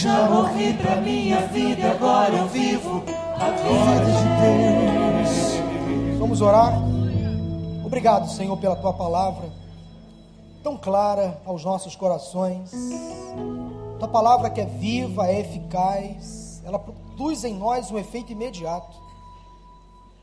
Já 0.00 0.30
morri 0.30 0.74
pra 0.74 0.94
minha 1.00 1.40
vida, 1.48 1.90
agora 1.90 2.32
eu 2.32 2.46
vivo 2.46 3.02
a 3.34 3.50
vida 3.50 4.04
de 4.06 5.26
Deus. 5.26 6.18
Vamos 6.20 6.40
orar. 6.40 6.72
Obrigado, 7.84 8.30
Senhor, 8.30 8.56
pela 8.58 8.76
tua 8.76 8.92
palavra, 8.92 9.50
tão 10.62 10.76
clara 10.76 11.42
aos 11.44 11.64
nossos 11.64 11.96
corações. 11.96 12.70
Tua 13.98 14.06
palavra 14.06 14.50
que 14.50 14.60
é 14.60 14.66
viva, 14.66 15.26
é 15.26 15.40
eficaz, 15.40 16.62
ela 16.64 16.78
produz 16.78 17.42
em 17.42 17.56
nós 17.56 17.90
um 17.90 17.98
efeito 17.98 18.30
imediato. 18.30 18.96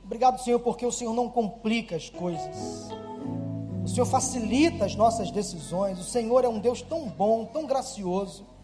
Obrigado, 0.05 0.41
Senhor, 0.41 0.59
porque 0.61 0.86
o 0.86 0.91
Senhor 0.91 1.13
não 1.13 1.28
complica 1.28 1.97
as 1.97 2.09
coisas. 2.09 2.89
O 3.84 3.89
Senhor 3.89 4.05
facilita 4.05 4.86
as 4.86 4.95
nossas 4.95 5.32
decisões. 5.32 5.99
O 5.99 6.03
Senhor 6.05 6.45
é 6.45 6.47
um 6.47 6.59
Deus 6.59 6.82
tão 6.82 7.09
bom, 7.09 7.43
tão 7.43 7.65
gracioso. 7.65 8.55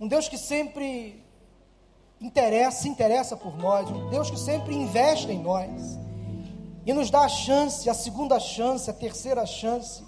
Um 0.00 0.08
Deus 0.08 0.30
que 0.30 0.38
sempre 0.38 1.22
interessa, 2.18 2.82
se 2.82 2.88
interessa 2.88 3.36
por 3.36 3.54
nós, 3.58 3.90
um 3.90 4.08
Deus 4.08 4.30
que 4.30 4.38
sempre 4.38 4.74
investe 4.74 5.30
em 5.30 5.38
nós 5.38 5.98
e 6.86 6.92
nos 6.94 7.10
dá 7.10 7.20
a 7.20 7.28
chance, 7.28 7.88
a 7.88 7.92
segunda 7.92 8.40
chance, 8.40 8.88
a 8.88 8.94
terceira 8.94 9.44
chance. 9.44 10.02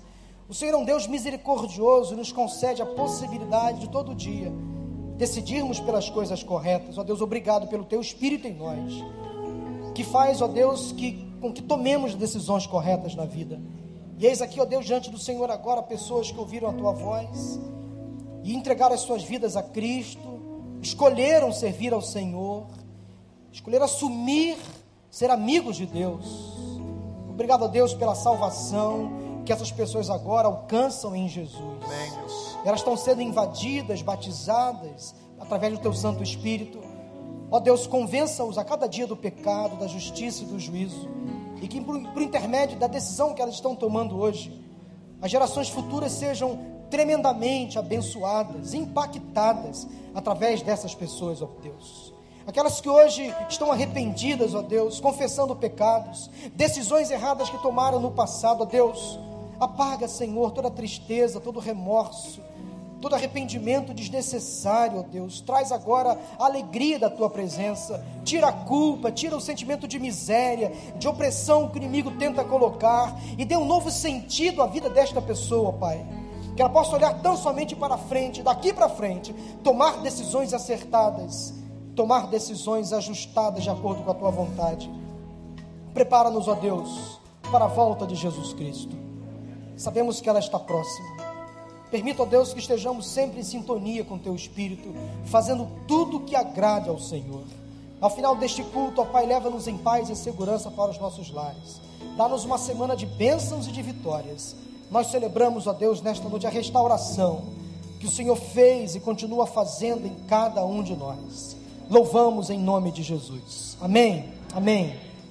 O 0.49 0.55
Senhor 0.55 0.73
é 0.73 0.77
um 0.79 0.85
Deus 0.85 1.07
misericordioso 1.07 2.15
e 2.15 2.17
nos 2.17 2.33
concede 2.33 2.81
a 2.81 2.87
possibilidade 2.87 3.81
de 3.81 3.91
todo 3.91 4.15
dia 4.15 4.51
decidirmos 5.19 5.79
pelas 5.79 6.09
coisas 6.09 6.43
corretas. 6.43 6.97
Ó 6.97 7.03
Deus, 7.03 7.21
obrigado 7.21 7.69
pelo 7.69 7.85
teu 7.85 8.01
espírito 8.01 8.49
em 8.49 8.55
nós, 8.55 8.95
que 9.95 10.05
faz, 10.05 10.41
ó 10.41 10.49
Deus, 10.49 10.93
que 10.93 11.31
com 11.39 11.53
que 11.53 11.61
tomemos 11.61 12.15
decisões 12.15 12.67
corretas 12.67 13.15
na 13.15 13.27
vida. 13.27 13.61
E 14.19 14.27
eis 14.27 14.41
aqui, 14.41 14.59
ó 14.59 14.65
Deus, 14.65 14.87
diante 14.87 15.11
do 15.11 15.19
Senhor 15.19 15.51
agora 15.51 15.83
pessoas 15.83 16.31
que 16.31 16.39
ouviram 16.39 16.71
a 16.71 16.73
tua 16.73 16.93
voz 16.93 17.61
e 18.43 18.55
entregaram 18.55 18.95
as 18.95 19.01
suas 19.01 19.23
vidas 19.23 19.57
a 19.57 19.63
Cristo, 19.63 20.41
escolheram 20.81 21.53
servir 21.53 21.93
ao 21.93 22.03
Senhor, 22.03 22.67
escolheram 23.53 23.85
assumir 23.85 24.57
ser 25.11 25.31
amigos 25.31 25.77
de 25.77 25.87
Deus. 25.87 26.27
Obrigado 27.29 27.65
a 27.65 27.69
Deus 27.69 27.95
pela 27.95 28.15
salvação 28.15 29.43
que 29.45 29.53
essas 29.53 29.73
pessoas 29.73 30.09
agora 30.09 30.47
alcançam 30.47 31.15
em 31.15 31.29
Jesus. 31.29 31.61
Elas 32.65 32.81
estão 32.81 32.97
sendo 32.97 33.23
invadidas, 33.23 34.03
batizadas 34.03 35.15
através 35.39 35.73
do 35.73 35.81
teu 35.81 35.93
Santo 35.93 36.23
Espírito. 36.23 36.81
Ó 37.51 37.61
Deus, 37.61 37.87
convença-os 37.87 38.57
a 38.57 38.65
cada 38.65 38.87
dia 38.87 39.07
do 39.07 39.17
pecado, 39.17 39.77
da 39.77 39.87
justiça 39.87 40.43
e 40.43 40.47
do 40.47 40.59
juízo. 40.59 41.09
E 41.61 41.69
que 41.69 41.81
por, 41.81 42.01
por 42.13 42.23
intermédio 42.23 42.79
da 42.79 42.87
decisão 42.87 43.35
que 43.35 43.43
elas 43.43 43.55
estão 43.55 43.75
tomando 43.77 44.19
hoje, 44.19 44.61
as 45.21 45.31
gerações 45.31 45.69
futuras 45.69 46.13
sejam 46.13 46.72
tremendamente 46.93 47.79
abençoadas, 47.79 48.75
impactadas 48.75 49.89
através 50.15 50.61
dessas 50.61 50.95
pessoas, 50.95 51.41
ó 51.41 51.49
Deus. 51.63 52.13
Aquelas 52.47 52.83
que 52.83 52.89
hoje 52.89 53.35
estão 53.49 53.73
arrependidas, 53.73 54.55
ó 54.55 54.61
Deus, 54.61 55.01
confessando 55.01 55.57
pecados, 55.57 56.31
decisões 56.55 57.11
erradas 57.11 57.49
que 57.49 57.57
tomaram 57.63 57.99
no 57.99 58.11
passado, 58.11 58.65
ó 58.65 58.67
Deus. 58.67 59.19
Apaga, 59.59 60.07
Senhor, 60.07 60.51
toda 60.51 60.71
tristeza, 60.71 61.41
todo 61.41 61.61
remorso, 61.61 62.43
todo 63.01 63.15
arrependimento 63.15 63.95
desnecessário, 63.95 64.99
ó 64.99 65.03
Deus. 65.03 65.41
Traz 65.41 65.73
agora 65.73 66.21
a 66.39 66.45
alegria 66.45 66.99
da 66.99 67.09
tua 67.09 67.31
presença. 67.31 68.05
Tira 68.23 68.49
a 68.49 68.53
culpa, 68.53 69.11
tira 69.11 69.35
o 69.35 69.41
sentimento 69.41 69.89
de 69.89 69.99
miséria, 69.99 70.71
de 70.99 71.09
opressão 71.09 71.71
que 71.71 71.79
o 71.79 71.83
inimigo 71.83 72.11
tenta 72.19 72.45
colocar 72.45 73.19
e 73.39 73.47
dê 73.47 73.57
um 73.57 73.65
novo 73.65 73.91
sentido 73.91 74.61
à 74.63 74.67
vida 74.67 74.91
desta 74.91 75.23
pessoa, 75.23 75.73
Pai. 75.73 76.22
Que 76.55 76.63
ela 76.63 76.71
possa 76.71 76.97
olhar 76.97 77.21
tão 77.23 77.37
somente 77.37 77.75
para 77.75 77.97
frente, 77.97 78.43
daqui 78.43 78.73
para 78.73 78.89
frente, 78.89 79.33
tomar 79.63 80.03
decisões 80.03 80.53
acertadas, 80.53 81.55
tomar 81.97 82.27
decisões 82.27 82.93
ajustadas 82.93 83.63
de 83.63 83.71
acordo 83.71 84.03
com 84.03 84.11
a 84.11 84.15
tua 84.15 84.31
vontade. 84.31 84.91
Prepara-nos, 85.95 86.49
ó 86.49 86.55
Deus, 86.55 87.21
para 87.51 87.65
a 87.65 87.69
volta 87.69 88.07
de 88.07 88.15
Jesus 88.15 88.53
Cristo. 88.53 88.97
Sabemos 89.77 90.21
que 90.21 90.29
ela 90.29 90.39
está 90.39 90.59
próxima. 90.59 91.23
Permita, 91.91 92.23
ó 92.23 92.27
Deus, 92.27 92.55
que 92.55 92.61
estejamos 92.61 93.07
sempre 93.07 93.41
em 93.41 93.43
sintonia 93.43 94.03
com 94.03 94.19
Teu 94.19 94.35
Espírito, 94.35 94.95
fazendo 95.27 95.69
tudo 95.87 96.17
o 96.17 96.21
que 96.21 96.35
agrade 96.35 96.89
ao 96.89 96.99
Senhor. 96.99 97.45
Ao 98.01 98.09
final 98.09 98.35
deste 98.35 98.63
culto, 98.65 99.03
ó 99.03 99.05
Pai, 99.05 99.27
leva-nos 99.27 99.69
em 99.69 99.77
paz 99.77 100.09
e 100.09 100.17
segurança 100.17 100.71
para 100.71 100.91
os 100.91 100.99
nossos 100.99 101.31
lares. 101.31 101.81
Dá-nos 102.17 102.45
uma 102.45 102.59
semana 102.59 102.97
de 102.97 103.07
bênçãos 103.07 103.67
e 103.67 103.71
de 103.71 103.83
vitórias. 103.83 104.57
Nós 104.93 105.11
celebramos, 105.11 105.67
ó 105.67 105.73
Deus, 105.73 106.03
nesta 106.03 106.29
noite 106.29 106.47
a 106.47 106.51
restauração 106.51 107.45
que 107.99 108.07
o 108.07 108.11
Senhor 108.11 108.37
fez 108.37 108.95
e 108.95 109.01
continua 109.01 109.47
fazendo 109.47 110.07
em 110.07 110.15
cada 110.29 110.63
um 110.67 110.83
de 110.83 110.95
nós. 110.95 111.57
Louvamos 111.89 112.51
em 112.51 112.59
nome 112.59 112.93
de 112.93 113.03
Jesus. 113.03 113.77
Amém. 113.81 114.29
Amém. 114.55 115.12